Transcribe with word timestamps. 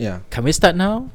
Yeah. 0.00 0.24
Can 0.32 0.42
we 0.42 0.52
start 0.52 0.72
now? 0.74 1.12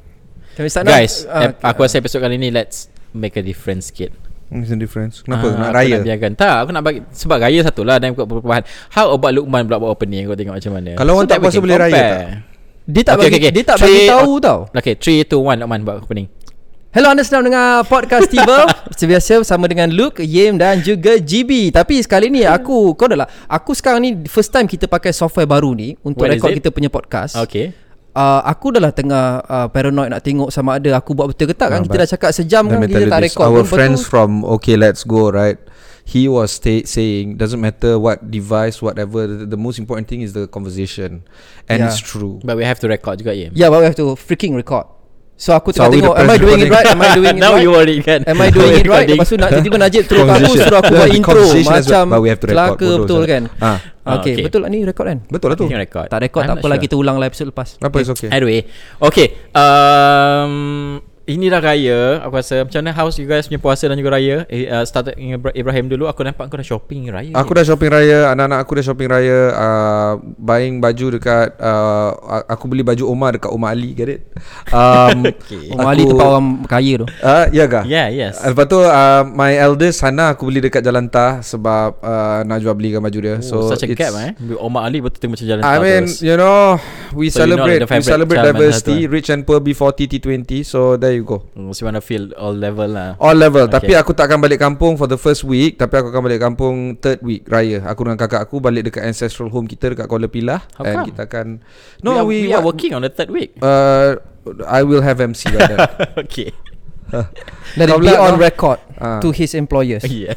Can 0.54 0.62
we 0.62 0.70
start 0.70 0.86
now? 0.86 0.94
Guys, 0.94 1.26
Ah, 1.26 1.50
ep- 1.50 1.58
aku 1.60 1.82
rasa 1.82 1.98
episod 1.98 2.22
kali 2.22 2.38
ni 2.38 2.54
let's 2.54 2.86
make 3.12 3.34
a 3.34 3.42
difference 3.42 3.90
sikit. 3.90 4.14
What's 4.46 4.70
the 4.70 4.78
difference? 4.78 5.26
Kenapa? 5.26 5.50
Ah, 5.50 5.58
nak 5.58 5.68
aku 5.68 5.78
raya? 5.82 5.96
Nak 5.98 6.06
biarkan. 6.06 6.32
Tak, 6.38 6.56
aku 6.62 6.70
nak 6.70 6.84
bagi 6.86 7.00
sebab 7.10 7.38
raya 7.42 7.60
satu 7.66 7.82
lah 7.82 7.98
dan 7.98 8.14
buat 8.14 8.30
perubahan. 8.30 8.62
How 8.94 9.10
about 9.10 9.34
Lukman 9.34 9.66
pula 9.66 9.82
buat 9.82 9.90
opening 9.90 10.30
kau 10.30 10.38
tengok 10.38 10.54
macam 10.54 10.72
mana? 10.72 10.94
Kalau 10.94 11.12
orang 11.12 11.26
tak 11.26 11.42
puasa 11.42 11.58
can 11.58 11.64
boleh 11.66 11.78
raya 11.82 11.92
compare. 11.92 12.30
Dia 12.86 13.02
tak 13.02 13.14
Okay, 13.16 13.18
bagi 13.18 13.34
okay, 13.34 13.42
okay. 13.42 13.52
dia 13.52 13.64
tak 13.66 13.78
Three- 13.82 13.90
bagi 13.90 14.14
tahu 14.14 14.32
tau. 14.38 14.60
Okay, 14.72 14.94
3 14.94 15.26
2 15.26 15.34
1 15.34 15.62
Lukman 15.66 15.80
buat 15.82 15.98
opening. 16.00 16.28
Hello 16.94 17.12
anda 17.12 17.28
sedang 17.28 17.44
dengar 17.44 17.84
podcast 17.84 18.30
Tiba 18.32 18.72
Seperti 18.88 19.04
biasa 19.04 19.44
bersama 19.44 19.68
dengan 19.68 19.92
Luke, 19.92 20.24
Yim 20.24 20.56
dan 20.56 20.80
juga 20.80 21.20
GB 21.20 21.68
Tapi 21.68 22.00
sekali 22.00 22.32
ni 22.32 22.48
aku 22.48 22.96
Kau 22.96 23.12
dah 23.12 23.20
lah 23.20 23.28
Aku 23.52 23.76
sekarang 23.76 24.00
ni 24.00 24.16
First 24.32 24.56
time 24.56 24.64
kita 24.64 24.88
pakai 24.88 25.12
software 25.12 25.44
baru 25.44 25.76
ni 25.76 26.00
Untuk 26.00 26.24
What 26.24 26.32
rekod 26.32 26.56
it? 26.56 26.64
kita 26.64 26.72
punya 26.72 26.88
podcast 26.88 27.36
Okay. 27.36 27.76
Uh, 28.16 28.42
Aku 28.48 28.72
dah 28.72 28.82
lah 28.82 28.94
tengah 28.96 29.44
uh, 29.44 29.68
Paranoid 29.70 30.10
nak 30.10 30.24
tengok 30.24 30.50
sama 30.50 30.80
ada 30.80 30.96
Aku 30.98 31.14
buat 31.14 31.30
betul 31.30 31.52
ke 31.52 31.56
tak 31.56 31.70
kan 31.70 31.80
Ah, 31.80 31.86
Kita 31.86 31.98
dah 32.02 32.10
cakap 32.10 32.30
sejam 32.34 32.64
kan 32.66 32.80
Kita 32.82 33.06
tak 33.06 33.22
rekod 33.28 33.46
Our 33.46 33.68
friends 33.68 34.02
Betul? 34.02 34.10
from 34.10 34.30
Okay 34.58 34.80
Let's 34.80 35.04
Go, 35.04 35.30
right? 35.30 35.60
He 36.06 36.30
was 36.30 36.54
saying 36.62 37.42
doesn't 37.42 37.58
matter 37.58 37.98
what 37.98 38.30
device, 38.30 38.78
whatever. 38.78 39.26
The, 39.26 39.50
the 39.50 39.58
most 39.58 39.82
important 39.82 40.06
thing 40.06 40.22
is 40.22 40.38
the 40.38 40.46
conversation, 40.46 41.26
and 41.66 41.82
Yeah. 41.82 41.90
it's 41.90 41.98
true. 41.98 42.38
But 42.46 42.62
we 42.62 42.64
have 42.64 42.78
to 42.82 42.88
record 42.88 43.18
juga 43.18 43.34
ya. 43.34 43.50
Yeah 43.58 43.74
but 43.74 43.82
we 43.82 43.90
have 43.90 43.98
to 43.98 44.14
freaking 44.14 44.54
record 44.54 44.86
So 45.36 45.52
aku 45.52 45.76
So 45.76 45.84
tengah 45.84 45.92
we 45.92 46.00
tengok 46.00 46.16
Am 46.24 46.32
I 46.32 46.38
doing 46.40 46.60
it 46.64 46.72
right 46.76 46.88
Am 46.88 47.00
I 47.00 47.10
doing 47.12 47.36
it 47.36 47.44
Now 47.44 47.52
right 47.52 47.64
you 47.64 47.72
worried 47.76 48.02
kan? 48.02 48.24
Am 48.24 48.40
I 48.40 48.48
doing 48.48 48.72
it 48.80 48.88
right. 48.88 49.04
Lepas 49.04 49.28
tu 49.28 49.36
nak 49.36 49.52
tiba-tiba 49.52 49.78
Najib 49.78 50.04
terus 50.08 50.24
aku. 50.24 50.56
Suruh 50.56 50.80
aku 50.80 50.92
buat 50.96 51.10
intro 51.20 51.44
Macam 51.62 52.06
Kelaka 52.40 52.90
betul 52.98 53.22
kan 53.28 53.44
Ah. 53.60 53.78
Ah, 54.06 54.22
Okay, 54.22 54.38
okay. 54.38 54.46
betul 54.46 54.62
lah 54.62 54.70
ni 54.70 54.86
record 54.86 55.06
kan 55.10 55.20
Betul 55.28 55.48
lah 55.50 55.58
tu. 55.58 55.66
Tak 55.66 55.82
record 56.22 56.44
I'm 56.46 56.50
tak 56.50 56.58
apalah 56.62 56.78
sure. 56.78 56.84
Kita 56.88 56.96
ulang 56.96 57.18
lah 57.20 57.28
episode 57.28 57.50
lepas 57.52 57.68
Apa 57.82 57.98
is 58.00 58.08
okay? 58.08 58.30
Anyway 58.32 58.64
Okay 59.02 59.28
um, 59.52 61.02
Ini 61.26 61.50
dah 61.50 61.58
raya 61.58 62.22
Aku 62.22 62.38
rasa 62.38 62.62
Macam 62.62 62.80
mana 62.80 62.94
house 62.94 63.18
you 63.18 63.26
guys 63.26 63.50
punya 63.50 63.58
puasa 63.58 63.90
dan 63.90 63.98
juga 63.98 64.14
raya 64.14 64.46
eh, 64.46 64.70
uh, 64.70 64.86
Ibra- 65.18 65.52
Ibrahim 65.52 65.90
dulu 65.90 66.06
Aku 66.06 66.22
nampak 66.22 66.46
kau 66.48 66.56
dah 66.56 66.62
shopping 66.64 67.10
raya 67.10 67.34
Aku 67.34 67.50
dah 67.50 67.66
shopping 67.66 67.90
raya 67.90 68.30
Anak-anak 68.30 68.62
aku 68.62 68.78
dah 68.78 68.86
shopping 68.86 69.10
raya 69.10 69.40
uh, 69.52 70.12
Buying 70.38 70.78
baju 70.78 71.18
dekat 71.18 71.58
uh, 71.58 72.14
Aku 72.46 72.70
beli 72.70 72.86
baju 72.86 73.10
Omar 73.10 73.34
dekat 73.34 73.50
Omar 73.50 73.74
Ali 73.74 73.92
Get 73.92 74.10
it? 74.12 74.22
Um, 74.70 75.26
Okay. 75.26 75.74
Om 75.74 75.80
Ali 75.82 76.04
tempat 76.06 76.28
orang 76.28 76.46
kaya 76.66 76.94
tu 77.02 77.08
uh, 77.10 77.46
Ya 77.50 77.66
kah? 77.66 77.82
Yeah 77.84 78.06
yes 78.08 78.38
Uh, 78.38 78.54
Lepas 78.54 78.66
tu 78.68 78.78
uh, 78.78 79.26
My 79.26 79.58
eldest 79.58 80.06
Hana 80.06 80.38
Aku 80.38 80.46
beli 80.46 80.62
dekat 80.62 80.86
Jalan 80.86 81.10
Tah 81.10 81.42
Sebab 81.42 82.06
uh, 82.06 82.46
Nak 82.46 82.62
jual 82.62 82.78
belikan 82.78 83.02
baju 83.02 83.18
dia 83.18 83.36
So, 83.42 83.66
So 83.66 83.74
Such 83.74 83.82
a 83.82 83.90
gap 83.90 84.14
eh 84.14 84.38
Omar 84.62 84.86
Ali 84.86 85.02
betul 85.02 85.34
macam 85.34 85.42
jalan 85.42 85.62
I 85.62 85.66
tak 85.66 85.82
mean 85.82 86.04
terus. 86.06 86.22
you 86.22 86.38
know 86.38 86.78
We 87.18 87.34
So 87.34 87.42
you're 87.42 87.58
not 87.58 87.66
celebrate 87.66 87.80
the 87.82 87.88
We 87.90 88.06
celebrate 88.06 88.40
diversity 88.44 88.92
Manhattan. 89.02 89.14
Rich 89.16 89.30
and 89.32 89.42
poor 89.42 89.58
B40 89.58 89.98
T20 90.14 90.50
So 90.62 90.94
there 90.94 91.15
you 91.16 91.24
go? 91.24 91.48
Hmm, 91.52 91.72
So 91.72 91.82
you 91.82 91.88
wanna 91.88 92.00
feel 92.00 92.30
all 92.36 92.52
level 92.52 92.86
lah. 92.86 93.16
All 93.18 93.34
level. 93.34 93.66
Okay. 93.66 93.74
Tapi 93.74 93.92
aku 93.96 94.12
tak 94.12 94.28
akan 94.28 94.40
balik 94.40 94.60
kampung 94.60 94.96
For 94.96 95.06
the 95.06 95.16
first 95.16 95.42
week 95.42 95.76
Tapi 95.76 95.96
aku 95.96 96.12
akan 96.12 96.22
balik 96.22 96.40
kampung 96.40 96.76
Third 96.96 97.20
week 97.20 97.48
Raya. 97.48 97.82
Aku 97.86 98.04
dengan 98.04 98.16
kakak 98.16 98.42
aku 98.42 98.60
Balik 98.60 98.88
dekat 98.88 99.04
ancestral 99.04 99.48
home 99.48 99.66
kita 99.66 99.90
Dekat 99.90 100.06
Kuala 100.06 100.28
Pilah. 100.28 100.62
How 100.76 100.84
And 100.84 100.96
come? 101.02 101.08
kita 101.10 101.22
akan 101.26 101.46
we, 102.00 102.10
are, 102.12 102.26
we, 102.26 102.36
are 102.48 102.60
what- 102.60 102.76
working 102.76 102.92
on 102.92 103.02
the 103.02 103.10
third 103.10 103.30
week? 103.30 103.56
Uh, 103.58 104.20
I 104.64 104.82
will 104.82 105.02
have 105.02 105.18
MC 105.18 105.50
by 105.50 105.66
then. 105.66 105.80
Okay. 106.24 106.54
Let 107.78 107.88
it 107.88 107.92
Kau 107.92 108.02
be 108.02 108.12
on 108.12 108.36
kau? 108.36 108.42
record 108.42 108.80
Ah. 108.96 109.20
To 109.20 109.30
his 109.30 109.54
employers. 109.54 110.04
Yeah. 110.12 110.36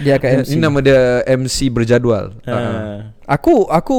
Dia 0.00 0.16
akan 0.16 0.42
MC 0.42 0.56
Ini 0.56 0.64
nama 0.64 0.78
dia 0.80 1.22
MC 1.28 1.68
berjadual. 1.68 2.34
Uh. 2.42 2.50
uh, 2.50 2.96
Aku 3.26 3.68
Aku 3.68 3.96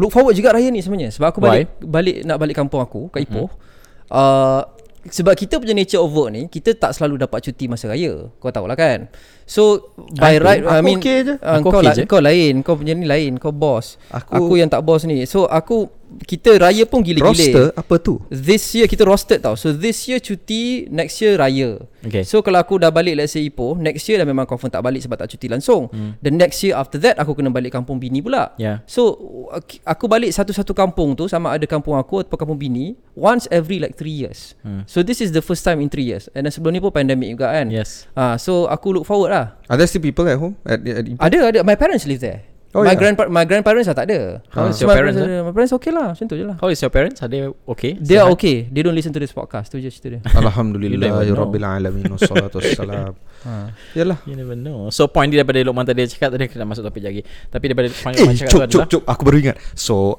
Look 0.00 0.10
forward 0.10 0.32
juga 0.32 0.50
raya 0.50 0.66
ni 0.68 0.80
sebenarnya. 0.80 1.12
Sebab 1.12 1.30
aku 1.30 1.38
Why? 1.38 1.62
balik 1.62 1.68
Balik 1.78 2.16
Nak 2.24 2.36
balik 2.36 2.56
kampung 2.56 2.80
aku 2.80 3.06
Kat 3.08 3.22
Ipoh. 3.22 3.46
Uh, 4.08 4.64
Sebab 5.10 5.32
kita 5.32 5.56
punya 5.56 5.72
nature 5.72 5.98
of 5.98 6.10
work 6.10 6.30
ni 6.30 6.42
Kita 6.46 6.72
tak 6.72 6.92
selalu 6.92 7.20
dapat 7.20 7.40
cuti 7.42 7.64
masa 7.64 7.86
raya 7.86 8.28
Kau 8.34 8.48
tahulah 8.48 8.72
kan 8.72 9.08
So 9.44 9.92
By 10.12 10.36
Aku- 10.36 10.44
right 10.44 10.62
I 10.62 10.68
aku 10.74 10.84
mean 10.84 10.98
okay 10.98 11.18
je. 11.22 11.34
uh, 11.36 11.56
Aku 11.56 11.66
kau, 11.66 11.78
okay 11.78 11.86
la- 11.86 11.96
je. 11.96 12.02
kau 12.04 12.20
lain 12.20 12.54
Kau 12.60 12.74
punya 12.74 12.92
ni 12.92 13.04
lain 13.04 13.36
Kau 13.36 13.50
boss 13.50 13.96
Aku- 14.08 14.28
Aku, 14.30 14.44
aku 14.46 14.54
yang 14.56 14.68
tak 14.68 14.80
boss 14.80 15.02
ni 15.02 15.24
So 15.24 15.44
aku 15.44 15.88
Kita 16.18 16.56
raya 16.56 16.82
pun 16.82 17.00
gila-gila 17.00 17.30
Roster 17.30 17.66
apa 17.72 17.94
tu? 17.96 18.16
This 18.26 18.72
year 18.72 18.84
kita 18.84 19.02
rostered 19.02 19.40
tau 19.40 19.54
So 19.54 19.70
this 19.70 20.04
year 20.04 20.18
cuti 20.18 20.88
Next 20.88 21.16
year 21.18 21.36
raya 21.36 21.76
Okay. 21.98 22.22
So 22.22 22.40
kalau 22.40 22.56
aku 22.56 22.76
dah 22.76 22.88
balik 22.88 23.14
Let's 23.14 23.32
say 23.32 23.42
Ipoh 23.42 23.74
Next 23.74 24.06
year 24.06 24.16
dah 24.16 24.24
memang 24.24 24.44
confirm 24.44 24.68
tak 24.68 24.80
balik 24.80 25.00
Sebab 25.00 25.16
tak 25.16 25.28
cuti 25.28 25.46
langsung 25.46 25.88
hmm. 25.88 26.16
The 26.18 26.30
next 26.30 26.60
year 26.60 26.74
after 26.74 26.96
that 26.98 27.18
Aku 27.18 27.32
kena 27.32 27.48
balik 27.48 27.70
kampung 27.70 27.96
bini 27.96 28.18
pula 28.18 28.54
Yeah. 28.54 28.80
So 28.84 29.18
ak- 29.50 29.82
Aku 29.84 30.06
balik 30.06 30.30
satu-satu 30.30 30.72
kampung 30.72 31.12
tu 31.12 31.26
Sama 31.26 31.50
ada 31.50 31.64
kampung 31.64 31.94
aku 31.94 32.22
Atau 32.22 32.34
kampung 32.34 32.56
bini 32.56 32.94
Once 33.12 33.44
every 33.48 33.76
like 33.76 33.94
3 33.94 34.08
years 34.08 34.54
Hmm. 34.60 34.82
So 34.84 35.02
this 35.02 35.18
is 35.18 35.30
the 35.30 35.40
first 35.40 35.60
time 35.60 35.78
in 35.78 35.86
3 35.86 36.00
years 36.00 36.24
And 36.32 36.42
then 36.42 36.50
sebelum 36.50 36.72
ni 36.72 36.78
pun 36.78 36.90
pandemic 36.90 37.30
juga 37.30 37.50
kan 37.50 37.68
Yes 37.68 38.06
Ah, 38.12 38.34
So 38.36 38.66
aku 38.66 38.92
look 38.92 39.04
forward 39.04 39.30
lah 39.30 39.58
Are 39.66 39.74
there 39.74 39.86
still 39.86 40.00
people 40.00 40.24
at 40.24 40.36
home? 40.36 40.54
At, 40.62 40.78
at 40.78 41.04
Ipoh? 41.04 41.20
Ada 41.20 41.38
ada 41.48 41.58
My 41.60 41.74
parents 41.74 42.04
live 42.04 42.18
there 42.18 42.46
Oh, 42.78 42.86
my 42.86 42.94
yeah. 42.94 43.00
grandpa 43.00 43.22
my 43.26 43.42
grandparents 43.42 43.90
lah 43.90 43.96
tak 43.98 44.06
ada. 44.06 44.38
How 44.48 44.70
is 44.70 44.78
So 44.78 44.86
your 44.86 44.90
my 44.90 44.96
parents, 44.96 45.18
ada. 45.18 45.42
My 45.42 45.50
parents 45.50 45.72
okay 45.74 45.90
lah, 45.90 46.06
macam 46.14 46.24
tu 46.24 46.34
je 46.34 46.44
lah. 46.46 46.56
How 46.56 46.70
is 46.70 46.78
your 46.78 46.92
parents? 46.94 47.18
Are 47.18 47.26
they 47.26 47.42
okay? 47.66 47.98
They 47.98 48.16
are 48.16 48.30
okay. 48.30 48.70
They 48.70 48.80
don't 48.80 48.94
listen 48.94 49.10
to 49.10 49.18
this 49.18 49.34
podcast. 49.34 49.68
Tu 49.68 49.82
je 49.82 49.90
cerita 49.90 50.08
dia. 50.14 50.20
You 50.30 50.38
Alhamdulillah 50.38 51.26
ya. 51.26 51.34
Rabbil 51.34 51.64
Alamin 51.64 52.06
Wassalatu 52.08 52.62
wassalam 52.62 53.18
ha. 53.46 53.74
Yalah 53.92 54.18
You 54.22 54.34
never 54.34 54.54
know 54.54 54.90
So 54.90 55.06
point 55.06 55.30
dia 55.30 55.42
daripada 55.42 55.62
Lokman 55.62 55.82
tadi 55.82 56.06
cakap 56.06 56.34
Tadi 56.34 56.46
aku 56.46 56.58
nak 56.58 56.68
masuk 56.70 56.86
topik 56.86 57.02
lagi 57.02 57.20
Tapi 57.48 57.64
daripada 57.66 57.86
Lokman 57.90 58.12
Eh 58.14 58.26
cakap 58.34 58.50
cuk 58.50 58.50
tu 58.50 58.58
cuk 58.58 58.62
adalah 58.62 58.86
cuk 58.90 59.02
Aku 59.06 59.22
baru 59.22 59.36
ingat 59.40 59.56
So 59.74 60.18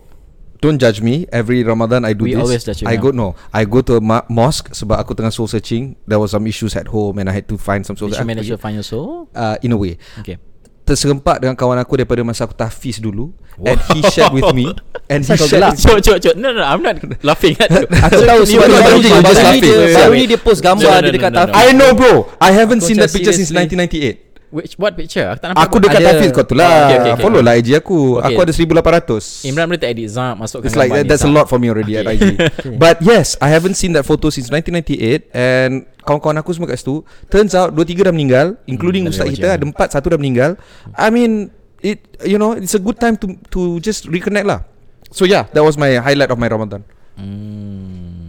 Don't 0.60 0.76
judge 0.76 1.00
me 1.00 1.24
Every 1.32 1.64
Ramadan 1.64 2.04
I 2.04 2.12
do 2.12 2.24
We 2.24 2.36
this 2.36 2.44
always 2.44 2.64
judge 2.64 2.84
you 2.84 2.88
I 2.88 2.96
now. 2.96 3.04
go 3.04 3.10
no 3.12 3.28
I 3.52 3.64
go 3.64 3.80
to 3.80 3.96
a 3.96 4.04
ma- 4.04 4.28
mosque 4.28 4.72
Sebab 4.72 4.96
aku 4.96 5.16
tengah 5.16 5.32
soul 5.32 5.48
searching 5.48 5.96
There 6.04 6.20
was 6.20 6.32
some 6.32 6.44
issues 6.48 6.76
at 6.76 6.88
home 6.88 7.16
And 7.16 7.28
I 7.28 7.36
had 7.36 7.48
to 7.48 7.56
find 7.56 7.84
some 7.84 7.96
soul 7.96 8.12
Did 8.12 8.20
you 8.20 8.28
manage 8.28 8.48
to 8.48 8.60
find 8.60 8.76
your 8.76 8.88
soul? 8.88 9.28
uh, 9.32 9.56
In 9.60 9.72
a 9.72 9.80
way 9.80 10.00
Okay 10.20 10.40
Terserempak 10.90 11.38
dengan 11.38 11.54
kawan 11.54 11.78
aku 11.78 11.94
Daripada 11.96 12.26
masa 12.26 12.50
aku 12.50 12.58
tahfiz 12.58 12.98
dulu. 12.98 13.30
And 13.62 13.78
he 13.94 14.00
shared 14.10 14.34
with 14.34 14.50
me. 14.52 14.74
And 15.12 15.22
he 15.22 15.36
shared 15.38 15.62
with 15.70 15.78
Cuk 15.78 16.00
cuk 16.02 16.18
cuk 16.18 16.34
No 16.34 16.50
no 16.50 16.66
I'm 16.66 16.82
not 16.82 16.98
laughing 17.22 17.54
at 17.60 17.70
you. 17.70 17.86
Aku 18.10 18.22
tahu 18.26 18.42
sebab 18.46 18.66
baru- 18.66 18.82
baru 18.82 18.98
ni 18.98 19.10
je, 19.10 19.10
baru 19.10 19.26
just 19.26 19.38
ni 19.38 19.46
laughing. 19.46 19.74
dia 19.74 19.98
baru 19.98 20.14
ni 20.16 20.26
dia 20.26 20.40
post 20.40 20.60
gambar 20.62 20.86
No, 20.86 20.98
no, 20.98 21.06
dia 21.06 21.14
dekat 21.14 21.32
no, 21.32 21.38
no, 21.38 21.42
tafi. 21.46 21.52
no. 21.52 21.60
I 21.60 21.68
know 21.76 21.90
bro. 21.94 22.14
I 22.40 22.52
haven't 22.54 22.82
Aku 22.82 22.88
seen 22.90 22.98
that 22.98 23.10
picture 23.10 23.34
since 23.34 23.50
seriously. 23.52 23.78
1998 23.86 24.29
Which 24.50 24.74
what 24.82 24.98
picture? 24.98 25.30
Aku 25.30 25.38
tak 25.38 25.48
nampak 25.54 25.62
Aku 25.70 25.76
dekat 25.78 26.02
Ada. 26.02 26.08
tahfiz 26.10 26.30
kau 26.34 26.42
tu 26.42 26.56
lah 26.58 26.66
Oh, 26.66 26.74
okay, 26.74 26.98
okay, 26.98 27.12
okay. 27.14 27.22
Follow 27.22 27.42
lah 27.42 27.54
IG 27.54 27.70
aku 27.78 28.18
Okay. 28.18 28.34
Aku 28.34 28.40
ada 28.42 28.54
1800 28.54 29.46
Imran 29.46 29.66
boleh 29.70 29.78
tak 29.78 29.90
edit 29.94 30.08
Zam 30.10 30.34
Masukkan 30.36 30.66
It's 30.66 30.74
like 30.74 30.90
that, 30.90 31.06
that's 31.06 31.22
a 31.22 31.30
Zam. 31.30 31.38
lot 31.38 31.46
for 31.46 31.62
me 31.62 31.70
already 31.70 31.94
at 31.96 32.10
IG. 32.10 32.34
But 32.82 33.00
yes, 33.00 33.38
I 33.38 33.54
haven't 33.54 33.78
seen 33.78 33.94
that 33.94 34.04
photo 34.04 34.34
since 34.34 34.50
1998 34.50 35.30
and 35.32 35.86
kawan-kawan 36.02 36.42
aku 36.42 36.50
semua 36.52 36.66
kat 36.66 36.82
situ. 36.82 37.06
Turns 37.30 37.54
out 37.54 37.70
dua 37.70 37.86
tiga 37.86 38.10
dah 38.10 38.14
meninggal, 38.14 38.58
including 38.66 39.06
Hmm, 39.06 39.14
ustaz 39.14 39.30
kita 39.30 39.54
ada 39.54 39.62
empat 39.62 39.94
satu 39.94 40.10
dah 40.10 40.18
meninggal. 40.18 40.58
I 40.98 41.14
mean, 41.14 41.54
it 41.80 42.02
you 42.26 42.42
know, 42.42 42.58
it's 42.58 42.74
a 42.74 42.82
good 42.82 42.98
time 42.98 43.14
to 43.22 43.38
to 43.54 43.78
just 43.78 44.10
reconnect 44.10 44.50
lah. 44.50 44.66
So 45.14 45.30
yeah, 45.30 45.46
that 45.54 45.62
was 45.62 45.78
my 45.78 46.02
highlight 46.02 46.34
of 46.34 46.42
my 46.42 46.50
Ramadan. 46.50 46.82
Hmm 47.14 48.20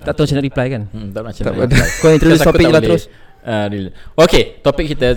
Tak 0.00 0.16
tahu 0.16 0.24
macam 0.24 0.36
nak 0.36 0.46
reply 0.48 0.66
kan. 0.68 0.82
Hmm, 0.88 1.08
tak 1.12 1.20
nak 1.20 1.28
macam 1.32 1.42
mana. 1.44 1.64
ada. 1.64 1.76
Kau 2.00 2.08
introduce 2.08 2.40
topik 2.40 2.64
tak 2.64 2.72
lah 2.72 2.80
terus. 2.82 3.02
Uh. 3.40 3.88
Okay 4.20 4.60
Topik 4.60 4.92
kita 4.92 5.16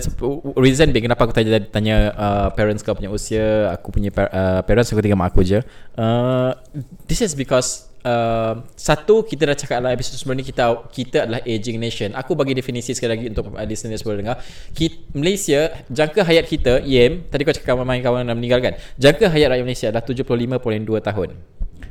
Reason 0.56 0.88
being 0.88 1.04
Kenapa 1.04 1.28
aku 1.28 1.36
tanya, 1.36 1.60
tanya 1.68 1.96
uh, 2.16 2.48
Parents 2.56 2.80
kau 2.80 2.96
punya 2.96 3.12
usia 3.12 3.68
Aku 3.76 3.92
punya 3.92 4.08
par- 4.08 4.32
uh, 4.32 4.64
Parents 4.64 4.88
aku 4.88 5.04
tinggal 5.04 5.20
mak 5.20 5.36
aku 5.36 5.44
je. 5.44 5.60
Uh, 5.92 6.56
This 7.04 7.20
is 7.20 7.36
because 7.36 7.92
uh, 8.00 8.64
Satu 8.72 9.28
Kita 9.28 9.44
dah 9.44 9.52
cakap 9.52 9.84
lah 9.84 9.92
Episode 9.92 10.16
sebelum 10.16 10.40
ni 10.40 10.44
Kita 10.48 10.88
kita 10.88 11.28
adalah 11.28 11.44
aging 11.44 11.76
nation. 11.76 12.16
Aku 12.16 12.32
bagi 12.32 12.56
definisi 12.56 12.96
sekali 12.96 13.12
lagi 13.12 13.24
Untuk 13.28 13.52
uh, 13.52 13.64
listener 13.68 14.00
sebelum 14.00 14.24
dengar. 14.24 14.40
Kita, 14.72 14.96
Malaysia 15.12 15.60
Jangka 15.92 16.24
hayat 16.24 16.48
kita 16.48 16.80
Yem 16.80 17.28
Tadi 17.28 17.44
kau 17.44 17.52
cakap 17.52 17.76
Kawan 17.76 18.00
kawan 18.00 18.24
dah 18.24 18.36
meninggal 18.36 18.64
kan 18.64 18.74
Jangka 18.96 19.28
hayat 19.28 19.52
rakyat 19.52 19.64
Malaysia 19.68 19.86
Adalah 19.92 20.08
75.2 20.08 20.88
tahun 21.04 21.30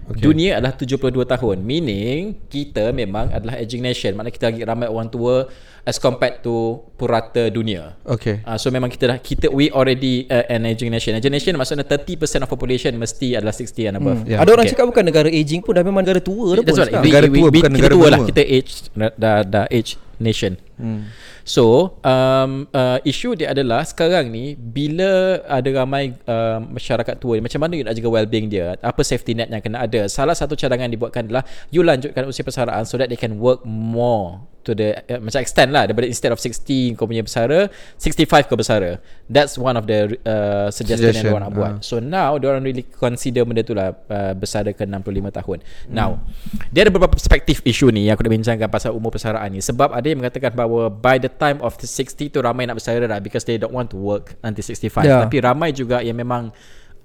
Okay. 0.03 0.19
Dunia 0.19 0.59
adalah 0.59 0.75
72 0.75 0.99
tahun 1.23 1.57
Meaning 1.63 2.51
Kita 2.51 2.91
memang 2.91 3.31
adalah 3.31 3.55
aging 3.55 3.79
nation 3.79 4.11
Maknanya 4.19 4.35
kita 4.35 4.45
lagi 4.51 4.61
ramai 4.67 4.91
orang 4.91 5.07
tua 5.07 5.47
As 5.83 5.95
compared 5.95 6.43
to 6.43 6.83
Purata 6.99 7.47
dunia 7.47 7.95
Okay. 8.03 8.43
uh, 8.43 8.59
So 8.59 8.67
memang 8.67 8.91
kita 8.91 9.15
dah 9.15 9.17
kita 9.19 9.47
We 9.47 9.71
already 9.71 10.27
uh, 10.27 10.43
an 10.51 10.67
aging 10.67 10.91
nation 10.91 11.15
Aging 11.15 11.31
nation 11.31 11.53
maksudnya 11.55 11.87
30% 11.87 12.19
of 12.43 12.51
population 12.51 12.91
Mesti 12.99 13.39
adalah 13.39 13.55
60 13.55 13.87
and 13.87 13.97
above 13.99 14.19
Yeah. 14.23 14.43
Ada 14.43 14.49
orang 14.55 14.65
cakap 14.67 14.85
bukan 14.91 15.03
negara 15.07 15.27
aging 15.31 15.63
pun 15.63 15.75
dah 15.75 15.83
memang 15.83 16.03
negara 16.03 16.19
tua 16.19 16.55
dah 16.55 16.63
pun 16.63 16.67
That's 16.67 16.79
what 16.79 16.89
sekarang. 16.91 17.05
Negara 17.07 17.25
tua, 17.27 17.47
bukan 17.47 17.55
kita 17.55 17.69
negara 17.71 17.93
tua 17.95 18.07
lah. 18.11 18.19
Kita 18.27 18.41
age 18.43 18.71
Dah, 18.95 19.41
dah 19.43 19.65
age 19.71 19.99
nation 20.21 20.55
hmm. 20.79 21.01
So 21.43 21.99
um, 22.07 22.71
uh, 22.71 23.03
Isu 23.03 23.35
dia 23.35 23.51
adalah 23.51 23.83
Sekarang 23.83 24.31
ni 24.31 24.55
Bila 24.55 25.43
ada 25.43 25.69
ramai 25.75 26.15
uh, 26.23 26.63
Masyarakat 26.63 27.19
tua 27.19 27.35
ni 27.35 27.43
Macam 27.43 27.59
mana 27.59 27.75
you 27.75 27.83
nak 27.83 27.95
jaga 27.99 28.09
well-being 28.09 28.47
dia 28.47 28.79
Apa 28.79 29.03
safety 29.03 29.35
net 29.35 29.51
yang 29.51 29.59
kena 29.59 29.83
ada 29.83 29.92
ada. 29.93 30.09
Salah 30.09 30.33
satu 30.33 30.57
cadangan 30.57 30.89
dibuatkan 30.89 31.29
adalah 31.29 31.45
you 31.69 31.85
lanjutkan 31.85 32.25
usia 32.25 32.41
persaraan 32.41 32.83
so 32.83 32.97
that 32.97 33.13
they 33.13 33.19
can 33.19 33.37
work 33.37 33.61
more 33.63 34.41
to 34.63 34.71
the 34.71 34.95
uh, 35.11 35.19
macam 35.19 35.43
extend 35.43 35.75
lah 35.75 35.83
daripada 35.83 36.07
instead 36.07 36.31
of 36.31 36.39
60 36.39 36.95
kau 36.95 37.03
punya 37.03 37.19
bersara 37.19 37.67
65 37.99 38.47
kau 38.47 38.55
bersara. 38.55 39.03
That's 39.27 39.59
one 39.59 39.75
of 39.75 39.83
the 39.83 40.15
uh, 40.23 40.71
suggestion, 40.71 41.11
Suggestion, 41.11 41.35
yang 41.35 41.35
orang 41.35 41.51
nak 41.51 41.51
buat. 41.51 41.71
ah. 41.75 41.83
so 41.83 41.99
now 41.99 42.39
orang 42.39 42.63
really 42.63 42.87
consider 42.87 43.43
benda 43.43 43.59
tu 43.67 43.75
lah 43.75 43.91
uh, 43.91 44.31
bersara 44.31 44.71
ke 44.71 44.87
65 44.87 45.03
tahun. 45.35 45.57
Now 45.91 46.23
dia 46.71 46.87
ada 46.87 46.91
beberapa 46.95 47.11
perspektif 47.11 47.59
isu 47.67 47.91
ni 47.91 48.07
yang 48.07 48.15
aku 48.15 48.23
nak 48.23 48.33
bincangkan 48.39 48.67
pasal 48.71 48.95
umur 48.95 49.11
persaraan 49.11 49.51
ni. 49.51 49.59
Sebab 49.59 49.91
ada 49.91 50.07
yang 50.07 50.23
mengatakan 50.23 50.55
bahawa 50.55 50.87
by 50.87 51.19
the 51.19 51.27
time 51.27 51.59
of 51.59 51.75
60 51.75 52.31
tu 52.31 52.39
ramai 52.39 52.63
nak 52.63 52.79
bersara 52.79 53.03
dah 53.03 53.19
because 53.19 53.43
they 53.43 53.59
don't 53.59 53.75
want 53.75 53.91
to 53.91 53.99
work 53.99 54.39
until 54.41 54.63
65 54.63 55.03
Yeah. 55.03 55.19
tapi 55.27 55.43
ramai 55.43 55.75
juga 55.75 55.99
yang 55.99 56.15
memang 56.15 56.55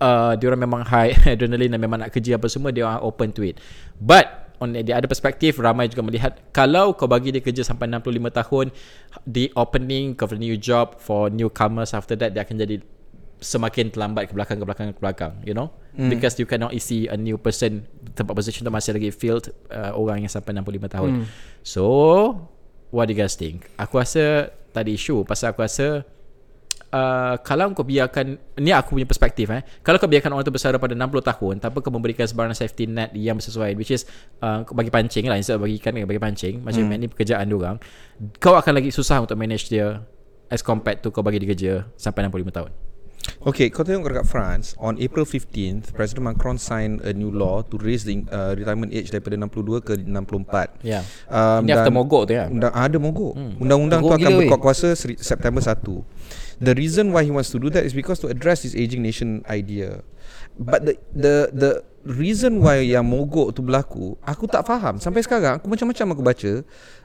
uh, 0.03 0.33
dia 0.39 0.47
orang 0.51 0.63
memang 0.65 0.83
high 0.87 1.15
adrenaline 1.35 1.75
dan 1.75 1.81
memang 1.83 1.99
nak 2.03 2.11
kerja 2.15 2.39
apa 2.39 2.47
semua 2.51 2.75
dia 2.75 2.87
orang 2.87 3.03
open 3.03 3.29
to 3.35 3.45
it. 3.47 3.59
But 3.99 4.49
on 4.59 4.75
the 4.75 4.95
other 4.95 5.07
perspective 5.07 5.55
ramai 5.59 5.87
juga 5.87 6.03
melihat 6.03 6.39
kalau 6.51 6.95
kau 6.95 7.07
bagi 7.07 7.31
dia 7.31 7.43
kerja 7.43 7.63
sampai 7.63 7.87
65 7.87 8.43
tahun 8.43 8.67
the 9.27 9.51
opening 9.55 10.19
of 10.19 10.35
a 10.35 10.39
new 10.39 10.59
job 10.59 10.99
for 10.99 11.31
newcomers 11.31 11.95
after 11.95 12.19
that 12.19 12.35
dia 12.35 12.43
akan 12.43 12.59
jadi 12.59 12.83
semakin 13.39 13.95
terlambat 13.95 14.27
ke 14.27 14.33
belakang 14.35 14.59
ke 14.59 14.67
belakang 14.67 14.87
ke 14.91 14.99
belakang 14.99 15.33
you 15.47 15.55
know? 15.55 15.71
Mm. 15.95 16.11
because 16.11 16.35
you 16.43 16.47
cannot 16.47 16.75
see 16.83 17.07
a 17.07 17.15
new 17.15 17.39
person 17.39 17.87
tempat 18.19 18.35
position 18.35 18.67
tu 18.67 18.75
masih 18.75 18.99
lagi 18.99 19.15
filled 19.15 19.55
uh, 19.71 19.95
orang 19.95 20.27
yang 20.27 20.31
sampai 20.31 20.51
65 20.59 20.91
tahun. 20.91 21.11
Mm. 21.23 21.25
so 21.63 21.83
what 22.91 23.07
do 23.07 23.15
you 23.15 23.19
guys 23.19 23.39
think? 23.39 23.71
Aku 23.79 24.03
rasa 24.03 24.51
tadi 24.75 24.99
isu 24.99 25.23
pasal 25.23 25.55
aku 25.55 25.63
rasa 25.63 26.03
Uh, 26.89 27.37
kalau 27.45 27.69
kau 27.77 27.85
biarkan 27.85 28.41
ni 28.57 28.73
aku 28.73 28.97
punya 28.97 29.05
perspektif 29.05 29.53
eh 29.53 29.61
kalau 29.85 30.01
kau 30.01 30.09
biarkan 30.09 30.33
orang 30.33 30.41
tu 30.41 30.49
bersara 30.49 30.81
pada 30.81 30.97
60 30.97 31.21
tahun 31.21 31.55
tanpa 31.61 31.85
kau 31.85 31.93
memberikan 31.93 32.25
sebarang 32.25 32.57
safety 32.57 32.89
net 32.89 33.13
yang 33.13 33.37
sesuai 33.37 33.77
which 33.77 33.93
is 33.93 34.09
uh, 34.41 34.65
bagi 34.73 34.89
pancing 34.89 35.29
lah 35.29 35.37
instead 35.37 35.61
bagi 35.61 35.77
ikan 35.77 35.93
bagi 36.09 36.17
pancing 36.17 36.65
macam 36.65 36.89
hmm. 36.89 36.97
ni 36.97 37.07
pekerjaan 37.13 37.45
dia 37.45 37.61
orang 37.61 37.77
kau 38.41 38.57
akan 38.57 38.73
lagi 38.81 38.89
susah 38.89 39.21
untuk 39.21 39.37
manage 39.37 39.69
dia 39.69 40.01
as 40.49 40.65
compared 40.65 41.05
to 41.05 41.13
kau 41.13 41.21
bagi 41.21 41.45
dia 41.45 41.53
kerja 41.53 41.73
sampai 42.01 42.25
65 42.25 42.57
tahun 42.57 42.88
Okay, 43.39 43.71
kau 43.71 43.87
tengok 43.87 44.11
dekat 44.11 44.27
France 44.27 44.75
On 44.83 44.99
April 44.99 45.23
15th 45.23 45.95
President 45.95 46.25
Macron 46.27 46.59
signed 46.59 47.01
a 47.07 47.15
new 47.15 47.31
law 47.31 47.63
To 47.63 47.79
raise 47.79 48.03
the 48.03 48.25
uh, 48.29 48.53
retirement 48.53 48.91
age 48.91 49.15
Daripada 49.15 49.39
62 49.39 49.87
ke 49.87 49.95
64 50.01 50.83
ya 50.85 51.01
yeah. 51.01 51.03
um, 51.31 51.65
Ini 51.65 51.73
after 51.79 51.93
mogok 51.95 52.29
tu 52.29 52.33
ya 52.35 52.51
Undang, 52.51 52.73
ada 52.75 52.97
mogok 52.99 53.35
hmm. 53.39 53.63
Undang-undang 53.63 54.01
tu 54.01 54.05
Mogok 54.11 54.19
akan 54.19 54.29
gila, 54.29 54.37
weh. 54.37 54.41
berkuat 54.51 54.61
kuasa 54.61 54.89
seri- 54.99 55.21
September 55.21 55.63
1 55.63 56.61
The 56.61 56.75
reason 56.75 57.15
why 57.15 57.23
he 57.23 57.31
wants 57.31 57.55
to 57.55 57.59
do 57.63 57.71
that 57.71 57.87
Is 57.87 57.95
because 57.95 58.19
to 58.21 58.29
address 58.29 58.67
this 58.67 58.75
aging 58.75 59.01
nation 59.01 59.47
idea 59.47 60.03
But 60.59 60.85
the 60.85 60.99
the 61.15 61.35
the 61.55 61.71
reason 62.03 62.59
why 62.65 62.83
yang 62.83 63.07
mogok 63.07 63.55
tu 63.55 63.63
berlaku 63.63 64.19
Aku 64.27 64.51
tak 64.51 64.67
faham 64.67 64.99
Sampai 64.99 65.23
sekarang 65.23 65.63
Aku 65.63 65.71
macam-macam 65.71 66.07
aku 66.19 66.23
baca 66.27 66.53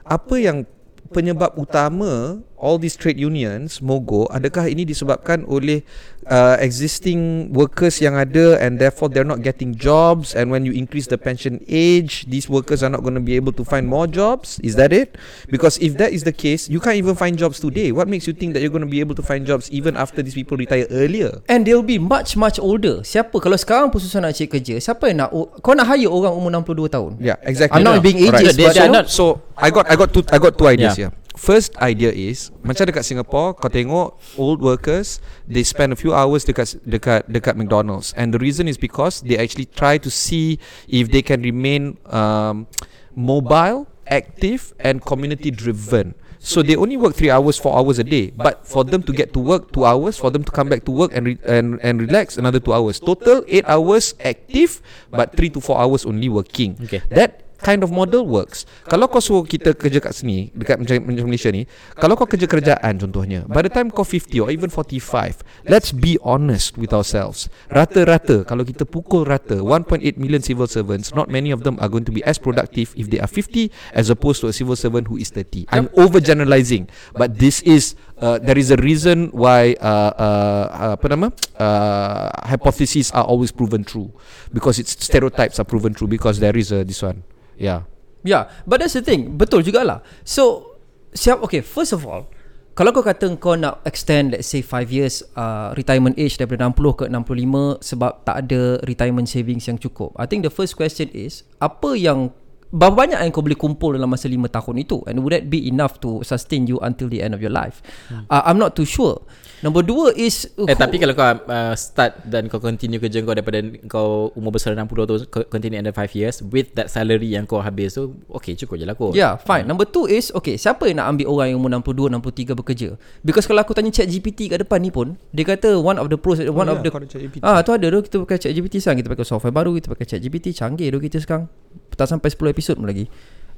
Apa 0.02 0.34
yang 0.42 0.66
penyebab 1.12 1.52
utama 1.60 2.40
all 2.64 2.80
these 2.80 2.96
trade 2.96 3.20
unions 3.20 3.84
mogok 3.84 4.32
adakah 4.32 4.64
ini 4.64 4.88
disebabkan 4.88 5.44
oleh 5.44 5.84
uh, 6.32 6.56
existing 6.64 7.52
workers 7.52 8.00
yang 8.00 8.16
ada 8.16 8.56
and 8.56 8.80
therefore 8.80 9.12
they're 9.12 9.28
not 9.28 9.44
getting 9.44 9.76
jobs 9.76 10.32
and 10.32 10.48
when 10.48 10.64
you 10.64 10.72
increase 10.72 11.04
the 11.12 11.20
pension 11.20 11.60
age 11.68 12.24
these 12.32 12.48
workers 12.48 12.80
are 12.80 12.88
not 12.88 13.04
going 13.04 13.12
to 13.12 13.20
be 13.20 13.36
able 13.36 13.52
to 13.52 13.60
find 13.68 13.84
more 13.84 14.08
jobs 14.08 14.56
is 14.64 14.80
that 14.80 14.96
it 14.96 15.20
because 15.52 15.76
if 15.84 16.00
that 16.00 16.16
is 16.16 16.24
the 16.24 16.32
case 16.32 16.64
you 16.72 16.80
can't 16.80 16.96
even 16.96 17.12
find 17.12 17.36
jobs 17.36 17.60
today 17.60 17.92
what 17.92 18.08
makes 18.08 18.24
you 18.24 18.32
think 18.32 18.56
that 18.56 18.64
you're 18.64 18.72
going 18.72 18.80
to 18.84 18.88
be 18.88 19.04
able 19.04 19.12
to 19.14 19.22
find 19.22 19.44
jobs 19.44 19.68
even 19.68 19.92
after 20.00 20.24
these 20.24 20.32
people 20.34 20.56
retire 20.56 20.88
earlier 20.88 21.44
And 21.52 21.66
they'll 21.68 21.84
be 21.84 22.00
much 22.00 22.36
much 22.40 22.56
older. 22.56 23.04
Siapa 23.04 23.36
kalau 23.36 23.58
sekarang 23.58 23.92
pun 23.92 24.00
susah 24.00 24.24
nak 24.24 24.32
cari 24.32 24.48
kerja, 24.48 24.80
siapa 24.80 25.12
yang 25.12 25.26
nak 25.26 25.30
kau 25.60 25.76
nak 25.76 25.86
hire 25.92 26.08
orang 26.08 26.32
umur 26.32 26.50
62 26.64 26.88
tahun? 26.88 27.10
Yeah, 27.20 27.36
exactly. 27.44 27.76
I'm 27.76 27.84
not 27.84 28.00
being 28.00 28.24
ageist, 28.24 28.56
but 28.56 28.74
know, 28.88 29.04
not- 29.04 29.12
So 29.12 29.44
I 29.58 29.68
got 29.68 29.84
I 29.90 29.94
got 29.98 30.14
two 30.14 30.24
I 30.32 30.38
got 30.40 30.56
two 30.56 30.66
ideas 30.70 30.96
Yeah. 30.96 31.10
here. 31.10 31.23
First 31.34 31.74
idea 31.82 32.14
is 32.14 32.54
macam 32.62 32.86
dekat 32.86 33.02
Singapore 33.02 33.58
kau 33.58 33.66
tengok 33.66 34.14
old 34.38 34.62
workers 34.62 35.18
they 35.50 35.66
spend 35.66 35.90
a 35.90 35.98
few 35.98 36.14
hours 36.14 36.46
dekat 36.46 36.78
dekat 36.86 37.26
dekat 37.26 37.58
McDonald's 37.58 38.14
and 38.14 38.30
the 38.30 38.38
reason 38.38 38.70
is 38.70 38.78
because 38.78 39.18
they 39.26 39.34
actually 39.34 39.66
try 39.66 39.98
to 39.98 40.08
see 40.14 40.62
if 40.86 41.10
they 41.10 41.26
can 41.26 41.42
remain 41.42 41.98
um, 42.14 42.70
mobile, 43.16 43.86
active 44.06 44.74
and 44.78 45.02
community 45.02 45.50
driven. 45.50 46.14
So 46.44 46.60
they 46.60 46.76
only 46.76 47.00
work 47.00 47.16
three 47.16 47.30
hours, 47.30 47.56
four 47.56 47.72
hours 47.72 47.98
a 47.98 48.04
day. 48.04 48.28
But 48.36 48.68
for 48.68 48.84
them 48.84 49.02
to 49.08 49.12
get 49.16 49.32
to 49.32 49.40
work 49.40 49.72
two 49.72 49.88
hours, 49.88 50.20
for 50.20 50.28
them 50.28 50.44
to 50.44 50.52
come 50.52 50.68
back 50.68 50.84
to 50.84 50.92
work 50.92 51.16
and 51.16 51.24
re- 51.24 51.40
and 51.48 51.80
and 51.80 52.04
relax 52.04 52.36
another 52.36 52.60
two 52.60 52.76
hours. 52.76 53.00
Total 53.00 53.40
eight 53.48 53.64
hours 53.64 54.12
active, 54.20 54.84
but 55.08 55.32
three 55.32 55.48
to 55.56 55.60
four 55.64 55.80
hours 55.80 56.04
only 56.04 56.28
working. 56.28 56.76
Okay. 56.84 57.00
That 57.08 57.43
kind 57.64 57.80
of 57.80 57.88
model 57.88 58.28
works. 58.28 58.68
Kalau 58.84 59.08
kau 59.08 59.24
suruh 59.24 59.48
kita 59.48 59.72
kerja 59.72 60.04
kat 60.04 60.12
sini 60.12 60.52
dekat 60.52 60.84
macam, 60.84 61.00
Malaysia 61.24 61.48
ni, 61.48 61.64
kalau 61.96 62.12
kau 62.12 62.28
kerja 62.28 62.44
kerjaan 62.44 63.00
contohnya, 63.00 63.48
by 63.48 63.64
the 63.64 63.72
time 63.72 63.88
kau 63.88 64.04
50 64.04 64.44
or 64.44 64.52
even 64.52 64.68
45, 64.68 65.40
let's 65.64 65.88
be 65.88 66.20
honest 66.20 66.76
with 66.76 66.92
ourselves. 66.92 67.48
Rata-rata 67.72 68.44
kalau 68.44 68.68
kita 68.68 68.84
pukul 68.84 69.24
rata 69.24 69.64
1.8 69.64 70.04
million 70.20 70.44
civil 70.44 70.68
servants, 70.68 71.16
not 71.16 71.32
many 71.32 71.48
of 71.48 71.64
them 71.64 71.80
are 71.80 71.88
going 71.88 72.04
to 72.04 72.12
be 72.12 72.20
as 72.28 72.36
productive 72.36 72.92
if 73.00 73.08
they 73.08 73.16
are 73.16 73.30
50 73.30 73.72
as 73.96 74.12
opposed 74.12 74.44
to 74.44 74.52
a 74.52 74.54
civil 74.54 74.76
servant 74.76 75.08
who 75.08 75.16
is 75.16 75.32
30. 75.32 75.72
I'm 75.72 75.88
overgeneralizing, 75.96 76.92
but 77.16 77.40
this 77.40 77.64
is 77.64 77.96
uh, 78.20 78.38
there 78.38 78.58
is 78.58 78.70
a 78.70 78.78
reason 78.78 79.32
why 79.32 79.74
uh, 79.80 80.12
uh, 80.14 80.94
apa 81.00 81.06
nama 81.08 81.28
uh, 81.56 82.28
hypotheses 82.44 83.10
are 83.16 83.24
always 83.24 83.50
proven 83.50 83.82
true 83.82 84.12
because 84.52 84.78
it's 84.78 84.92
stereotypes 84.94 85.58
are 85.58 85.66
proven 85.66 85.96
true 85.96 86.06
because 86.06 86.38
there 86.38 86.54
is 86.54 86.70
a 86.70 86.84
this 86.84 87.02
one 87.02 87.24
yeah 87.56 87.86
Yeah, 88.24 88.48
but 88.64 88.80
that's 88.80 88.96
the 88.96 89.04
thing. 89.04 89.36
Betul 89.36 89.60
jugalah. 89.60 90.00
So, 90.24 90.74
siap 91.12 91.44
okay, 91.44 91.60
first 91.60 91.92
of 91.92 92.08
all, 92.08 92.24
kalau 92.72 92.90
kau 92.90 93.04
kata 93.04 93.36
kau 93.36 93.54
nak 93.54 93.84
extend 93.84 94.34
let's 94.34 94.48
say 94.50 94.64
5 94.64 94.90
years 94.90 95.20
uh, 95.36 95.76
retirement 95.76 96.16
age 96.16 96.40
daripada 96.40 96.66
60 96.66 96.98
ke 96.98 97.04
65 97.06 97.84
sebab 97.84 98.12
tak 98.26 98.36
ada 98.48 98.80
retirement 98.88 99.28
savings 99.28 99.68
yang 99.68 99.76
cukup. 99.76 100.16
I 100.16 100.24
think 100.26 100.42
the 100.42 100.50
first 100.50 100.74
question 100.74 101.12
is 101.12 101.44
apa 101.60 101.94
yang 101.94 102.32
Berapa 102.74 103.06
banyak 103.06 103.22
yang 103.22 103.30
kau 103.30 103.46
boleh 103.46 103.54
kumpul 103.54 103.94
dalam 103.94 104.10
masa 104.10 104.26
5 104.26 104.34
tahun 104.50 104.74
itu 104.82 104.98
And 105.06 105.22
would 105.22 105.30
that 105.30 105.46
be 105.46 105.70
enough 105.70 106.02
to 106.02 106.26
sustain 106.26 106.66
you 106.66 106.82
until 106.82 107.06
the 107.06 107.22
end 107.22 107.30
of 107.30 107.38
your 107.38 107.54
life 107.54 107.78
hmm. 108.10 108.26
uh, 108.26 108.42
I'm 108.42 108.58
not 108.58 108.74
too 108.74 108.82
sure 108.82 109.22
Nombor 109.62 109.86
dua 109.86 110.06
is 110.12 110.50
Eh 110.58 110.76
tapi 110.76 110.98
kalau 110.98 111.14
kau 111.14 111.24
uh, 111.24 111.72
start 111.78 112.26
dan 112.26 112.50
kau 112.50 112.58
continue 112.58 112.98
kerja 112.98 113.22
kau 113.22 113.32
daripada 113.32 113.62
kau 113.86 114.34
umur 114.34 114.58
besar 114.58 114.74
60 114.74 114.90
tu 115.06 115.14
kau 115.30 115.40
continue 115.46 115.78
under 115.78 115.94
5 115.94 116.18
years 116.18 116.42
with 116.50 116.74
that 116.74 116.90
salary 116.90 117.32
yang 117.32 117.46
kau 117.46 117.62
habis 117.62 117.94
tu 117.94 118.18
okay 118.28 118.58
cukup 118.58 118.76
je 118.80 118.84
lah 118.88 118.96
kot. 118.96 119.12
Yeah, 119.14 119.38
fine. 119.38 119.68
Number 119.68 119.86
two 119.86 120.08
is, 120.10 120.32
okay, 120.34 120.56
siapa 120.56 120.88
yang 120.88 121.00
nak 121.00 121.14
ambil 121.14 121.26
orang 121.30 121.46
yang 121.54 121.58
umur 121.60 121.70
62, 121.80 122.12
63 122.54 122.60
bekerja? 122.60 122.88
Because 123.22 123.46
kalau 123.46 123.62
aku 123.62 123.76
tanya 123.76 123.92
chat 123.94 124.08
GPT 124.10 124.50
kat 124.50 124.64
depan 124.64 124.82
ni 124.82 124.90
pun, 124.90 125.14
dia 125.30 125.44
kata 125.46 125.78
one 125.78 126.00
of 126.00 126.08
the 126.10 126.18
pros, 126.18 126.40
one 126.40 126.66
yeah, 126.66 126.74
of 126.74 126.82
the... 126.82 126.90
kau. 126.90 127.00
Ah, 127.44 127.60
tu 127.62 127.70
ada 127.76 127.86
tu 127.88 128.00
kita 128.02 128.16
pakai 128.24 128.38
chat 128.40 128.52
GPT 128.52 128.80
sekarang. 128.82 128.98
Kita 129.04 129.10
pakai 129.12 129.26
software 129.26 129.54
baru, 129.54 129.70
kita 129.76 129.88
pakai 129.92 130.06
chat 130.08 130.20
GPT. 130.20 130.56
Canggih 130.56 130.88
tu 130.90 130.98
kita 130.98 131.18
sekarang. 131.22 131.46
Tak 131.94 132.06
sampai 132.06 132.28
10 132.28 132.50
episod 132.50 132.74
pun 132.74 132.84
lagi. 132.84 133.06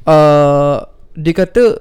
Uh, 0.02 0.78
dia 1.12 1.32
kata, 1.32 1.80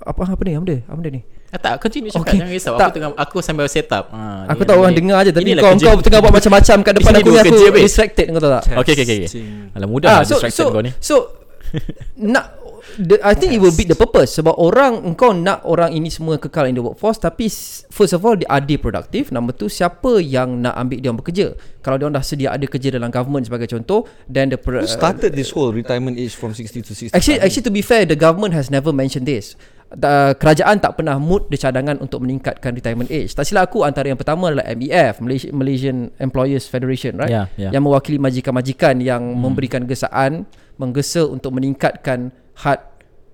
apa 0.00 0.22
apa 0.28 0.42
ni? 0.42 0.52
Apa 0.52 0.64
dia? 0.64 0.78
Apa 0.84 1.00
dia 1.00 1.12
ni? 1.12 1.22
Ah, 1.48 1.60
tak 1.60 1.76
continue 1.78 2.08
cakap 2.08 2.24
Okay. 2.24 2.36
jangan 2.38 2.48
risau. 2.50 2.74
Tak. 2.74 2.80
Aku 2.82 2.94
tengah 2.94 3.10
aku 3.14 3.36
sambil 3.38 3.66
set 3.66 3.84
up. 3.88 4.08
Ha, 4.08 4.48
Aku 4.48 4.64
tahu 4.64 4.80
orang 4.80 4.94
dengar 4.94 5.20
je 5.20 5.30
tapi 5.30 5.52
kau 5.52 5.68
kerja. 5.70 5.84
kau 5.86 6.00
tengah 6.00 6.20
buat 6.20 6.32
macam-macam 6.32 6.76
kat 6.80 6.92
depan 6.96 7.12
aku 7.12 7.28
ni 7.28 7.36
aku 7.36 7.52
kerja, 7.52 7.68
distracted 7.76 8.24
kau 8.26 8.40
tahu 8.40 8.52
tak? 8.54 8.64
Okay 8.74 8.92
okay 8.94 9.04
okay. 9.04 9.28
Alah 9.70 9.84
mudah 9.84 10.08
Ah, 10.08 10.14
lah 10.14 10.24
so 10.24 10.40
distracted 10.40 10.64
so 10.64 10.72
kau 10.72 10.80
ni. 10.80 10.90
so 10.96 11.16
nak 12.16 12.56
the, 12.98 13.20
I 13.22 13.36
think 13.36 13.52
it 13.52 13.60
will 13.60 13.74
beat 13.74 13.92
the 13.92 13.98
purpose 13.98 14.38
sebab 14.40 14.56
orang 14.58 15.04
engkau 15.04 15.36
nak 15.36 15.62
orang 15.68 15.94
ini 15.94 16.10
semua 16.10 16.40
kekal 16.40 16.66
in 16.66 16.74
the 16.74 16.84
workforce 16.84 17.20
tapi 17.20 17.46
first 17.92 18.16
of 18.16 18.22
all 18.26 18.34
dia 18.34 18.48
are 18.48 18.62
they 18.62 18.80
productive 18.80 19.30
number 19.30 19.54
two 19.54 19.70
siapa 19.70 20.18
yang 20.18 20.64
nak 20.64 20.74
ambil 20.74 20.98
dia 20.98 21.08
orang 21.12 21.20
bekerja 21.20 21.46
kalau 21.82 21.98
dia 21.98 22.04
orang 22.08 22.16
dah 22.18 22.24
sedia 22.24 22.48
ada 22.54 22.66
kerja 22.66 22.94
dalam 22.94 23.10
government 23.10 23.44
sebagai 23.46 23.68
contoh 23.70 24.06
then 24.30 24.50
the 24.50 24.58
Who 24.62 24.78
pro- 24.78 24.86
started 24.86 25.34
this 25.34 25.50
whole 25.50 25.74
retirement 25.74 26.14
age 26.16 26.38
from 26.38 26.54
60 26.54 26.86
to 26.86 26.92
65? 26.94 27.18
Actually, 27.18 27.38
actually 27.42 27.66
to 27.66 27.74
be 27.74 27.82
fair, 27.82 28.06
the 28.06 28.18
government 28.18 28.54
has 28.54 28.70
never 28.70 28.94
mentioned 28.94 29.26
this. 29.26 29.58
Uh, 29.92 30.32
kerajaan 30.32 30.80
tak 30.80 30.96
pernah 30.96 31.20
mood 31.20 31.52
the 31.52 31.58
cadangan 31.60 32.00
untuk 32.00 32.24
meningkatkan 32.24 32.72
retirement 32.72 33.12
age. 33.12 33.36
Tak 33.36 33.44
silap 33.44 33.68
aku 33.68 33.84
antara 33.84 34.08
yang 34.08 34.16
pertama 34.16 34.48
adalah 34.48 34.64
MEF, 34.72 35.20
Malaysia, 35.20 35.52
Malaysian 35.52 36.08
Employers 36.16 36.64
Federation, 36.64 37.20
right? 37.20 37.28
Yeah, 37.28 37.46
yeah. 37.60 37.76
Yang 37.76 37.92
mewakili 37.92 38.16
majikan-majikan 38.16 39.04
yang 39.04 39.20
hmm. 39.20 39.36
memberikan 39.36 39.84
gesaan, 39.84 40.48
menggesa 40.80 41.28
untuk 41.28 41.52
meningkatkan 41.60 42.32
had 42.60 42.80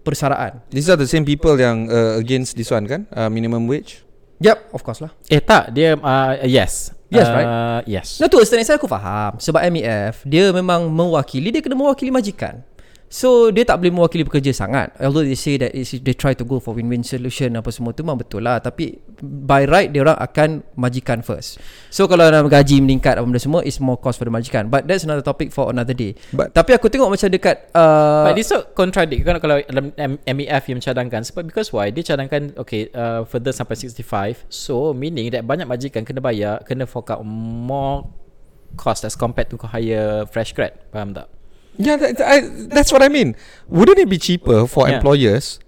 persaraan. 0.07 0.63
These 0.71 0.89
are 0.89 0.99
the 0.99 1.09
same 1.09 1.27
people 1.27 1.59
yang 1.59 1.91
uh, 1.91 2.17
against 2.17 2.55
this 2.55 2.71
one 2.71 2.87
kan? 2.87 3.05
Uh, 3.11 3.29
minimum 3.29 3.67
wage. 3.67 4.07
Yep, 4.39 4.71
of 4.71 4.81
course 4.87 5.03
lah. 5.03 5.11
Eh 5.27 5.43
tak, 5.43 5.75
dia 5.75 5.99
uh, 5.99 6.39
yes. 6.47 6.95
Yes, 7.09 7.25
uh, 7.25 7.33
right? 7.33 7.49
Yes. 7.89 8.21
No 8.21 8.29
tu 8.29 8.37
setengah 8.45 8.69
saya 8.69 8.77
aku 8.77 8.85
faham 8.85 9.41
Sebab 9.41 9.65
MEF 9.73 10.29
Dia 10.29 10.53
memang 10.53 10.93
mewakili 10.93 11.49
Dia 11.49 11.65
kena 11.65 11.73
mewakili 11.73 12.13
majikan 12.13 12.61
So 13.09 13.49
dia 13.49 13.65
tak 13.65 13.81
boleh 13.81 13.89
mewakili 13.89 14.21
pekerja 14.21 14.53
sangat. 14.53 14.93
Although 15.01 15.25
they 15.25 15.37
say 15.37 15.57
that 15.57 15.73
it's, 15.73 15.97
They 15.97 16.13
try 16.13 16.37
to 16.37 16.45
go 16.45 16.61
for 16.61 16.77
win-win 16.77 17.01
solution 17.01 17.57
Apa 17.57 17.73
semua 17.73 17.97
tu 17.97 18.05
memang 18.05 18.21
betul 18.21 18.45
lah. 18.45 18.61
Tapi 18.61 19.01
By 19.25 19.65
right 19.65 19.89
Dia 19.89 20.05
orang 20.05 20.21
akan 20.21 20.61
Majikan 20.77 21.25
first. 21.25 21.57
So 21.89 22.05
kalau 22.05 22.29
dalam 22.29 22.53
gaji 22.53 22.85
meningkat 22.85 23.17
Apa 23.17 23.25
benda 23.25 23.41
semua 23.41 23.65
It's 23.65 23.81
more 23.81 23.97
cost 23.97 24.21
for 24.21 24.29
the 24.29 24.33
majikan. 24.33 24.69
But 24.69 24.85
that's 24.85 25.09
another 25.09 25.25
topic 25.25 25.57
For 25.57 25.73
another 25.73 25.97
day. 25.97 26.21
But- 26.37 26.53
Tapi 26.53 26.77
aku 26.77 26.93
tengok 26.93 27.09
macam 27.09 27.33
dekat 27.33 27.73
uh, 27.73 28.29
But 28.29 28.37
this 28.37 28.53
so 28.53 28.69
contradict. 28.77 29.25
Kan 29.25 29.41
kalau 29.41 29.57
dalam 29.65 29.97
MEF 30.29 30.63
yang 30.69 30.77
mencadangkan. 30.77 31.25
Sebab 31.25 31.49
because 31.49 31.73
why? 31.73 31.89
Dia 31.89 32.05
cadangkan 32.05 32.53
okay 32.61 32.93
uh, 32.93 33.25
further 33.25 33.57
sampai 33.57 33.75
65 33.75 34.45
so 34.53 34.93
meaning 34.93 35.33
that 35.33 35.49
banyak 35.49 35.65
majikan 35.65 36.05
kena 36.05 36.21
bayar 36.21 36.61
kena 36.69 36.85
fork 36.85 37.09
out 37.09 37.25
more 37.25 38.05
cost 38.77 39.09
as 39.09 39.17
compared 39.17 39.49
to 39.49 39.57
hire 39.65 40.29
fresh 40.29 40.53
grad. 40.53 40.77
Faham 40.93 41.17
tak 41.17 41.38
Yeah, 41.79 41.97
that, 41.97 42.21
I, 42.21 42.43
that's 42.75 42.91
what 42.93 43.03
I 43.03 43.09
mean. 43.09 43.37
Wouldn't 43.71 43.99
it 43.99 44.11
be 44.11 44.19
cheaper 44.19 44.67
for 44.67 44.89
Yeah. 44.91 44.99
employers 44.99 45.63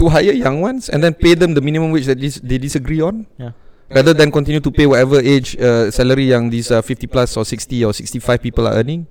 to 0.00 0.08
hire 0.08 0.32
young 0.32 0.60
ones 0.64 0.88
and 0.88 1.04
then 1.04 1.12
pay 1.12 1.34
them 1.36 1.52
the 1.52 1.60
minimum 1.60 1.92
wage 1.92 2.06
that 2.08 2.16
dis- 2.18 2.40
they 2.40 2.56
disagree 2.56 3.00
on, 3.00 3.26
yeah 3.36 3.52
rather 3.90 4.14
than 4.14 4.30
continue 4.30 4.60
to 4.62 4.70
pay 4.70 4.86
whatever 4.86 5.18
age 5.18 5.58
uh, 5.58 5.90
salary 5.90 6.30
yang 6.30 6.46
these 6.48 6.70
uh, 6.70 6.80
50 6.80 7.10
plus 7.10 7.34
or 7.36 7.44
60 7.44 7.84
or 7.84 7.92
65 7.92 8.38
people 8.40 8.66
are 8.70 8.74
earning? 8.78 9.04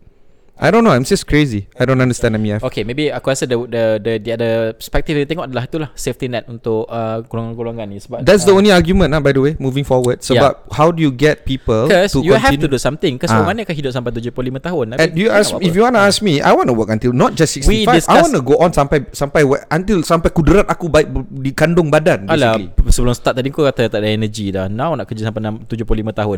I 0.60 0.75
don't 0.75 0.84
know. 0.84 0.92
I'm 0.92 1.08
just 1.08 1.24
crazy. 1.24 1.72
I 1.80 1.88
don't 1.88 2.04
understand 2.04 2.36
MEF. 2.36 2.60
Okay, 2.60 2.84
maybe 2.84 3.08
aku 3.08 3.32
rasa 3.32 3.48
the 3.48 3.56
the 3.63 3.84
the, 3.96 4.13
the 4.20 4.32
other 4.36 4.54
perspective 4.75 5.16
dia 5.16 5.24
tengok 5.24 5.48
adalah 5.48 5.63
itulah 5.63 5.89
safety 5.96 6.28
net 6.28 6.51
untuk 6.51 6.84
uh, 6.86 7.24
golongan-golongan 7.24 7.88
ni 7.88 8.04
sebab 8.04 8.28
That's 8.28 8.44
the 8.44 8.51
uh, 8.51 8.60
only 8.60 8.75
argument, 8.75 9.16
ah, 9.16 9.24
by 9.24 9.32
the 9.32 9.39
way, 9.39 9.54
moving 9.56 9.88
forward. 9.88 10.20
So, 10.20 10.36
Yeah. 10.36 10.51
but 10.51 10.68
how 10.75 10.92
do 10.92 11.00
you 11.00 11.16
get 11.16 11.48
people 11.48 11.88
Because 11.88 12.12
to 12.12 12.20
you 12.20 12.36
have 12.36 12.51
to 12.51 12.60
continue? 12.60 12.75
do 12.75 12.78
something 12.78 13.16
Because 13.16 13.32
Ah. 13.32 13.39
orang 13.39 13.56
mana 13.56 13.63
akan 13.63 13.75
hidup 13.80 13.92
sampai 13.96 14.12
75 14.12 14.60
tahun 14.60 14.86
And 15.00 15.10
you 15.16 15.32
ask 15.32 15.56
if 15.63 15.72
you 15.72 15.88
want 15.88 15.96
to 15.96 16.04
ask 16.04 16.20
me, 16.20 16.44
I 16.44 16.51
want 16.51 16.68
to 16.68 16.75
work 16.75 16.92
until 16.92 17.16
not 17.16 17.39
just 17.39 17.56
65. 17.56 17.72
We 17.72 17.88
I 17.88 18.04
discuss- 18.04 18.20
want 18.20 18.36
to 18.36 18.44
go 18.44 18.60
on 18.60 18.75
sampai 18.75 19.08
sampai 19.16 19.48
until 19.72 20.04
sampai 20.04 20.28
kudrat 20.36 20.68
aku 20.68 20.92
baik 20.92 21.08
di 21.39 21.56
kandung 21.56 21.88
badan 21.88 22.28
Alah 22.28 22.60
basically. 22.60 22.68
p- 22.75 22.92
sebelum 22.92 23.16
start 23.16 23.39
tadi 23.39 23.48
kau 23.48 23.63
kata 23.63 23.88
tak 23.88 24.04
ada 24.04 24.12
energy 24.12 24.51
dah 24.51 24.68
Now 24.68 24.92
nak 24.92 25.08
kerja 25.08 25.24
sampai 25.24 25.39
6, 25.39 25.72
75 25.72 26.12
tahun 26.12 26.38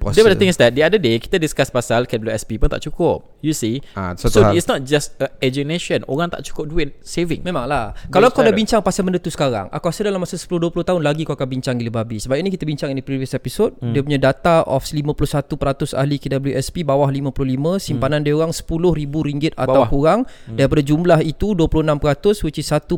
puasa. 0.00 0.16
Dia 0.16 0.22
pada 0.24 0.36
thing 0.40 0.48
is 0.48 0.56
that 0.56 0.72
The 0.72 0.80
other 0.80 0.96
day 0.96 1.20
kita 1.20 1.36
discuss 1.36 1.68
pasal 1.68 2.08
KWSP 2.08 2.56
pun 2.56 2.72
tak 2.72 2.80
cukup 2.80 3.28
You 3.42 3.52
see 3.52 3.82
satu 3.98 4.30
So 4.30 4.38
hal. 4.46 4.54
it's 4.54 4.70
not 4.70 4.86
just 4.86 5.18
uh, 5.18 5.26
Asian 5.42 5.66
nation 5.66 6.06
Orang 6.06 6.30
tak 6.30 6.46
cukup 6.46 6.70
duit 6.70 6.88
Saving 7.02 7.42
Memang 7.42 7.66
lah 7.66 7.90
Kalau 8.08 8.30
kau 8.30 8.46
dah 8.46 8.54
bincang 8.54 8.78
pasal 8.80 9.02
benda 9.02 9.18
tu 9.18 9.34
sekarang 9.34 9.66
Aku 9.74 9.90
rasa 9.90 10.06
dalam 10.06 10.22
masa 10.22 10.38
10-20 10.38 10.70
tahun 10.86 11.02
lagi 11.02 11.26
Kau 11.26 11.34
akan 11.34 11.48
bincang 11.50 11.74
gila 11.82 11.90
babi 11.90 12.22
Sebab 12.22 12.38
ini 12.38 12.54
kita 12.54 12.62
bincang 12.62 12.94
in 12.94 13.02
the 13.02 13.04
previous 13.04 13.34
episode 13.34 13.74
hmm. 13.82 13.92
Dia 13.92 14.00
punya 14.06 14.18
data 14.22 14.62
of 14.62 14.86
51% 14.86 15.98
ahli 15.98 16.16
KWSP 16.22 16.86
Bawah 16.86 17.10
55 17.10 17.82
Simpanan 17.82 18.22
hmm. 18.22 18.26
dia 18.30 18.34
orang 18.38 18.52
RM10,000 18.54 19.58
atau 19.58 19.82
Bawah. 19.82 19.88
kurang 19.90 20.20
hmm. 20.24 20.56
Daripada 20.56 20.82
jumlah 20.86 21.20
itu 21.26 21.58
26% 21.58 22.46
Which 22.46 22.62
is 22.62 22.70
1.7 22.70 22.94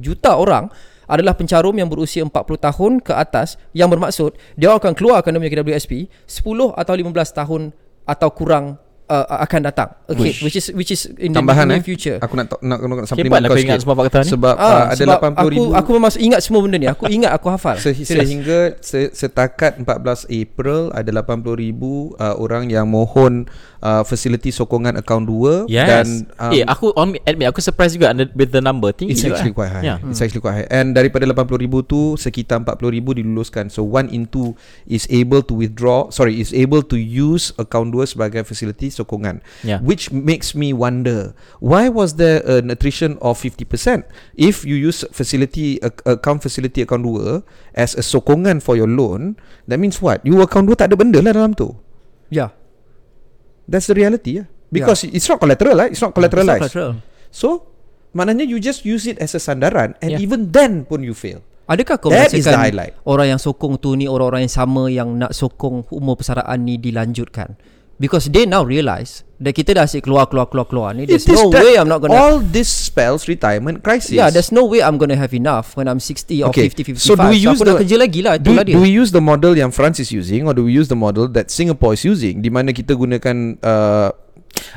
juta 0.00 0.32
orang 0.40 0.72
adalah 1.08 1.32
pencarum 1.32 1.72
yang 1.72 1.88
berusia 1.88 2.20
40 2.20 2.36
tahun 2.68 2.92
ke 3.00 3.16
atas 3.16 3.56
yang 3.72 3.88
bermaksud 3.88 4.36
dia 4.60 4.76
akan 4.76 4.92
keluarkan 4.92 5.32
dia 5.32 5.40
punya 5.40 5.52
KWSP 5.56 5.92
10 6.28 6.76
atau 6.76 6.92
15 6.92 7.16
tahun 7.32 7.62
atau 8.04 8.28
kurang 8.28 8.76
uh, 9.08 9.40
akan 9.40 9.60
datang 9.62 9.88
okay 10.04 10.30
Wish. 10.30 10.40
which 10.40 10.54
is 10.54 10.66
which 10.70 10.90
is 10.90 11.08
in 11.16 11.32
the 11.32 11.38
Tambahan 11.38 11.66
near 11.66 11.80
eh. 11.80 11.82
future 11.82 12.16
Aku 12.18 12.32
nak 12.32 12.52
nak, 12.54 12.78
nak, 12.78 12.88
nak 12.94 13.06
supplement 13.06 13.40
kau 13.42 13.56
ingat 13.56 13.76
sikit. 13.76 13.82
semua 13.82 13.96
fakta 13.96 14.18
ni. 14.20 14.30
Sebab 14.30 14.54
Ah, 14.54 14.62
uh, 14.62 14.84
ada 14.88 14.96
sebab 14.98 15.18
80 15.18 15.32
aku, 15.34 15.48
ribu 15.48 15.62
Aku 15.72 15.90
memang 15.92 16.10
ingat 16.14 16.40
semua 16.40 16.60
benda 16.60 16.76
ni 16.76 16.86
Aku 16.86 17.04
ingat 17.06 17.32
aku 17.32 17.46
hafal 17.48 17.76
Se- 17.80 17.94
Serius. 17.94 18.08
sehingga 18.22 18.58
se- 18.78 19.12
setakat 19.12 19.80
14 19.80 19.88
April 20.30 20.92
ada 20.92 21.10
80 21.10 21.24
ribu 21.54 21.92
uh, 22.14 22.34
orang 22.36 22.68
yang 22.68 22.84
mohon 22.84 23.48
uh, 23.80 24.02
fasiliti 24.02 24.48
sokongan 24.48 24.94
akaun 24.94 25.24
2 25.24 25.66
Yes 25.66 25.88
dan 25.88 26.06
um, 26.36 26.50
Eh 26.50 26.62
aku 26.62 26.92
on 26.92 27.16
admit 27.18 27.46
Aku 27.46 27.58
surprised 27.58 27.94
juga 27.94 28.10
under- 28.10 28.30
With 28.30 28.50
the 28.50 28.60
number 28.60 28.90
Tinggi 28.90 29.14
It's 29.14 29.24
actually 29.24 29.50
eh. 29.50 29.56
quite 29.56 29.70
high. 29.70 29.84
Yeah. 29.84 29.98
It's 30.04 30.18
actually 30.18 30.40
quite 30.40 30.56
high. 30.56 30.68
And 30.68 30.92
daripada 30.92 31.24
80 31.24 31.34
ribu 31.56 31.80
tu 31.80 32.14
sekitar 32.14 32.60
40 32.60 32.92
ribu 32.92 33.10
diluluskan. 33.12 33.68
So 33.68 33.82
one 33.82 34.08
in 34.08 34.26
two 34.26 34.52
is 34.84 35.08
able 35.08 35.40
to 35.42 35.54
withdraw. 35.54 36.08
Sorry, 36.08 36.36
is 36.36 36.50
able 36.50 36.82
to 36.82 36.94
use 36.94 37.50
account 37.56 37.90
2 37.90 38.04
sebagai 38.08 38.42
facility 38.42 38.90
sokongan. 38.98 39.38
Yeah. 39.62 39.78
Which 39.78 40.10
makes 40.10 40.52
me 40.52 40.74
wonder 40.74 41.38
why 41.62 41.86
was 41.86 42.18
there 42.18 42.42
an 42.42 42.68
attrition 42.68 43.14
of 43.22 43.38
50% 43.38 44.02
if 44.34 44.66
you 44.66 44.74
use 44.74 45.06
facility 45.14 45.78
ac- 45.78 46.02
account 46.02 46.42
facility 46.42 46.82
account 46.82 47.06
2 47.06 47.46
as 47.72 47.94
a 47.94 48.02
sokongan 48.02 48.58
for 48.58 48.74
your 48.74 48.90
loan. 48.90 49.38
That 49.70 49.78
means 49.78 50.02
what? 50.02 50.26
You 50.26 50.42
account 50.42 50.66
2 50.66 50.74
tak 50.74 50.90
ada 50.90 50.98
benda 50.98 51.22
lah 51.22 51.30
dalam 51.30 51.54
tu. 51.54 51.78
Ya 52.28 52.50
That's 53.64 53.86
the 53.86 53.94
reality. 53.94 54.42
Yeah. 54.42 54.48
Because 54.68 55.04
it's 55.04 55.28
not 55.28 55.38
collateral, 55.38 55.76
right? 55.76 55.92
It's 55.92 56.02
not 56.02 56.12
collateralized. 56.12 56.68
It's 56.68 56.74
not 56.74 56.98
collateral. 56.98 57.06
So 57.30 57.48
maknanya 58.16 58.44
you 58.44 58.58
just 58.58 58.84
use 58.88 59.04
it 59.04 59.20
as 59.20 59.36
a 59.36 59.40
sandaran 59.40 59.94
and 60.00 60.16
Yeah. 60.16 60.24
even 60.24 60.50
then 60.50 60.88
pun 60.88 61.04
you 61.04 61.12
fail. 61.12 61.44
Adakah 61.68 62.00
kau 62.00 62.08
That 62.08 62.32
merasakan 62.32 62.56
highlight. 62.56 62.92
Orang 63.04 63.28
yang 63.28 63.36
sokong 63.36 63.76
tu 63.76 63.92
ni 63.92 64.08
Orang-orang 64.08 64.48
yang 64.48 64.54
sama 64.56 64.88
Yang 64.88 65.08
nak 65.20 65.32
sokong 65.36 65.84
umur 65.92 66.16
persaraan 66.16 66.64
ni 66.64 66.80
Dilanjutkan 66.80 67.60
Because 67.98 68.30
they 68.30 68.46
now 68.46 68.62
realise 68.62 69.26
That 69.42 69.58
kita 69.58 69.74
dah 69.74 69.86
asyik 69.86 70.06
keluar 70.06 70.30
Keluar 70.30 70.46
keluar 70.46 70.66
keluar 70.70 70.90
ni 70.94 71.06
There's 71.06 71.26
It 71.26 71.34
is 71.34 71.42
no 71.42 71.50
way 71.50 71.74
I'm 71.74 71.90
not 71.90 71.98
gonna 71.98 72.14
All 72.14 72.38
this 72.38 72.70
spells 72.70 73.26
retirement 73.26 73.82
crisis. 73.82 74.14
Yeah 74.14 74.30
there's 74.30 74.54
no 74.54 74.66
way 74.66 74.82
I'm 74.82 74.98
gonna 75.02 75.18
have 75.18 75.34
enough 75.34 75.74
When 75.74 75.90
I'm 75.90 75.98
60 75.98 76.46
or 76.46 76.54
Okay, 76.54 76.70
50 76.70 76.94
55 76.94 77.02
so 77.02 77.12
do 77.18 77.26
we 77.26 77.38
use 77.42 77.58
aku 77.58 77.66
nak 77.66 77.74
the- 77.74 77.82
kerja 77.86 77.96
lagi 77.98 78.20
lah 78.22 78.34
do, 78.38 78.54
do 78.54 78.78
we 78.78 78.90
use 78.94 79.10
the 79.10 79.22
model 79.22 79.58
yang 79.58 79.74
France 79.74 79.98
is 79.98 80.14
using 80.14 80.46
or 80.46 80.54
do 80.54 80.62
we 80.66 80.72
use 80.74 80.86
the 80.86 80.98
model 80.98 81.26
that 81.34 81.50
Singapore 81.50 81.98
is 81.98 82.06
using 82.06 82.38
di 82.38 82.50
mana 82.50 82.70
kita 82.70 82.94
gunakan 82.94 83.58
uh, 83.62 84.10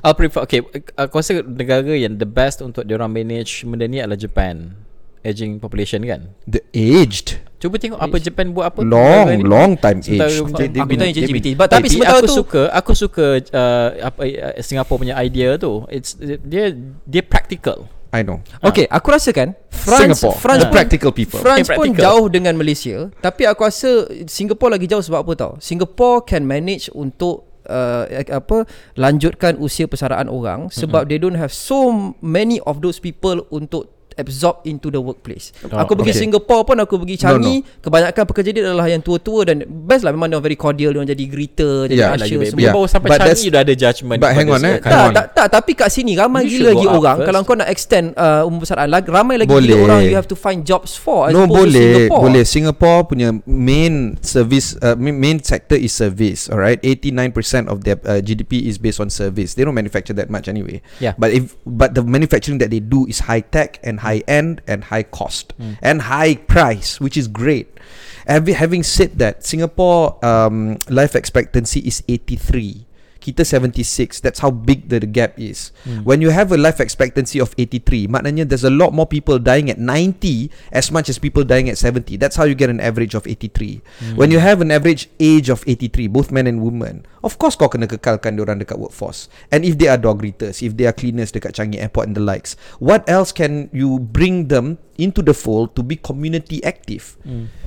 I'll 0.05 0.17
prefer 0.17 0.45
Okay 0.45 0.61
Aku 0.97 1.21
rasa 1.21 1.41
negara 1.41 1.93
yang 1.95 2.17
The 2.19 2.27
best 2.27 2.61
untuk 2.61 2.85
Diorang 2.85 3.09
manage 3.09 3.63
Benda 3.65 3.87
ni 3.87 3.97
adalah 3.97 4.19
Japan 4.19 4.75
Aging 5.21 5.57
population 5.57 6.01
kan? 6.01 6.33
The 6.43 6.65
aged. 6.71 7.37
Cuba 7.55 7.77
tengok 7.77 8.01
apa 8.01 8.17
Japan 8.17 8.49
buat 8.49 8.73
apa 8.73 8.81
long 8.81 9.29
ni. 9.29 9.45
long 9.45 9.77
time 9.77 10.01
Sementara 10.01 10.25
aged. 10.27 10.41
aku- 10.73 10.97
tanya 10.97 11.13
been- 11.29 11.53
But 11.53 11.69
Tapi 11.69 11.87
sementara 11.87 12.17
aku 12.17 12.25
tu 12.25 12.33
suka 12.35 12.61
aku 12.73 12.91
suka 12.91 13.25
uh, 13.47 13.89
apa 14.01 14.21
uh, 14.25 14.57
Singapore 14.59 14.97
punya 14.97 15.13
idea 15.15 15.55
tu. 15.55 15.85
It's 15.87 16.17
dia 16.17 16.73
dia 17.05 17.21
practical. 17.21 17.85
I 18.09 18.25
know. 18.25 18.41
Okay 18.59 18.89
aku 18.89 19.07
rasa 19.07 19.29
kan 19.29 19.53
France, 19.69 20.19
Singapore, 20.19 20.35
France 20.35 20.63
the 20.65 20.73
practical 20.73 21.13
people. 21.13 21.37
France 21.37 21.63
Eh, 21.63 21.77
pun 21.77 21.93
practical. 21.93 22.01
jauh 22.01 22.25
dengan 22.27 22.57
Malaysia. 22.57 23.13
Tapi 23.15 23.45
aku 23.45 23.61
rasa 23.61 23.89
Singapore 24.25 24.73
lagi 24.75 24.89
jauh 24.89 24.99
sebab 24.99 25.21
apa 25.21 25.33
tau? 25.37 25.51
Singapore 25.61 26.25
can 26.25 26.43
manage 26.43 26.89
untuk 26.91 27.45
uh, 27.63 28.09
apa 28.09 28.65
lanjutkan 28.97 29.55
usia 29.55 29.85
persaraan 29.85 30.27
orang 30.27 30.67
sebab 30.67 31.05
they 31.05 31.15
don't 31.15 31.37
have 31.37 31.53
so 31.53 31.87
many 32.19 32.57
of 32.63 32.81
those 32.81 32.97
people 32.97 33.45
untuk 33.47 33.85
absorb 34.15 34.63
into 34.63 34.87
the 34.87 34.99
workplace. 34.99 35.51
Oh, 35.63 35.77
aku 35.77 35.95
pergi 35.95 36.11
okay. 36.11 36.21
Singapore 36.27 36.63
pun 36.63 36.77
aku 36.79 36.95
pergi 36.97 37.15
No, 37.21 37.37
Changi, 37.37 37.55
kebanyakan 37.79 38.23
pekerja 38.25 38.49
dia 38.51 38.63
adalah 38.65 38.87
yang 38.87 38.99
tua-tua 38.99 39.45
dan 39.45 39.63
best 39.63 40.01
lah 40.01 40.11
memang 40.11 40.27
dia 40.27 40.39
very 40.39 40.55
cordial, 40.55 40.91
dia 40.91 41.13
jadi 41.13 41.25
greeter, 41.25 41.75
jadi 41.85 41.99
Yeah, 42.01 42.15
usher 42.15 42.37
baik 42.37 42.49
semua. 42.49 42.61
Yeah. 42.61 42.73
baru 42.73 42.87
sampai 42.87 43.09
But 43.09 43.19
Changi 43.21 43.47
dah 43.47 43.59
ada 43.61 43.73
judgement 43.73 44.19
but 44.19 44.31
hang 44.33 44.47
on, 44.49 44.61
eh. 44.61 44.75
Tak, 44.81 44.91
on. 44.91 45.11
tak, 45.13 45.25
tak, 45.31 45.47
tapi 45.47 45.71
kat 45.73 45.89
sini 45.89 46.17
ramai 46.17 46.43
You 46.43 46.59
gila 46.59 46.69
lagi 46.73 46.87
orang 46.87 47.17
first. 47.21 47.27
Kalau 47.29 47.39
kau 47.45 47.55
nak 47.55 47.69
extend 47.69 48.05
uh, 48.15 48.43
umur 48.43 48.59
persaraan 48.61 48.89
lagi, 48.89 49.07
Ramai 49.07 49.35
lagi 49.39 49.49
Boleh. 49.49 49.71
gila 49.71 49.85
orang 49.87 49.99
You 50.03 50.17
have 50.17 50.27
to 50.27 50.35
find 50.35 50.67
jobs 50.67 50.93
for 50.93 51.29
as 51.29 51.31
No 51.31 51.47
opposed 51.47 51.71
to 51.71 51.79
boleh 51.79 51.87
Singapore. 51.87 52.21
Boleh 52.27 52.43
Singapore 52.43 52.99
punya 53.07 53.29
Main 53.45 53.93
service 54.19 54.75
uh, 54.81 54.99
main- 54.99 55.15
Main 55.15 55.37
sector 55.39 55.79
is 55.79 55.95
service 55.95 56.51
Alright 56.51 56.83
89% 56.83 57.71
of 57.71 57.87
their 57.87 57.95
uh, 58.03 58.19
GDP 58.19 58.67
is 58.67 58.75
based 58.75 58.99
on 58.99 59.07
service 59.07 59.55
They 59.55 59.63
don't 59.63 59.77
manufacture 59.77 60.13
that 60.17 60.27
much 60.27 60.51
anyway 60.51 60.83
Yeah. 60.99 61.15
But 61.15 61.31
if 61.31 61.55
But 61.63 61.95
the 61.95 62.03
manufacturing 62.03 62.59
that 62.59 62.67
they 62.69 62.83
do 62.83 63.07
Is 63.07 63.23
high 63.23 63.39
tech 63.41 63.79
And 63.81 64.03
high 64.03 64.10
end 64.19 64.61
And 64.67 64.85
high 64.85 65.03
cost 65.03 65.53
And 65.81 66.03
high 66.03 66.35
price 66.35 66.99
Which 66.99 67.17
is 67.17 67.27
great. 67.27 67.79
Having, 68.27 68.55
having 68.55 68.83
said 68.83 69.17
that 69.19 69.43
Singapore 69.43 70.23
um, 70.23 70.77
Life 70.89 71.15
expectancy 71.15 71.79
is 71.81 72.03
83 72.07 72.85
kita 73.21 73.45
76 73.45 74.19
That's 74.19 74.41
how 74.41 74.49
big 74.49 74.89
the, 74.89 74.97
the 74.99 75.09
gap 75.09 75.37
is 75.37 75.69
Hmm. 75.85 76.01
When 76.05 76.21
you 76.21 76.29
have 76.33 76.49
a 76.49 76.57
life 76.57 76.81
expectancy 76.81 77.37
of 77.37 77.53
83 77.57 78.09
Maknanya 78.09 78.45
there's 78.49 78.65
a 78.65 78.73
lot 78.73 78.93
more 78.93 79.05
people 79.05 79.37
dying 79.37 79.69
at 79.69 79.77
90 79.77 80.49
As 80.73 80.89
much 80.89 81.09
as 81.09 81.21
people 81.21 81.45
dying 81.45 81.69
at 81.69 81.77
70 81.77 82.17
That's 82.17 82.37
how 82.37 82.45
you 82.45 82.53
get 82.57 82.69
an 82.73 82.81
average 82.81 83.13
of 83.13 83.25
83 83.29 83.81
Hmm. 84.01 84.17
When 84.17 84.33
you 84.33 84.41
have 84.41 84.59
an 84.59 84.73
average 84.73 85.07
age 85.21 85.47
of 85.53 85.61
83 85.65 86.09
Both 86.09 86.33
men 86.33 86.49
and 86.49 86.65
women 86.65 87.05
Of 87.21 87.37
course 87.37 87.53
kau 87.53 87.69
kena 87.69 87.85
kekalkan 87.85 88.37
diorang 88.41 88.57
dekat 88.57 88.81
workforce 88.81 89.29
And 89.53 89.61
if 89.61 89.77
they 89.77 89.85
are 89.89 90.01
dog 90.01 90.25
greeters 90.25 90.65
If 90.65 90.73
they 90.77 90.89
are 90.89 90.95
cleaners 90.95 91.29
dekat 91.29 91.53
Changi 91.53 91.77
Airport 91.77 92.09
and 92.09 92.17
the 92.17 92.25
likes 92.25 92.57
What 92.81 93.05
else 93.05 93.29
can 93.29 93.69
you 93.69 94.01
bring 94.01 94.49
them 94.49 94.81
Into 94.97 95.21
the 95.25 95.33
fold 95.33 95.73
To 95.77 95.81
be 95.81 95.97
community 95.97 96.61
active 96.65 97.17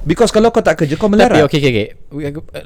Because 0.06 0.30
kalau 0.34 0.50
kau 0.50 0.62
tak 0.62 0.82
kerja 0.82 0.98
Kau 0.98 1.06
Hmm. 1.06 1.20
Tapi 1.20 1.46
okay, 1.46 1.58
okay, 1.62 1.70
okay. 1.70 1.88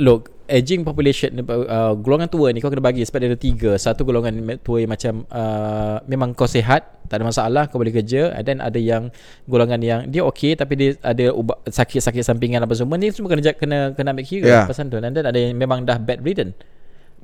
Look, 0.01 0.33
aging 0.49 0.83
population 0.83 1.45
uh, 1.45 1.93
golongan 1.95 2.27
tua 2.27 2.51
ni 2.51 2.65
kau 2.65 2.73
kena 2.73 2.81
bagi 2.81 3.05
sebab 3.05 3.21
dia 3.21 3.29
ada 3.31 3.39
tiga. 3.39 3.71
Satu 3.77 4.03
golongan 4.03 4.33
tua 4.65 4.81
yang 4.81 4.91
macam 4.91 5.29
uh, 5.29 6.01
memang 6.09 6.33
kau 6.33 6.49
sihat, 6.49 7.05
tak 7.07 7.21
ada 7.21 7.25
masalah, 7.29 7.69
kau 7.69 7.77
boleh 7.77 7.93
kerja. 7.93 8.33
And 8.33 8.45
then 8.49 8.59
ada 8.65 8.81
yang 8.81 9.13
golongan 9.45 9.81
yang 9.85 10.01
dia 10.09 10.25
okay 10.25 10.57
tapi 10.57 10.75
dia 10.75 10.91
ada 11.05 11.31
ubat, 11.37 11.69
sakit-sakit 11.69 12.25
sampingan 12.25 12.65
apa 12.65 12.73
semua 12.73 12.97
ni 12.97 13.13
semua 13.13 13.29
kena 13.37 13.53
kena 13.53 13.79
kena 13.93 14.09
ambil 14.17 14.25
kira 14.25 14.47
Yeah. 14.49 14.65
pasal 14.65 14.89
tu. 14.89 14.97
And 14.97 15.13
then 15.13 15.29
ada 15.29 15.37
yang 15.37 15.53
memang 15.55 15.85
dah 15.85 16.01
bedridden. 16.01 16.57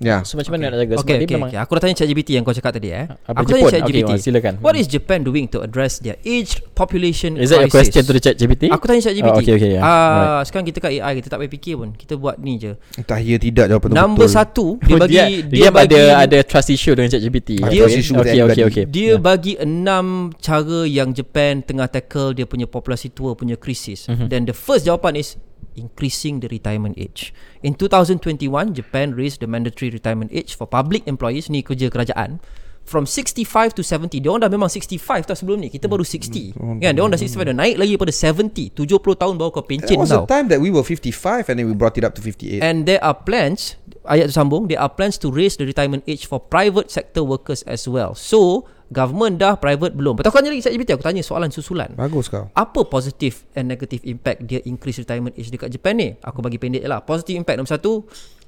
Yeah. 0.02 0.26
So 0.26 0.34
macam 0.34 0.58
mana 0.58 0.74
nak 0.74 0.82
jaga 0.82 0.94
Sebab 0.98 1.06
Okay, 1.06 1.16
dia 1.22 1.26
okay, 1.26 1.36
memang 1.38 1.50
okay. 1.54 1.62
Aku 1.62 1.70
dah 1.78 1.80
tanya 1.86 1.96
ChatGPT 2.02 2.28
yang 2.34 2.42
kau 2.42 2.50
cakap 2.50 2.72
tadi 2.74 2.90
eh. 2.90 3.06
Apa 3.06 3.46
aku 3.46 3.46
Jepun? 3.46 3.58
tanya 3.62 3.72
ChatGPT. 3.78 4.10
Okay, 4.10 4.18
silakan. 4.18 4.54
What 4.58 4.74
is 4.74 4.86
Japan 4.90 5.22
doing 5.22 5.46
to 5.54 5.62
address 5.62 6.02
their 6.02 6.18
aged 6.26 6.66
population 6.74 7.38
Is 7.38 7.54
that 7.54 7.62
your 7.62 7.70
crisis? 7.70 7.94
question 7.94 8.02
to 8.02 8.12
the 8.12 8.22
chat 8.22 8.34
GPT? 8.34 8.74
Aku 8.74 8.84
tanya 8.90 9.00
ChatGPT. 9.06 9.30
Oh, 9.30 9.38
okay, 9.38 9.54
okay, 9.54 9.70
yeah. 9.78 9.86
Ah, 9.86 10.40
sekarang 10.42 10.66
kita 10.66 10.78
kat 10.82 10.90
AI 10.98 11.12
kita 11.22 11.28
tak 11.30 11.38
payah 11.38 11.52
fikir 11.54 11.74
pun. 11.78 11.88
Kita 11.94 12.18
buat 12.18 12.36
ni 12.42 12.58
je. 12.58 12.74
Entah 12.98 13.22
ya 13.22 13.36
tidak 13.38 13.66
jawapan 13.70 13.86
tu 13.86 13.94
Number 13.94 14.26
betul. 14.26 14.34
satu 14.34 14.66
dia 14.86 14.94
Oh, 14.94 14.98
bagi 14.98 15.14
dia, 15.14 15.24
dia, 15.30 15.40
dia, 15.46 15.68
bagi 15.70 15.94
ada 15.94 16.02
ada 16.26 16.38
trust 16.42 16.68
issue 16.74 16.94
dengan 16.98 17.08
chat 17.14 17.22
GPT. 17.22 17.50
Dia- 17.62 17.86
trust 17.86 17.98
issue 18.02 18.14
okay, 18.18 18.40
okay, 18.42 18.64
okay. 18.66 18.84
dia 18.90 19.14
bagi 19.14 19.54
enam 19.56 20.34
cara 20.42 20.82
yang 20.84 21.14
Japan 21.14 21.62
tengah 21.62 21.86
tackle 21.86 22.34
dia 22.34 22.50
punya 22.50 22.66
populasi 22.66 23.14
tua 23.14 23.38
punya 23.38 23.54
krisis. 23.54 24.10
Mhm. 24.10 24.26
Then 24.26 24.42
the 24.50 24.56
first 24.56 24.84
jawapan 24.84 25.22
is 25.22 25.38
increasing 25.76 26.40
the 26.40 26.48
retirement 26.48 26.94
age. 26.98 27.34
In 27.62 27.74
2021, 27.74 28.74
Japan 28.74 29.12
raised 29.14 29.40
the 29.40 29.48
mandatory 29.48 29.90
retirement 29.90 30.30
age 30.32 30.54
for 30.54 30.66
public 30.66 31.06
employees 31.06 31.50
ni 31.50 31.62
kerja 31.62 31.90
kerajaan 31.90 32.38
from 32.84 33.08
65 33.08 33.74
to 33.74 33.82
70. 33.82 34.20
Dia 34.20 34.28
orang 34.28 34.44
dah 34.44 34.52
memang 34.52 34.68
65 34.68 35.24
tau 35.24 35.32
sebelum 35.32 35.64
ni. 35.64 35.72
Kita 35.72 35.88
baru 35.88 36.04
60. 36.04 36.52
Kan? 36.84 36.92
Dia 36.92 37.00
orang 37.00 37.16
dah 37.16 37.20
65 37.20 37.48
dah 37.50 37.56
naik 37.56 37.76
lagi 37.80 37.94
pada 37.96 38.12
70. 38.12 38.76
70 38.76 39.16
tahun 39.16 39.34
baru 39.40 39.50
kau 39.50 39.64
There 39.64 39.70
pencen 39.80 39.96
was 39.96 40.12
a 40.12 40.20
tau. 40.20 40.28
time 40.28 40.52
that 40.52 40.60
we 40.60 40.68
were 40.68 40.84
55 40.84 41.48
and 41.48 41.56
then 41.58 41.66
we 41.66 41.74
brought 41.74 41.96
it 41.96 42.04
up 42.04 42.12
to 42.14 42.22
58. 42.22 42.60
And 42.60 42.84
there 42.84 43.00
are 43.00 43.16
plans 43.16 43.80
ayat 44.04 44.28
tu 44.28 44.36
sambung 44.36 44.68
there 44.68 44.80
are 44.80 44.92
plans 44.92 45.16
to 45.16 45.32
raise 45.32 45.56
the 45.56 45.64
retirement 45.64 46.04
age 46.04 46.28
for 46.28 46.36
private 46.36 46.92
sector 46.92 47.24
workers 47.24 47.64
as 47.64 47.88
well. 47.88 48.12
So 48.12 48.68
government 48.92 49.40
dah 49.40 49.56
private 49.56 49.94
belum. 49.96 50.20
Betul 50.20 50.32
kau 50.32 50.40
tanya 50.40 50.52
lagi 50.52 50.64
ChatGPT 50.64 50.96
aku 50.96 51.04
tanya 51.04 51.22
soalan 51.24 51.48
susulan. 51.52 51.92
Bagus 51.96 52.28
kau. 52.28 52.48
Apa 52.52 52.84
positive 52.88 53.44
and 53.56 53.70
negative 53.70 54.02
impact 54.04 54.44
dia 54.44 54.60
increase 54.64 55.00
retirement 55.00 55.32
age 55.36 55.52
dekat 55.52 55.72
Japan 55.72 55.94
ni? 55.96 56.08
Aku 56.20 56.40
bagi 56.44 56.56
pendek 56.60 56.84
je 56.84 56.88
lah. 56.88 57.00
Positive 57.04 57.38
impact 57.40 57.56
nombor 57.60 57.72
satu, 57.72 57.92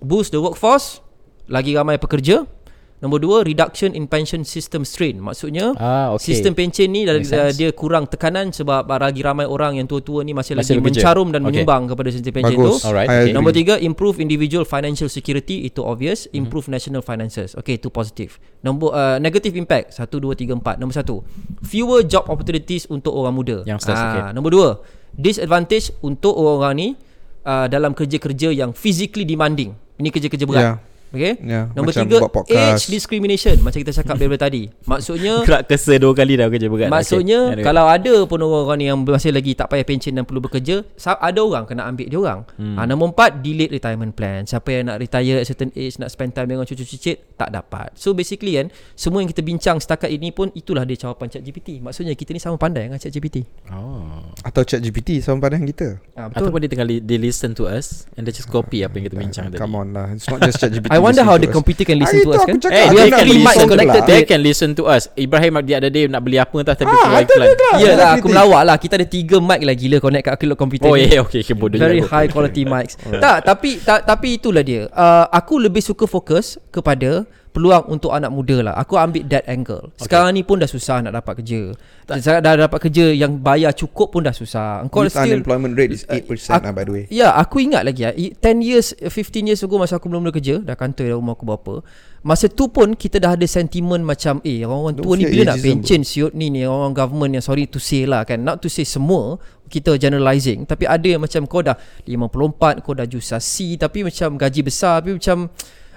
boost 0.02 0.33
the 0.35 0.40
workforce, 0.40 1.00
lagi 1.47 1.73
ramai 1.73 1.97
pekerja. 1.97 2.45
Nombor 2.97 3.21
dua, 3.21 3.37
reduction 3.45 3.93
in 3.93 4.09
pension 4.09 4.41
system 4.41 4.81
strain. 4.81 5.21
Maksudnya, 5.21 5.76
Ah, 5.76 6.17
okay. 6.17 6.33
sistem 6.33 6.57
pencen 6.57 6.88
ni 6.88 7.05
dah, 7.05 7.21
Makes 7.21 7.29
dah, 7.29 7.53
dia 7.53 7.69
kurang 7.69 8.09
tekanan 8.09 8.57
sebab 8.57 8.88
lagi 8.88 9.21
ramai 9.21 9.45
orang 9.45 9.76
yang 9.76 9.85
tua-tua 9.85 10.25
ni 10.25 10.33
masih, 10.33 10.57
Masih 10.57 10.81
lagi 10.81 10.81
bekerja. 10.81 11.05
mencarum 11.05 11.29
dan 11.29 11.45
Okay. 11.45 11.61
menyumbang 11.61 11.93
kepada 11.93 12.09
sistem 12.09 12.33
pencen 12.33 12.57
Bagus. 12.57 12.81
tu. 12.81 12.88
Alright, 12.88 13.09
okay. 13.12 13.37
Nombor 13.37 13.53
tiga, 13.53 13.76
improve 13.76 14.17
individual 14.17 14.65
financial 14.65 15.12
security 15.12 15.69
itu 15.69 15.85
obvious, 15.85 16.25
Mhm. 16.33 16.41
improve 16.41 16.73
national 16.73 17.05
finances. 17.05 17.53
Okay, 17.53 17.76
itu 17.76 17.93
positif. 17.93 18.41
Nombor 18.65 18.97
uh, 18.97 19.21
negative 19.21 19.53
impact 19.55 19.93
satu 19.93 20.17
dua 20.17 20.33
tiga 20.33 20.57
empat. 20.57 20.81
Nombor 20.81 20.97
satu, 20.97 21.21
fewer 21.61 22.00
job 22.00 22.25
opportunities 22.26 22.88
untuk 22.88 23.12
orang 23.12 23.37
muda. 23.37 23.61
Youngsters, 23.69 23.93
okay. 23.93 24.33
Nombor 24.33 24.50
dua, 24.50 24.69
disadvantage 25.12 25.93
untuk 26.00 26.33
orang-orang 26.33 26.75
ni 26.75 26.88
uh, 27.45 27.69
dalam 27.69 27.93
kerja-kerja 27.93 28.53
yang 28.53 28.73
physically 28.73 29.29
demanding. 29.29 29.76
Ini 29.97 30.09
kerja-kerja 30.09 30.45
berat. 30.45 30.65
Yeah. 30.65 30.76
Okay. 31.11 31.39
Yeah, 31.41 31.71
Nombor 31.73 31.95
tiga, 31.95 32.19
age 32.47 32.91
discrimination 32.91 33.55
macam 33.63 33.79
kita 33.79 33.95
cakap 33.95 34.19
daripada 34.19 34.51
tadi. 34.51 34.69
Maksudnya 34.85 35.41
Kerak 35.47 35.71
kesa 35.71 35.97
dua 35.97 36.13
kali 36.13 36.35
dah 36.35 36.51
kerja 36.51 36.67
berat. 36.67 36.91
Maksudnya 36.91 37.55
Okay. 37.57 37.63
kalau 37.63 37.87
ada 37.87 38.15
pun 38.25 38.39
orang-orang 38.39 38.79
ni 38.79 38.87
yang 38.87 38.99
masih 39.01 39.31
lagi 39.31 39.55
tak 39.55 39.71
payah 39.71 39.87
pencen 39.87 40.13
dan 40.13 40.27
perlu 40.27 40.43
bekerja, 40.43 40.83
ada 40.99 41.41
orang 41.41 41.65
kena 41.65 41.87
ambil 41.87 42.07
dia 42.07 42.19
orang. 42.19 42.41
Hmm. 42.59 42.77
Ha, 42.77 42.85
nombor 42.85 43.15
empat, 43.15 43.41
delayed 43.41 43.71
retirement 43.71 44.11
plan. 44.11 44.45
Siapa 44.45 44.69
yang 44.69 44.91
nak 44.91 44.99
retire 44.99 45.39
at 45.39 45.47
certain 45.47 45.71
age, 45.73 45.97
nak 45.97 46.11
spend 46.11 46.35
time 46.35 46.49
dengan 46.49 46.67
cucu 46.67 46.83
cicit, 46.83 47.39
tak 47.39 47.55
dapat. 47.55 47.95
So 47.95 48.13
basically 48.13 48.59
kan, 48.59 48.69
semua 48.93 49.23
yang 49.23 49.31
kita 49.31 49.41
bincang 49.41 49.79
setakat 49.79 50.11
ini 50.11 50.35
pun 50.35 50.51
itulah 50.53 50.83
dia 50.83 50.99
jawapan 50.99 51.31
chat 51.31 51.41
GPT. 51.41 51.79
Maksudnya 51.79 52.13
kita 52.13 52.33
ni 52.33 52.41
sama 52.41 52.59
pandai 52.59 52.91
dengan 52.91 52.99
chat 52.99 53.13
GPT. 53.13 53.47
Oh. 53.71 54.27
Atau 54.43 54.67
chat 54.67 54.81
GPT 54.81 55.23
sama 55.23 55.39
pandang 55.39 55.65
kita. 55.65 56.01
Ha, 56.17 56.33
Ataupun 56.33 56.59
dia 56.65 56.71
tengah 56.71 56.87
li- 56.87 57.05
dia 57.05 57.17
listen 57.17 57.53
to 57.53 57.65
us 57.65 58.09
and 58.17 58.25
they 58.25 58.33
just 58.33 58.49
copy 58.49 58.83
apa 58.83 58.97
yang 58.97 59.07
kita 59.07 59.17
bincang 59.17 59.45
tadi. 59.49 59.61
Come 59.61 59.77
on 59.77 59.93
lah. 59.93 60.11
It's 60.11 60.27
not 60.27 60.41
just 60.41 60.59
chat 60.63 60.73
GPT. 60.73 60.91
I 60.97 60.99
wonder 60.99 61.23
how 61.23 61.37
the 61.37 61.53
computer 61.53 61.85
can 61.85 62.00
listen 62.00 62.25
to 62.25 62.33
us 62.33 62.43
kan. 62.49 62.57
cakap. 62.57 62.73
Eh, 62.73 62.87
dia 62.88 63.05
can 63.12 63.29
listen 63.29 63.67
connected. 63.69 64.03
They 64.09 64.23
can 64.25 64.41
listen 64.41 64.71
to 64.81 64.88
us. 64.88 65.12
Ibrahim 65.12 65.61
the 65.61 65.75
other 65.76 65.93
day 65.93 66.09
nak 66.09 66.25
beli 66.25 66.41
apa 66.41 66.57
entah 66.57 66.73
tapi 66.73 66.88
Ah, 66.88 67.21
keluar 67.21 67.21
ada 67.21 67.35
iklan. 67.37 67.76
Ya 67.76 67.93
lah 67.93 68.09
aku 68.17 68.26
melawak 68.33 68.62
lah 68.65 68.76
Kita 68.81 68.95
ada 68.97 69.07
tiga 69.07 69.37
mic 69.43 69.61
lah 69.61 69.75
Gila 69.76 69.99
connect 70.00 70.25
kat 70.25 70.33
aku 70.38 70.45
komputer 70.57 70.88
Oh 70.88 70.97
yeah, 70.97 71.21
okay, 71.21 71.45
okay 71.45 71.53
bodoh 71.53 71.76
Very 71.76 72.00
high 72.00 72.31
quality 72.31 72.65
mics 72.73 72.97
Tak 72.97 73.45
tapi 73.45 73.83
ta, 73.83 74.00
Tapi 74.00 74.41
itulah 74.41 74.62
dia 74.62 74.88
uh, 74.95 75.26
Aku 75.29 75.61
lebih 75.61 75.83
suka 75.85 76.09
fokus 76.09 76.57
Kepada 76.71 77.26
Peluang 77.57 77.89
untuk 77.89 78.13
anak 78.13 78.29
muda 78.29 78.61
lah. 78.61 78.77
Aku 78.77 79.01
ambil 79.01 79.25
that 79.33 79.49
angle. 79.49 79.89
Sekarang 79.97 80.37
ni 80.37 80.45
pun 80.45 80.61
dah 80.61 80.69
susah 80.69 81.01
Nak 81.01 81.17
dapat 81.17 81.41
kerja. 81.41 81.73
Dah, 82.05 82.21
dah 82.45 82.69
dapat 82.69 82.79
kerja 82.85 83.17
Yang 83.17 83.41
bayar 83.41 83.73
cukup 83.73 84.13
pun 84.13 84.29
dah 84.29 84.37
susah. 84.37 84.85
Engkau 84.85 85.09
Youth 85.09 85.17
still 85.17 85.41
unemployment 85.41 85.73
rate 85.73 85.97
is 85.97 86.05
8% 86.05 86.53
ak- 86.53 86.69
lah 86.69 86.73
by 86.77 86.85
the 86.85 86.93
way. 86.93 87.05
Ya 87.09 87.33
aku 87.33 87.65
ingat 87.65 87.89
lagi 87.89 88.05
ya. 88.05 88.13
10 88.13 88.61
years 88.61 88.93
15 89.01 89.49
years 89.49 89.65
ago 89.65 89.81
Masa 89.81 89.97
aku 89.97 90.13
belum 90.13 90.29
mula 90.29 90.37
kerja 90.37 90.61
Dah 90.61 90.77
kantor 90.77 91.05
dah 91.09 91.17
umur 91.17 91.33
aku 91.33 91.49
berapa 91.49 91.75
Masa 92.21 92.53
tu 92.53 92.69
pun 92.69 92.93
Kita 92.93 93.17
dah 93.17 93.33
ada 93.33 93.47
sentimen 93.49 94.05
macam 94.05 94.45
Eh 94.45 94.61
orang-orang 94.61 95.01
tua 95.01 95.17
ni 95.17 95.25
Bila 95.25 95.57
nak 95.57 95.65
pension 95.65 96.05
siut 96.05 96.37
ni 96.37 96.53
ni 96.53 96.69
Orang 96.69 96.93
government 96.93 97.41
yang 97.41 97.45
sorry 97.47 97.65
to 97.65 97.81
say 97.81 98.05
lah 98.05 98.29
kan. 98.29 98.45
Not 98.45 98.61
to 98.61 98.69
say 98.69 98.85
semua 98.85 99.41
Kita 99.65 99.97
generalizing 99.97 100.69
Tapi 100.69 100.85
ada 100.85 101.09
yang 101.09 101.25
macam 101.25 101.49
Kau 101.49 101.65
dah 101.65 101.80
54 102.04 102.85
Kau 102.85 102.93
dah 102.93 103.09
jusasi 103.09 103.80
Tapi 103.80 104.04
macam 104.04 104.37
gaji 104.37 104.61
besar 104.61 105.00
Tapi 105.00 105.17
macam 105.17 105.49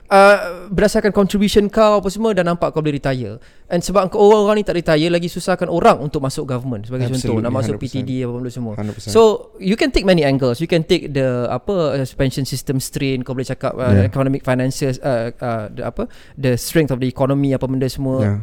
Uh, 0.10 0.66
berdasarkan 0.74 1.14
contribution 1.14 1.70
kau 1.70 2.02
apa 2.02 2.10
semua 2.10 2.34
dah 2.34 2.42
nampak 2.42 2.74
kau 2.74 2.82
boleh 2.82 2.98
retire 2.98 3.38
and 3.70 3.86
sebab 3.86 4.10
kau 4.10 4.18
orang-orang 4.18 4.58
ni 4.58 4.66
tak 4.66 4.82
retire 4.82 5.06
lagi 5.06 5.30
susahkan 5.30 5.70
orang 5.70 6.02
untuk 6.02 6.18
masuk 6.18 6.50
government 6.50 6.82
sebagai 6.82 7.14
contoh 7.14 7.38
Absolutely, 7.38 7.46
nak 7.46 7.54
masuk 7.54 7.76
100%. 7.78 7.84
PTD 7.86 8.10
apa 8.26 8.32
benda 8.34 8.50
semua 8.50 8.74
100%. 8.74 9.14
so 9.14 9.22
you 9.62 9.78
can 9.78 9.94
take 9.94 10.10
many 10.10 10.26
angles 10.26 10.58
you 10.58 10.66
can 10.66 10.82
take 10.82 11.14
the 11.14 11.46
apa 11.54 11.94
uh, 11.94 12.10
pension 12.18 12.42
system 12.42 12.82
strain 12.82 13.22
kau 13.22 13.38
boleh 13.38 13.46
cakap 13.46 13.78
uh, 13.78 13.94
Yeah. 13.94 14.10
economic 14.10 14.42
finances 14.42 14.98
uh, 15.06 15.30
uh, 15.38 15.70
the 15.70 15.86
apa 15.86 16.10
the 16.34 16.58
strength 16.58 16.90
of 16.90 16.98
the 16.98 17.06
economy 17.06 17.54
apa 17.54 17.70
benda 17.70 17.86
semua 17.86 18.18
Yeah. 18.26 18.38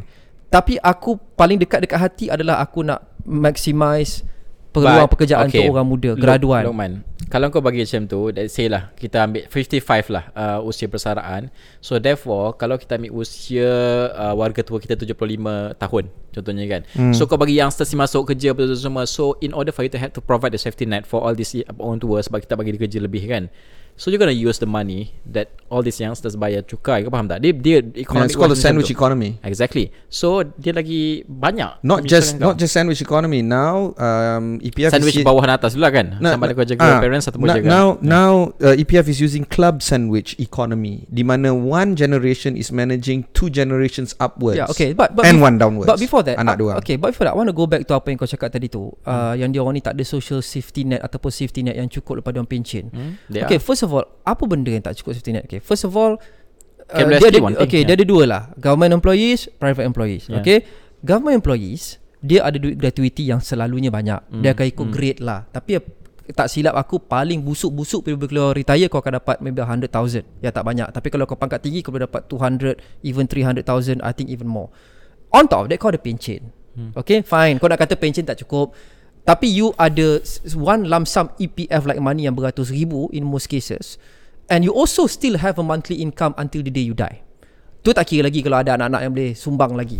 tapi 0.47 0.79
aku 0.79 1.19
paling 1.35 1.59
dekat 1.59 1.83
dekat 1.83 1.99
hati 1.99 2.25
adalah 2.31 2.63
aku 2.63 2.79
nak 2.79 3.03
maximize 3.27 4.23
peluang 4.83 5.07
But, 5.09 5.13
pekerjaan 5.17 5.45
okay, 5.49 5.65
untuk 5.65 5.73
orang 5.73 5.87
muda 5.87 6.09
graduan. 6.13 6.63
Luqman 6.69 6.93
Kalau 7.27 7.51
kau 7.51 7.59
bagi 7.59 7.83
macam 7.83 8.07
tu 8.07 8.31
Let's 8.31 8.55
say 8.55 8.71
lah 8.71 8.93
Kita 8.95 9.27
ambil 9.27 9.49
55 9.51 9.83
lah 10.15 10.23
uh, 10.31 10.59
Usia 10.63 10.87
persaraan. 10.87 11.51
So 11.83 11.99
therefore 11.99 12.55
Kalau 12.55 12.79
kita 12.79 12.95
ambil 12.95 13.11
usia 13.17 13.67
uh, 14.15 14.31
Warga 14.37 14.63
tua 14.63 14.79
kita 14.79 14.95
75 14.95 15.75
tahun 15.75 16.03
Contohnya 16.37 16.65
kan. 16.69 16.81
Hmm. 16.93 17.11
So 17.17 17.25
kau 17.25 17.35
bagi 17.35 17.57
youngsters 17.57 17.89
ni 17.89 17.97
masuk 17.97 18.29
kerja 18.29 18.53
apa 18.53 18.61
semua. 18.77 19.03
So 19.09 19.35
in 19.41 19.51
order 19.57 19.73
for 19.73 19.81
you 19.81 19.91
to 19.91 19.99
have 19.99 20.13
to 20.13 20.21
provide 20.21 20.53
the 20.53 20.61
safety 20.61 20.85
net 20.85 21.09
For 21.09 21.19
all 21.19 21.33
these 21.33 21.51
uh, 21.65 21.73
orang 21.81 21.99
tua 21.99 22.21
Sebab 22.23 22.45
kita 22.45 22.53
bagi 22.55 22.77
dia 22.77 22.81
kerja 22.85 22.99
lebih 23.01 23.25
kan 23.27 23.51
So 23.97 24.13
you're 24.13 24.21
gonna 24.21 24.37
use 24.37 24.61
the 24.61 24.69
money 24.69 25.17
That 25.25 25.51
all 25.67 25.81
these 25.81 25.97
youngsters 25.99 26.37
bayar 26.37 26.63
cukai 26.63 27.03
Kau 27.03 27.11
faham 27.11 27.27
tak? 27.27 27.41
Dia, 27.43 27.51
dia 27.51 27.77
Yeah, 27.81 28.05
economic 28.07 28.31
it's 28.31 28.37
called 28.37 28.53
a 28.53 28.57
macam 28.57 28.63
sandwich 28.63 28.91
economy. 28.93 29.29
Exactly 29.43 29.89
So 30.07 30.45
dia 30.45 30.71
lagi 30.71 31.25
banyak 31.25 31.83
Not 31.83 32.05
just 32.05 32.37
not 32.37 32.61
just 32.61 32.71
sandwich 32.77 33.01
economy. 33.03 33.41
Now 33.41 33.97
um, 33.97 34.61
EPF 34.61 34.93
Sandwich 34.93 35.19
is 35.19 35.27
bawah 35.27 35.43
dan 35.43 35.57
atas 35.57 35.73
dulu 35.75 35.89
kan 35.89 36.21
No, 36.21 36.37
Sama 36.37 36.47
ada 36.47 36.53
no, 36.53 36.57
kau 36.61 36.65
jaga 36.65 36.81
ah, 36.85 37.01
parents 37.01 37.25
Ataupun 37.27 37.47
na- 37.49 37.57
jaga 37.57 37.67
Now 37.67 37.87
now 37.99 38.31
uh, 38.61 38.77
EPF 38.77 39.09
is 39.09 39.19
using 39.19 39.43
club 39.43 39.81
sandwich 39.81 40.37
economy 40.39 41.09
di 41.09 41.25
mana 41.25 41.57
one 41.57 41.97
generation 41.97 42.53
is 42.53 42.69
managing 42.69 43.25
two 43.33 43.49
generations 43.49 44.13
upwards. 44.21 44.61
Yeah, 44.61 44.69
okay, 44.69 44.93
but, 44.93 45.17
but 45.17 45.25
and 45.25 45.41
bef- 45.41 45.47
one 45.49 45.55
downwards. 45.57 45.89
But 45.89 45.97
before 45.97 46.21
that, 46.27 46.37
anak 46.37 46.55
uh, 46.55 46.61
dua. 46.61 46.71
okay, 46.83 46.95
but 46.95 47.15
before 47.15 47.25
that, 47.25 47.33
I 47.33 47.37
want 47.37 47.49
to 47.49 47.57
go 47.57 47.65
back 47.65 47.87
to 47.89 47.97
apa 47.97 48.13
yang 48.13 48.21
kau 48.21 48.29
cakap 48.29 48.53
tadi 48.53 48.69
tu, 48.69 48.93
uh, 49.07 49.33
yang 49.33 49.49
dia 49.49 49.65
orang 49.65 49.79
ni 49.79 49.83
tak 49.83 49.97
ada 49.97 50.05
social 50.05 50.45
safety 50.45 50.85
net 50.85 51.01
ataupun 51.01 51.31
safety 51.33 51.65
net 51.65 51.73
yang 51.79 51.89
cukup 51.89 52.21
lepas 52.21 52.31
dia 52.35 52.39
orang 52.43 52.51
pencen. 52.51 52.85
Hmm, 52.93 53.17
okay, 53.31 53.57
are. 53.57 53.63
first 53.63 53.86
of 53.87 53.95
all, 53.95 54.05
apa 54.27 54.43
benda 54.43 54.67
yang 54.67 54.83
tak 54.83 54.99
cukup 54.99 55.15
safety 55.15 55.31
net? 55.31 55.47
Okay, 55.47 55.63
first 55.63 55.87
of 55.87 55.95
all, 55.95 56.19
uh, 56.19 56.97
dia 56.99 57.17
ada, 57.17 57.31
thing, 57.31 57.55
okay, 57.55 57.81
yeah. 57.81 57.87
dia 57.87 57.95
ada 57.95 58.05
dua 58.05 58.23
lah, 58.27 58.41
government 58.59 58.91
employees, 58.99 59.47
private 59.55 59.87
employees. 59.87 60.27
Yeah. 60.27 60.43
Okay, 60.43 60.67
government 61.01 61.39
employees 61.39 62.03
dia 62.21 62.41
ada 62.41 62.57
duit 62.57 62.75
gratuity 62.77 63.29
yang 63.29 63.39
selalunya 63.39 63.93
banyak. 63.93 64.19
Hmm, 64.29 64.41
Dia 64.41 64.57
akan 64.57 64.65
ikut 64.67 64.87
grade 64.89 65.19
lah. 65.21 65.45
Tapi 65.53 65.77
tak 66.33 66.51
silap 66.51 66.75
aku 66.75 66.99
paling 66.99 67.39
busuk-busuk 67.39 68.03
bila 68.03 68.27
keluar 68.27 68.51
retire 68.51 68.91
kau 68.91 68.99
akan 68.99 69.21
dapat 69.21 69.37
maybe 69.39 69.63
100,000. 69.63 70.43
Ya 70.43 70.51
tak 70.51 70.65
banyak. 70.65 70.89
Tapi 70.91 71.07
kalau 71.13 71.23
kau 71.29 71.39
pangkat 71.39 71.63
tinggi 71.63 71.85
kau 71.85 71.93
boleh 71.93 72.09
dapat 72.09 72.27
200 72.27 73.05
even 73.05 73.29
300,000 73.29 74.03
I 74.03 74.11
think 74.11 74.27
even 74.33 74.49
more. 74.49 74.73
On 75.31 75.45
top 75.45 75.65
of 75.65 75.67
that 75.69 75.77
kau 75.77 75.93
ada 75.93 76.01
pension. 76.01 76.51
Hmm. 76.77 76.93
Okay 76.93 77.25
fine 77.25 77.57
Kau 77.57 77.65
nak 77.65 77.81
kata 77.81 77.97
pension 77.97 78.21
tak 78.21 78.37
cukup 78.45 78.69
Tapi 79.27 79.51
you 79.51 79.75
ada 79.75 80.23
One 80.55 80.87
lump 80.87 81.03
sum 81.03 81.27
EPF 81.35 81.83
like 81.83 81.99
money 81.99 82.23
Yang 82.23 82.39
beratus 82.39 82.67
ribu 82.71 83.11
In 83.11 83.27
most 83.27 83.51
cases 83.51 83.99
And 84.47 84.63
you 84.63 84.71
also 84.71 85.03
still 85.11 85.43
have 85.43 85.59
a 85.59 85.65
monthly 85.67 85.99
income 85.99 86.31
Until 86.39 86.63
the 86.63 86.71
day 86.71 86.87
you 86.87 86.95
die. 86.95 87.19
Tu 87.83 87.91
tak 87.91 88.07
kira 88.07 88.31
lagi 88.31 88.39
Kalau 88.39 88.63
ada 88.63 88.79
anak-anak 88.79 89.01
yang 89.03 89.11
boleh 89.11 89.31
Sumbang 89.35 89.75
lagi. 89.75 89.99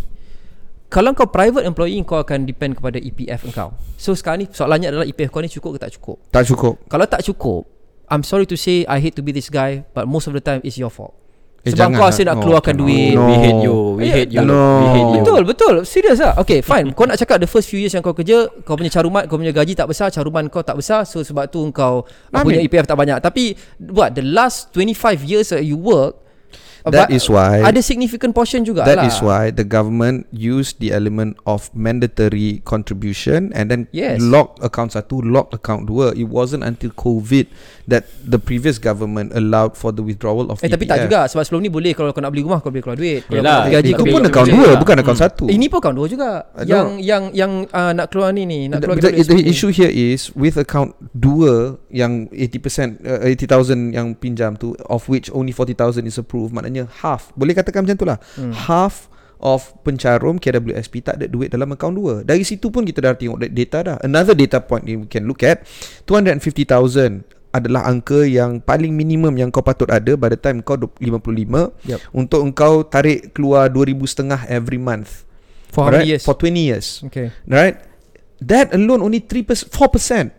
Kalau 0.88 1.12
kau 1.12 1.28
private 1.28 1.68
employee 1.68 2.00
Kau 2.08 2.24
akan 2.24 2.48
depend 2.48 2.80
kepada 2.80 2.96
EPF 2.96 3.52
engkau 3.52 3.76
So 4.00 4.16
sekarang 4.16 4.42
ni 4.42 4.46
Soalannya 4.48 4.96
adalah 4.96 5.04
EPF 5.04 5.28
kau 5.28 5.44
ni 5.44 5.52
cukup 5.52 5.76
ke 5.76 5.78
tak 5.84 5.92
cukup? 6.00 6.16
Tak 6.32 6.48
cukup. 6.48 6.74
Kalau 6.88 7.04
tak 7.04 7.20
cukup 7.28 7.68
I'm 8.08 8.24
sorry 8.24 8.48
to 8.48 8.56
say 8.56 8.88
I 8.88 9.04
hate 9.04 9.12
to 9.20 9.22
be 9.22 9.36
this 9.36 9.52
guy 9.52 9.84
But 9.92 10.08
most 10.08 10.24
of 10.24 10.32
the 10.32 10.40
time 10.40 10.64
It's 10.64 10.80
your 10.80 10.88
fault 10.88 11.27
Eh, 11.68 11.72
Sebab 11.74 11.88
kau 11.90 12.00
lah. 12.00 12.10
asyik 12.10 12.24
nak 12.24 12.34
No, 12.34 12.42
keluarkan 12.42 12.74
cannot. 12.74 12.88
duit. 12.88 13.12
No. 13.12 13.22
We 13.22 13.34
hate 13.36 13.60
you. 13.60 13.76
We 13.92 14.02
Eh, 14.02 14.12
hate 14.14 14.30
you. 14.30 14.42
no. 14.42 14.56
We 14.58 14.86
hate 14.88 15.02
you. 15.02 15.16
Betul 15.20 15.40
betul. 15.44 15.74
Serius 15.82 16.18
lah. 16.18 16.32
Okay 16.36 16.58
fine. 16.60 16.86
Kau 16.90 17.04
nak 17.04 17.16
cakap 17.16 17.36
the 17.36 17.46
first 17.46 17.66
few 17.66 17.76
years 17.76 17.90
yang 17.90 18.00
kau 18.00 18.12
kerja 18.12 18.46
Kau 18.62 18.74
punya 18.74 18.88
caruman 18.88 19.24
Kau 19.24 19.36
punya 19.36 19.50
gaji 19.50 19.72
tak 19.72 19.86
besar 19.86 20.08
Caruman 20.08 20.46
kau 20.46 20.60
tak 20.60 20.74
besar. 20.74 21.02
So 21.02 21.20
sebab 21.20 21.46
tu 21.46 21.64
kau 21.70 22.02
Punya 22.30 22.60
EPF 22.60 22.84
tak 22.84 22.94
banyak. 22.94 23.18
Tapi 23.18 23.52
What 23.80 24.12
the 24.12 24.22
last 24.22 24.70
25 24.72 24.94
years 25.22 25.48
that 25.48 25.62
you 25.62 25.74
work 25.74 26.27
That 26.90 27.10
is 27.10 27.26
why 27.26 27.60
Ada 27.60 27.80
significant 27.80 28.32
portion 28.32 28.62
juga 28.62 28.82
That 28.82 28.98
lah 28.98 29.06
is 29.06 29.18
why 29.18 29.48
the 29.48 29.62
government 29.62 30.24
used 30.30 30.78
the 30.78 30.90
element 30.90 31.36
of 31.42 31.68
mandatory 31.72 32.60
contribution 32.62 33.50
and 33.52 33.66
then 33.66 33.80
Yes. 33.90 34.20
lock 34.20 34.56
account 34.58 34.92
satu, 34.92 35.18
lock 35.18 35.50
account 35.50 35.84
dua. 35.84 36.12
It 36.12 36.26
wasn't 36.26 36.60
until 36.60 36.90
COVID 36.90 37.48
that 37.86 38.04
the 38.20 38.36
previous 38.36 38.76
government 38.76 39.32
allowed 39.32 39.74
for 39.74 39.90
the 39.90 40.00
withdrawal 40.00 40.48
of 40.48 40.60
Eh 40.60 40.68
tapi 40.68 40.84
tak 40.84 41.00
EPF. 41.00 41.06
juga 41.06 41.20
Sebab 41.26 41.42
sebelum 41.42 41.62
ni 41.62 41.70
boleh 41.70 41.92
Kalau 41.92 42.12
kau 42.12 42.20
nak 42.20 42.30
beli 42.30 42.44
rumah 42.44 42.60
Kau 42.60 42.68
boleh 42.68 42.84
keluar 42.84 42.94
duit 42.94 43.24
Kalau 43.24 43.40
nak 43.40 43.72
gaji 43.72 43.90
Itu 43.90 43.96
kau 43.98 44.06
pun 44.06 44.22
account 44.22 44.48
dua, 44.48 44.66
duit. 44.68 44.76
bukan 44.78 44.96
account 45.00 45.18
satu. 45.18 45.44
Eh, 45.48 45.56
Ini 45.56 45.66
pun 45.66 45.78
account 45.80 45.96
dua 45.96 46.06
juga 46.06 46.28
I 46.52 46.68
Yang 46.68 46.86
know. 46.86 47.00
yang 47.00 47.22
yang 47.32 47.52
uh, 47.66 47.92
nak 47.92 48.06
keluar 48.08 48.30
ni 48.30 48.44
ni 48.44 48.68
Nak 48.68 48.78
The, 48.78 48.86
keluar 48.86 48.96
the, 49.00 49.08
the 49.08 49.12
graduate 49.18 49.48
issue 49.48 49.72
here 49.72 49.88
is 49.88 50.28
with 50.36 50.54
account 50.54 50.92
dua 51.10 51.80
yang 51.88 52.28
80% 52.30 53.00
uh, 53.02 53.24
80,000 53.24 53.96
yang 53.96 54.12
pinjam 54.12 54.54
tu 54.54 54.76
of 54.84 55.08
which 55.08 55.32
only 55.32 55.50
40,000 55.50 56.04
is 56.04 56.14
approved 56.14 56.52
maknanya 56.52 56.77
half 56.86 57.34
boleh 57.34 57.56
katakan 57.56 57.82
macam 57.82 57.96
tu 57.98 58.06
lah 58.06 58.18
hmm. 58.38 58.52
half 58.68 59.10
of 59.38 59.70
pencarum 59.86 60.38
KWSP 60.38 60.94
tak 61.02 61.14
ada 61.22 61.26
duit 61.30 61.50
dalam 61.50 61.70
akaun 61.74 61.94
dua 61.94 62.14
dari 62.26 62.42
situ 62.42 62.70
pun 62.70 62.82
kita 62.82 63.02
dah 63.02 63.14
tengok 63.14 63.38
da- 63.38 63.52
data 63.54 63.78
dah 63.82 63.96
another 64.02 64.34
data 64.34 64.58
point 64.62 64.82
we 64.86 65.06
can 65.06 65.26
look 65.26 65.42
at 65.46 65.62
250,000 66.06 67.22
adalah 67.48 67.88
angka 67.88 68.28
yang 68.28 68.60
paling 68.60 68.92
minimum 68.92 69.32
yang 69.40 69.48
kau 69.48 69.64
patut 69.64 69.88
ada 69.88 70.14
the 70.14 70.38
time 70.38 70.60
kau 70.60 70.76
55 70.76 71.00
Yup. 71.00 72.00
untuk 72.12 72.40
engkau 72.44 72.84
tarik 72.84 73.32
keluar 73.32 73.72
2000 73.72 73.94
setengah 74.04 74.40
every 74.52 74.76
month 74.76 75.24
For 75.72 75.88
Alright? 75.88 76.04
years 76.04 76.22
for 76.24 76.36
20 76.36 76.68
years 76.68 76.86
Okay 77.08 77.32
right? 77.48 77.88
That 78.38 78.70
alone 78.70 79.02
only 79.02 79.18
3%, 79.18 79.66
4%. 79.66 80.30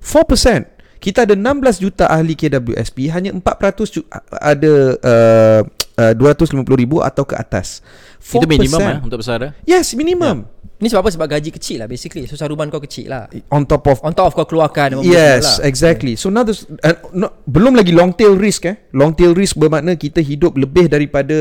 4%. 0.00 0.79
Kita 1.00 1.24
ada 1.24 1.32
16 1.32 1.80
juta 1.80 2.12
ahli 2.12 2.36
KWSP, 2.36 3.08
hanya 3.08 3.32
400 3.32 3.88
ju- 3.88 4.04
ada 4.36 4.72
uh, 5.00 5.60
uh, 5.96 6.12
250 6.12 6.60
ribu 6.76 7.00
atau 7.00 7.24
ke 7.24 7.32
atas. 7.34 7.80
4%. 8.20 8.36
Itu 8.36 8.46
minimum 8.46 8.80
eh 8.84 8.98
untuk 9.00 9.18
pesara. 9.24 9.56
Yes, 9.64 9.96
minimum. 9.96 10.44
Ni 10.80 10.88
sebab 10.88 11.04
apa? 11.04 11.10
Sebab 11.12 11.28
gaji 11.28 11.50
kecil 11.52 11.76
lah 11.84 11.84
basically 11.84 12.24
So 12.24 12.40
saruman 12.40 12.72
kau 12.72 12.80
kecil 12.80 13.12
lah 13.12 13.28
On 13.52 13.68
top 13.68 13.84
of 13.84 14.00
On 14.00 14.16
top 14.16 14.32
of 14.32 14.34
kau 14.36 14.48
keluarkan 14.48 15.04
Yes, 15.04 15.60
lah. 15.60 15.68
exactly. 15.68 16.16
So 16.16 16.32
now 16.32 16.40
this, 16.40 16.64
uh, 16.80 16.96
no, 17.12 17.36
belum 17.44 17.76
lagi 17.76 17.92
long 17.92 18.16
tail 18.16 18.32
risk 18.32 18.64
eh. 18.64 18.88
Long 18.96 19.12
tail 19.12 19.36
risk 19.36 19.60
bermakna 19.60 19.92
kita 20.00 20.24
hidup 20.24 20.56
lebih 20.56 20.88
daripada 20.88 21.36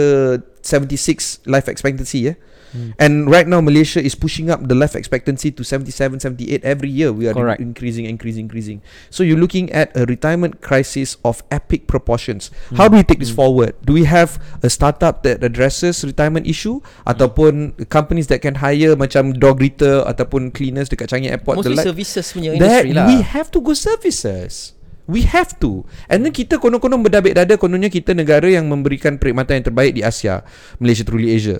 76 0.59 1.47
life 1.47 1.71
expectancy 1.71 2.27
eh. 2.27 2.35
Hmm. 2.73 2.97
And 2.97 3.13
right 3.29 3.45
now 3.45 3.61
Malaysia 3.61 4.01
is 4.01 4.17
pushing 4.17 4.49
up 4.49 4.65
the 4.65 4.73
life 4.73 4.97
expectancy 4.97 5.53
to 5.53 5.61
77 5.61 6.19
78 6.19 6.65
every 6.65 6.89
year 6.89 7.13
we 7.13 7.29
are 7.29 7.37
Correct. 7.37 7.61
increasing 7.61 8.09
increasing 8.09 8.49
increasing. 8.49 8.81
So 9.13 9.21
you're 9.21 9.39
looking 9.39 9.69
at 9.69 9.93
a 9.93 10.09
retirement 10.09 10.65
crisis 10.65 11.21
of 11.21 11.45
epic 11.53 11.85
proportions. 11.85 12.49
How 12.73 12.89
do 12.89 12.97
we 12.97 13.05
take 13.05 13.21
this 13.21 13.31
forward? 13.31 13.77
Do 13.85 13.93
we 13.93 14.09
have 14.09 14.41
a 14.65 14.69
startup 14.69 15.21
that 15.23 15.45
addresses 15.45 16.01
retirement 16.01 16.49
issue 16.49 16.81
ataupun 17.05 17.85
companies 17.93 18.27
that 18.33 18.41
can 18.41 18.57
hire 18.57 18.97
macam 18.97 19.37
dog 19.37 19.59
greeter 19.59 20.07
ataupun 20.07 20.55
cleaners 20.55 20.87
dekat 20.87 21.11
Changi 21.11 21.27
Airport 21.27 21.59
Mostly 21.59 21.75
services 21.75 22.31
punya 22.31 22.55
industry 22.55 22.95
lah 22.95 23.05
we 23.11 23.19
have 23.19 23.51
to 23.51 23.59
go 23.59 23.75
services. 23.75 24.73
We 25.09 25.25
have 25.25 25.57
to. 25.65 25.89
And 26.05 26.21
then 26.21 26.29
kita 26.29 26.61
konon-konon 26.61 27.01
berdabik 27.01 27.33
dada 27.33 27.57
kononnya 27.57 27.89
kita 27.89 28.13
negara 28.13 28.45
yang 28.45 28.69
memberikan 28.69 29.17
perkhidmatan 29.17 29.57
yang 29.57 29.65
terbaik 29.65 29.91
di 29.97 30.05
Asia. 30.05 30.45
Malaysia 30.77 31.01
truly 31.01 31.33
Asia. 31.33 31.57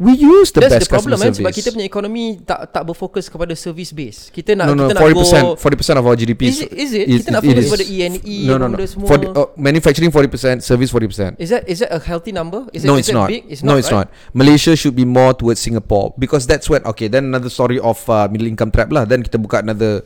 We 0.00 0.16
use 0.16 0.48
the 0.56 0.64
That's 0.64 0.80
best 0.80 0.88
the 0.88 0.96
problem 0.96 1.12
customer 1.12 1.28
kan 1.28 1.36
service. 1.36 1.44
Sebab 1.44 1.52
kita 1.52 1.68
punya 1.76 1.84
ekonomi 1.84 2.24
Tak 2.40 2.72
tak 2.72 2.82
berfokus 2.88 3.28
kepada 3.28 3.52
service 3.52 3.92
base 3.92 4.32
Kita 4.32 4.56
nak 4.56 4.72
no, 4.72 4.72
no, 4.72 4.84
kita 4.88 4.96
nak 4.96 5.04
40%, 5.12 5.44
go 5.44 5.48
40% 5.60 6.00
of 6.00 6.04
our 6.08 6.16
GDP 6.16 6.42
Is 6.48 6.58
it, 6.64 6.72
is 6.72 6.90
it? 6.96 7.04
Kita 7.20 7.36
nak 7.36 7.44
fokus 7.44 7.68
kepada 7.68 7.84
E&E 7.84 8.38
No, 8.48 8.56
no, 8.56 8.72
no. 8.72 8.80
benda 8.80 8.88
semua 8.88 9.08
For 9.12 9.20
the, 9.20 9.28
uh, 9.28 9.52
manufacturing 9.60 10.08
40%, 10.08 10.64
service 10.64 10.88
40%. 10.88 11.36
Is 11.36 11.52
that 11.52 11.68
is 11.68 11.84
that 11.84 11.92
a 11.92 12.00
healthy 12.00 12.32
number? 12.32 12.64
Is 12.72 12.88
no, 12.88 12.96
it, 12.96 13.04
it's 13.04 13.12
is 13.12 13.16
not. 13.20 13.28
big? 13.28 13.44
It's 13.44 13.60
no, 13.60 13.76
not, 13.76 13.84
it's 13.84 13.92
right? 13.92 14.08
not. 14.08 14.32
Malaysia 14.32 14.72
should 14.72 14.96
be 14.96 15.04
more 15.04 15.36
towards 15.36 15.60
Singapore 15.60 16.16
because 16.16 16.48
that's 16.48 16.72
when 16.72 16.80
okay. 16.88 17.12
Then 17.12 17.28
another 17.28 17.52
story 17.52 17.76
of 17.76 18.00
uh, 18.08 18.24
middle 18.32 18.48
income 18.48 18.72
trap 18.72 18.88
lah. 18.88 19.04
Then 19.04 19.20
kita 19.20 19.36
buka 19.36 19.60
another 19.60 20.00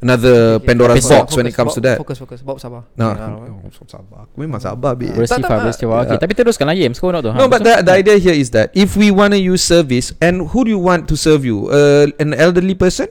another 0.00 0.58
Okay, 0.58 0.66
Pandora's 0.66 1.04
focus, 1.04 1.08
box 1.08 1.20
focus, 1.20 1.36
when 1.36 1.46
it 1.46 1.54
comes 1.54 1.72
Bob, 1.72 1.76
to 1.76 1.80
that. 1.86 1.96
Focus, 2.00 2.18
focus. 2.18 2.38
Bob 2.42 2.58
sabar. 2.60 2.82
No, 2.96 3.12
Yeah. 3.12 3.70
oh, 3.70 3.86
sabar. 3.86 4.18
Aku 4.26 4.36
memang 4.40 4.60
sabar, 4.60 4.92
babe. 4.96 5.12
Tak, 5.14 5.40
tak. 5.40 5.60
bersifar. 5.64 6.04
Okay, 6.04 6.16
Yeah. 6.16 6.20
tapi 6.20 6.32
teruskan 6.34 6.64
lah 6.68 6.76
James. 6.76 6.96
Kau 6.98 7.12
nak 7.12 7.22
tu. 7.24 7.32
No, 7.32 7.46
but 7.46 7.60
the, 7.62 7.84
the 7.84 7.92
idea 7.92 8.16
here 8.16 8.36
is 8.36 8.50
that 8.56 8.72
if 8.72 8.96
we 8.96 9.12
want 9.12 9.36
to 9.36 9.40
use 9.40 9.60
service, 9.62 10.12
and 10.20 10.50
who 10.50 10.64
do 10.64 10.70
you 10.72 10.80
want 10.80 11.06
to 11.08 11.14
serve 11.14 11.44
you? 11.44 11.68
Uh, 11.70 12.08
an 12.18 12.32
elderly 12.34 12.74
person, 12.74 13.08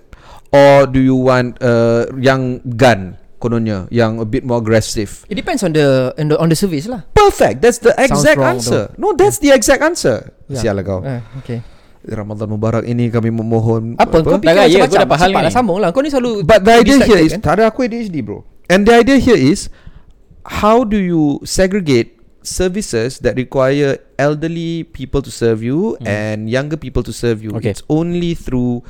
or 0.50 0.90
do 0.90 1.00
you 1.00 1.16
want 1.16 1.58
uh, 1.62 2.10
young 2.18 2.60
gun? 2.76 3.16
Kononnya 3.40 3.88
yang 3.88 4.20
a 4.20 4.28
bit 4.28 4.44
more 4.44 4.60
aggressive. 4.60 5.24
It 5.32 5.40
depends 5.40 5.64
on 5.64 5.72
the 5.72 6.12
on 6.20 6.28
the, 6.28 6.36
on 6.36 6.52
the 6.52 6.60
service 6.60 6.92
lah. 6.92 7.08
Perfect. 7.16 7.64
That's 7.64 7.80
the 7.80 7.96
exact 7.96 8.36
answer. 8.36 8.92
No, 9.00 9.16
that's 9.16 9.40
the 9.40 9.56
exact 9.56 9.80
answer. 9.80 10.36
Yeah. 10.52 10.60
Sial 10.60 10.76
lah 10.76 10.84
kau. 10.84 11.00
Eh, 11.08 11.24
okay. 11.40 11.64
Ramadan 12.10 12.48
Mubarak 12.48 12.84
ini 12.84 13.08
kami 13.08 13.30
memohon 13.30 13.94
Apa, 13.96 14.20
kau 14.20 14.36
Dah 14.36 14.40
fikir 14.40 14.50
raya, 14.50 14.66
macam-macam. 14.66 14.90
kau 14.90 15.04
dapat 15.06 15.18
hal 15.18 15.30
Cepatlah 15.30 15.52
ni. 15.52 15.56
sambung 15.56 15.78
lah. 15.78 15.90
Kau 15.90 16.02
ni 16.02 16.10
selalu 16.10 16.32
But 16.42 16.60
the 16.62 16.74
idea 16.76 16.98
here 17.02 17.22
is 17.22 17.32
kan? 17.34 17.42
Tak 17.42 17.54
ada 17.56 17.64
aku 17.68 17.80
ADHD 17.84 18.20
bro. 18.20 18.42
And 18.68 18.86
the 18.86 18.94
idea 18.96 19.18
here 19.18 19.38
is 19.38 19.70
How 20.46 20.82
do 20.82 20.98
you 20.98 21.40
segregate 21.44 22.18
Services 22.40 23.20
that 23.22 23.36
require 23.36 24.00
elderly 24.20 24.84
people 24.84 25.24
to 25.24 25.32
serve 25.32 25.64
you 25.64 25.96
and 26.04 26.52
younger 26.52 26.76
people 26.76 27.02
to 27.08 27.16
serve 27.16 27.40
you. 27.40 27.56
Okay. 27.56 27.72
It's 27.72 27.82
only 27.88 28.36
through 28.36 28.84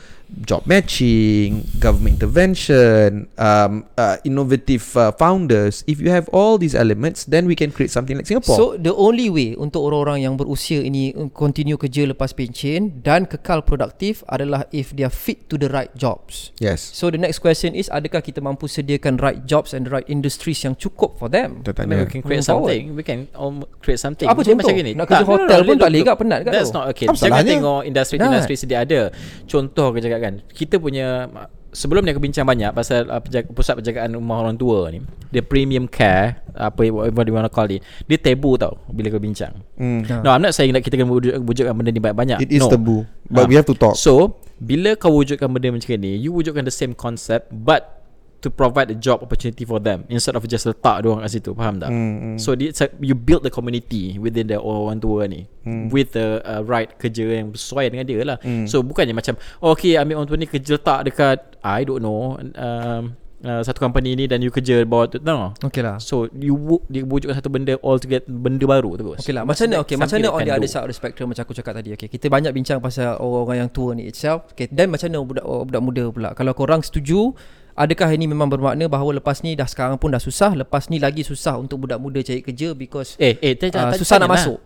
job 0.45 0.65
matching, 0.65 1.65
government 1.81 2.21
intervention, 2.21 3.27
um, 3.37 3.85
uh, 3.97 4.17
innovative 4.23 4.85
uh, 4.97 5.11
founders. 5.13 5.83
If 5.87 6.01
you 6.01 6.09
have 6.09 6.29
all 6.29 6.57
these 6.57 6.75
elements, 6.75 7.25
then 7.25 7.45
we 7.45 7.55
can 7.55 7.71
create 7.71 7.89
something 7.89 8.17
like 8.17 8.27
Singapore. 8.29 8.57
So 8.57 8.65
the 8.77 8.93
only 8.93 9.29
way 9.29 9.57
untuk 9.57 9.81
orang-orang 9.81 10.25
yang 10.29 10.37
berusia 10.37 10.85
ini 10.85 11.13
uh, 11.17 11.29
continue 11.33 11.77
kerja 11.77 12.05
lepas 12.09 12.33
pencen 12.33 13.01
dan 13.01 13.25
kekal 13.25 13.65
produktif 13.65 14.21
adalah 14.29 14.65
if 14.69 14.93
they 14.93 15.05
are 15.05 15.13
fit 15.13 15.49
to 15.49 15.57
the 15.57 15.69
right 15.69 15.93
jobs. 15.97 16.53
yes. 16.61 16.81
So 16.93 17.09
the 17.09 17.17
next 17.17 17.41
question 17.41 17.73
is 17.73 17.89
adakah 17.89 18.21
kita 18.21 18.41
mampu 18.41 18.69
sediakan 18.69 19.17
right 19.17 19.41
jobs 19.49 19.73
and 19.73 19.89
the 19.89 19.91
right 19.93 20.05
industries 20.05 20.61
yang 20.61 20.77
cukup 20.77 21.17
for 21.17 21.29
them? 21.29 21.65
Kita 21.65 21.85
I 21.85 21.89
mean, 21.89 21.89
tanya. 21.89 22.05
we 22.05 22.09
can 22.09 22.21
create 22.21 22.45
forward. 22.45 22.69
something. 22.69 22.83
We 22.93 23.03
can 23.03 23.19
um, 23.33 23.65
create 23.81 24.01
something. 24.01 24.29
Apa 24.29 24.45
contoh? 24.45 24.61
Macam 24.61 24.77
gini. 24.77 24.93
Nak 24.93 25.09
kerja 25.23 25.31
hotel 25.45 25.59
pun 25.63 25.75
tak 25.75 25.89
boleh 25.89 26.01
kat, 26.03 26.15
penat 26.17 26.39
kat 26.45 26.51
That's 26.53 26.69
tu. 26.69 26.77
not 26.77 26.85
okay. 26.89 27.05
Apa 27.07 27.15
Jangan 27.15 27.31
salahnya? 27.35 27.51
tengok 27.57 27.81
industri-industri 27.85 28.55
sedia 28.55 28.77
ada. 28.83 29.01
Contoh 29.45 29.85
aku 29.89 29.99
cakap 29.99 30.19
kan. 30.19 30.33
Kita 30.47 30.75
punya 30.77 31.27
sebelum 31.69 32.01
ni 32.01 32.09
aku 32.09 32.17
bincang 32.17 32.49
banyak 32.49 32.73
pasal 32.73 33.05
uh, 33.05 33.21
penjaga, 33.21 33.45
pusat 33.53 33.77
penjagaan 33.77 34.17
rumah 34.17 34.41
orang 34.41 34.57
tua 34.57 34.89
ni. 34.89 35.05
Dia 35.29 35.45
premium 35.45 35.85
care 35.85 36.41
apa 36.57 36.81
whatever 36.89 37.23
you 37.29 37.35
want 37.37 37.45
to 37.45 37.53
call 37.53 37.69
it. 37.69 37.85
Dia 38.09 38.17
tabu 38.17 38.57
tau 38.57 38.81
bila 38.89 39.13
kau 39.13 39.21
bincang. 39.21 39.53
Mm. 39.77 40.25
No, 40.25 40.33
I'm 40.33 40.41
not 40.41 40.57
saying 40.57 40.73
that 40.73 40.81
kita 40.81 40.97
kena 40.97 41.13
wujud, 41.13 41.37
wujudkan 41.45 41.77
benda 41.77 41.93
ni 41.93 42.01
banyak-banyak. 42.01 42.37
It 42.41 42.49
is 42.49 42.65
no. 42.65 42.73
taboo, 42.73 43.05
but 43.29 43.45
Ah. 43.45 43.47
we 43.47 43.53
have 43.53 43.69
to 43.69 43.77
talk. 43.77 43.93
So, 43.93 44.41
bila 44.57 44.97
kau 44.97 45.13
wujudkan 45.13 45.45
benda 45.45 45.69
macam 45.69 45.93
ni, 46.01 46.17
you 46.17 46.33
wujudkan 46.33 46.65
the 46.65 46.73
same 46.73 46.97
concept 46.97 47.53
but 47.53 47.98
to 48.39 48.47
provide 48.47 48.87
a 48.91 48.97
job 48.97 49.19
opportunity 49.19 49.67
for 49.67 49.79
them 49.79 50.07
instead 50.07 50.35
of 50.35 50.43
just 50.47 50.63
letak 50.63 51.03
dia 51.03 51.07
orang 51.11 51.23
kat 51.27 51.31
situ, 51.35 51.51
faham 51.55 51.75
tak? 51.79 51.91
Mm, 51.91 52.15
mm. 52.15 52.37
So 52.39 52.55
it's 52.55 52.79
a, 52.79 52.87
you 53.03 53.15
build 53.15 53.43
the 53.43 53.51
community 53.51 54.15
within 54.15 54.47
the 54.47 54.57
orang 54.59 55.03
tua 55.03 55.27
ni 55.27 55.47
Hmm. 55.69 55.91
with 55.93 56.17
the 56.17 56.41
uh, 56.47 56.63
right 56.63 56.95
kerja 56.97 57.43
yang 57.43 57.53
sesuai 57.53 57.93
dengan 57.93 58.05
dia 58.07 58.23
lah. 58.25 58.37
Mm. 58.41 58.65
So 58.65 58.81
bukannya 58.81 59.13
macam 59.13 59.37
oh, 59.61 59.77
okay 59.77 59.99
ambil 59.99 60.23
orang 60.23 60.29
tua 60.31 60.37
ni 60.39 60.47
kerja 60.47 60.79
letak 60.79 60.99
dekat 61.11 61.37
I 61.61 61.85
don't 61.85 62.01
know 62.01 62.39
um, 62.39 63.13
uh, 63.43 63.61
satu 63.61 63.77
company 63.77 64.15
ni 64.15 64.25
dan 64.25 64.41
you 64.41 64.49
kerja 64.49 64.87
bawah 64.87 65.11
tu 65.11 65.19
no. 65.21 65.53
Okay 65.59 65.83
lah. 65.83 65.99
So 65.99 66.31
you 66.33 66.55
dia 66.89 67.03
wujudkan 67.05 67.37
satu 67.37 67.51
benda 67.51 67.75
all 67.83 67.99
together 67.99 68.25
benda 68.25 68.65
baru 68.65 68.97
terus. 68.97 69.19
Okay 69.21 69.35
lah 69.35 69.43
Macam 69.43 69.67
mana 69.67 69.75
okay, 69.83 69.95
Macam 69.99 70.15
mana 70.17 70.29
on 70.31 70.41
the 70.47 70.53
other 70.55 70.69
side 70.69 70.87
of 70.87 70.89
the 70.89 70.97
spectrum 70.97 71.27
Macam 71.29 71.43
aku 71.43 71.53
cakap 71.53 71.75
tadi 71.75 71.93
okay, 71.93 72.07
Kita 72.07 72.31
banyak 72.31 72.55
bincang 72.55 72.79
pasal 72.79 73.19
Orang-orang 73.19 73.67
yang 73.67 73.69
tua 73.69 73.91
ni 73.93 74.07
itself 74.07 74.49
okay, 74.53 74.71
Dan 74.71 74.89
macam 74.89 75.11
mana 75.11 75.19
budak, 75.21 75.45
budak 75.45 75.81
muda 75.83 76.03
pula 76.09 76.29
Kalau 76.33 76.53
korang 76.55 76.81
setuju 76.81 77.35
Adakah 77.79 78.11
ini 78.11 78.27
memang 78.27 78.45
bermakna 78.45 78.85
Bahawa 78.85 79.15
lepas 79.15 79.39
ni 79.39 79.55
Dah 79.55 79.63
sekarang 79.63 79.95
pun 79.95 80.11
dah 80.11 80.19
susah 80.19 80.51
Lepas 80.53 80.87
ni 80.87 80.99
lagi 80.99 81.23
susah 81.23 81.55
Untuk 81.55 81.79
budak 81.79 81.95
muda 81.95 82.19
cari 82.19 82.43
kerja 82.43 82.75
Because. 82.75 83.15
Eh, 83.15 83.39
eh, 83.39 83.55
tanya, 83.55 83.71
Ah, 83.79 83.83
tanya, 83.89 83.97
susah 83.97 84.17
nak 84.17 84.27
lah. 84.27 84.35
masuk. 84.35 84.57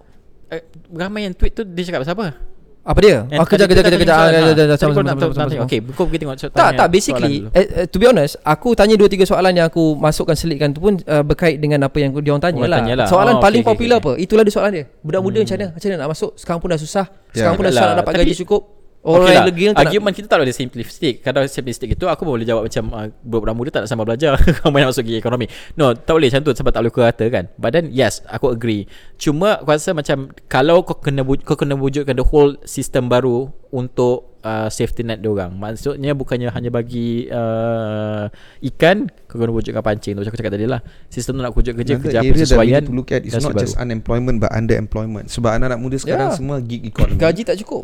Eh, 0.49 0.61
ramai 0.91 1.23
yang 1.23 1.33
tweet 1.33 1.53
tu 1.53 1.61
dia 1.63 1.81
cakap 1.83 2.01
pasal 2.01 2.13
apa? 2.15 2.27
Apa 2.83 2.99
dia? 2.99 3.23
Yang 3.25 3.39
Oh 3.39 3.47
kejap 3.47 3.67
kejap 3.69 3.83
kejap 3.85 3.99
kejap 4.01 4.11
Ah, 4.11 4.27
soalan, 4.75 5.05
tahu- 5.07 5.31
sama, 5.31 5.47
tanya. 5.47 5.55
sama. 5.55 5.63
Okay, 5.63 5.79
kau 5.93 6.03
pergi 6.03 6.19
tengok 6.19 6.35
Tak 6.51 6.69
tak 6.75 6.87
basically 6.89 7.35
eh, 7.49 7.63
eh, 7.63 7.85
To 7.87 7.95
be 7.95 8.05
honest 8.05 8.33
Aku 8.43 8.75
tanya 8.75 8.99
2-3 8.99 9.23
soalan 9.23 9.53
yang 9.53 9.65
aku 9.65 9.95
Masukkan 9.95 10.33
selitkan 10.33 10.73
tu 10.73 10.81
pun 10.81 10.99
uh, 10.99 11.23
Berkait 11.23 11.55
dengan 11.55 11.79
apa 11.81 11.95
yang 11.95 12.11
dia 12.11 12.27
orang 12.27 12.43
tanya, 12.43 12.59
lah. 12.67 12.83
lah. 12.83 13.07
Soalan 13.07 13.37
Oh, 13.37 13.39
paling 13.39 13.61
okay, 13.61 13.71
popular 13.71 13.97
okay. 13.97 14.09
apa 14.09 14.19
Itulah 14.19 14.43
dia 14.43 14.51
soalan 14.51 14.71
dia 14.73 14.85
Budak 14.99 15.21
muda 15.21 15.39
macam 15.39 15.55
mana 15.55 15.67
Macam 15.71 15.87
mana 15.87 15.97
nak 15.97 16.09
masuk 16.11 16.31
Sekarang 16.35 16.59
pun 16.59 16.67
dah 16.67 16.81
susah 16.81 17.05
Sekarang 17.29 17.53
Yeah. 17.53 17.55
pun 17.55 17.63
dah 17.63 17.71
susah 17.71 17.79
Yalah, 17.79 17.95
nak 17.95 18.03
dapat 18.03 18.13
gaji 18.19 18.35
cukup 18.35 18.61
Orang 19.03 19.27
okay 19.27 19.35
lah. 19.35 19.43
lagi 19.43 19.61
yang 19.61 19.75
tak 19.75 19.83
nak- 19.83 19.91
Argument 19.91 20.13
kita 20.15 20.27
tak 20.31 20.39
boleh 20.39 20.55
simplistic 20.55 21.13
Kalau 21.19 21.43
simplistic 21.43 21.91
itu 21.91 22.07
Aku 22.07 22.23
boleh 22.23 22.41
jawab 22.41 22.71
macam 22.71 22.87
uh, 22.89 23.11
Budak-budak 23.19 23.51
muda 23.53 23.69
tak 23.69 23.81
nak 23.83 23.89
sambal 23.91 24.07
belajar. 24.07 24.39
Kau 24.57 24.71
banyak 24.71 24.87
masuk 24.87 25.03
gig 25.03 25.19
ekonomi. 25.19 25.45
No 25.75 25.91
tak 25.91 26.15
boleh 26.15 26.31
macam 26.31 26.41
tu 26.41 26.55
Sebab 26.55 26.71
tak 26.71 26.81
boleh 26.81 26.93
kata 27.03 27.25
kan? 27.27 27.51
But 27.53 27.71
then 27.71 27.91
yes 27.91 28.23
Aku 28.25 28.47
agree. 28.47 28.87
Cuma 29.15 29.59
aku 29.59 29.69
rasa 29.69 29.91
macam 29.91 30.31
Kalau 30.47 30.81
kau 30.81 30.95
kena 30.95 31.19
bu- 31.21 31.35
Kau 31.37 31.53
kena 31.53 31.75
wujudkan 31.75 32.15
The 32.15 32.23
whole 32.23 32.55
system 32.63 33.11
baru 33.11 33.51
Untuk 33.69 34.39
uh, 34.39 34.71
Safety 34.71 35.03
net 35.03 35.19
diorang 35.19 35.51
Maksudnya 35.51 36.15
bukannya 36.15 36.47
Hanya 36.47 36.71
bagi 36.71 37.27
uh, 37.27 38.31
Ikan 38.63 39.11
Kau 39.27 39.35
kena 39.35 39.51
wujudkan 39.51 39.83
pancing. 39.83 40.15
Tu 40.15 40.23
Macam 40.23 40.31
aku 40.31 40.39
cakap 40.39 40.53
tadi 40.53 40.63
lah. 40.63 40.79
Sistem 41.07 41.35
tu 41.35 41.41
nak 41.41 41.51
wujud 41.51 41.75
kerja 41.75 41.93
Another 41.93 42.07
Kerja 42.07 42.19
apa 42.23 42.39
sesuaian 42.39 42.81
dan 42.81 43.41
not 43.41 43.59
just 43.59 43.75
unemployment 43.75 44.39
but 44.39 44.47
underemployment. 44.49 45.27
Sebab 45.27 45.51
anak-anak 45.53 45.75
muda 45.77 45.97
sekarang 45.97 46.31
Yeah. 46.31 46.39
semua 46.39 46.63
gig 46.63 46.87
economy. 46.87 47.19
Gaji 47.19 47.43
tak 47.43 47.59
cukup 47.59 47.83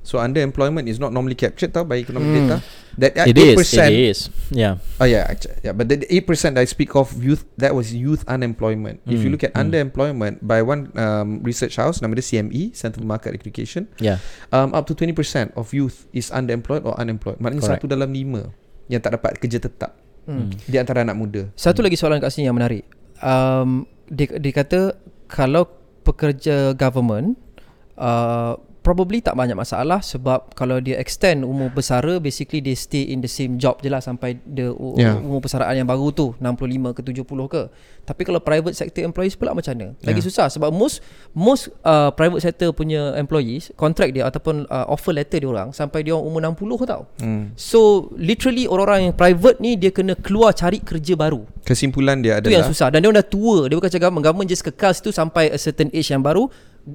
So 0.00 0.16
underemployment 0.16 0.88
is 0.88 0.96
not 0.96 1.12
normally 1.12 1.36
captured 1.36 1.76
tau 1.76 1.84
by 1.84 2.00
economic 2.00 2.32
data. 2.32 2.56
That 2.98 3.12
uh, 3.20 3.28
It 3.28 3.36
8%, 3.36 3.54
is 3.54 3.70
It 3.76 3.92
is 3.92 4.18
Yeah 4.50 4.82
Oh 4.98 5.06
yeah, 5.06 5.28
yeah. 5.62 5.70
But 5.76 5.92
the 5.92 6.02
eight 6.10 6.26
percent 6.26 6.58
I 6.58 6.66
speak 6.66 6.96
of 6.98 7.12
youth, 7.20 7.46
that 7.60 7.76
was 7.76 7.94
youth 7.94 8.26
unemployment. 8.26 9.04
If 9.06 9.22
you 9.22 9.30
Mm, 9.30 9.38
look 9.38 9.44
at 9.46 9.54
mm. 9.54 9.62
underemployment 9.62 10.42
by 10.42 10.64
one 10.64 10.90
um, 10.98 11.44
research 11.46 11.78
house, 11.78 12.02
nama 12.02 12.18
dia 12.18 12.26
CME, 12.26 12.74
Center 12.74 12.98
for 12.98 13.06
Market 13.06 13.36
Education, 13.36 13.86
Yeah 14.02 14.18
um, 14.52 14.74
up 14.74 14.86
to 14.90 14.94
20% 14.94 15.54
of 15.54 15.70
youth 15.74 16.06
is 16.12 16.30
underemployed 16.30 16.84
or 16.84 16.94
unemployed. 16.98 17.38
Maknanya 17.38 17.64
Correct. 17.66 17.82
satu 17.82 17.90
dalam 17.90 18.10
lima 18.10 18.50
yang 18.90 18.98
tak 19.02 19.16
dapat 19.18 19.38
kerja 19.38 19.62
tetap 19.62 19.94
hmm. 20.26 20.66
di 20.66 20.76
antara 20.76 21.06
anak 21.06 21.16
muda. 21.16 21.42
Satu 21.54 21.80
lagi 21.82 21.94
soalan 21.94 22.18
kat 22.18 22.34
sini 22.34 22.50
yang 22.50 22.58
menarik. 22.58 22.86
Um, 23.22 23.86
dia, 24.10 24.26
dia 24.38 24.52
kata 24.54 24.98
kalau 25.30 25.68
pekerja 26.02 26.74
government 26.74 27.38
uh, 28.00 28.58
probably 28.80 29.20
tak 29.20 29.34
banyak 29.34 29.52
masalah 29.52 30.00
sebab 30.00 30.52
kalau 30.52 30.80
dia 30.80 30.96
extend 30.96 31.44
umur 31.44 31.68
bersara 31.68 32.16
basically 32.16 32.58
they 32.58 32.72
stay 32.72 33.04
in 33.04 33.20
the 33.20 33.28
same 33.28 33.56
job 33.56 33.76
je 33.78 33.86
lah 33.86 34.00
sampai 34.00 34.40
u- 34.70 34.96
Yeah. 34.96 35.16
umur 35.16 35.40
persaraan 35.40 35.72
yang 35.74 35.84
baru 35.84 36.08
tu 36.10 36.32
65 36.36 36.92
ke 36.92 37.00
70 37.04 37.24
ke. 37.46 37.62
Tapi 38.02 38.22
kalau 38.24 38.40
private 38.40 38.72
sector 38.72 39.00
employees 39.00 39.36
pula 39.36 39.52
macam 39.52 39.72
mana? 39.72 39.92
Lagi 40.00 40.18
Yeah. 40.18 40.26
susah 40.26 40.46
sebab 40.48 40.70
most 40.70 41.04
most 41.30 41.68
uh, 41.82 42.08
private 42.10 42.40
sector 42.40 42.72
punya 42.72 43.12
employees 43.14 43.68
contract 43.74 44.12
dia 44.12 44.24
ataupun 44.24 44.64
uh, 44.66 44.88
offer 44.88 45.12
letter 45.12 45.38
dia 45.38 45.48
orang 45.48 45.70
sampai 45.70 46.00
dia 46.00 46.12
orang 46.12 46.26
umur 46.26 46.40
60 46.42 46.90
tau. 46.90 47.02
Hmm. 47.20 47.52
So 47.54 48.10
literally 48.14 48.64
orang-orang 48.64 49.12
yang 49.12 49.14
private 49.14 49.56
ni 49.58 49.76
dia 49.76 49.92
kena 49.92 50.16
keluar 50.16 50.50
cari 50.52 50.80
kerja 50.80 51.14
baru. 51.14 51.44
Kesimpulan 51.60 52.18
dia 52.18 52.40
Itu 52.40 52.48
yang 52.48 52.64
adalah 52.64 52.72
susah 52.72 52.88
Dan 52.88 52.98
dia 52.98 53.08
orang 53.08 53.20
dah 53.20 53.28
tua 53.28 53.68
Dia 53.68 53.76
bukan 53.76 53.92
cakap 53.92 54.10
Government 54.10 54.48
just 54.48 54.64
kekal 54.64 54.90
situ 54.90 55.12
Sampai 55.12 55.52
a 55.52 55.60
certain 55.60 55.92
age 55.92 56.08
yang 56.08 56.18
baru 56.18 56.48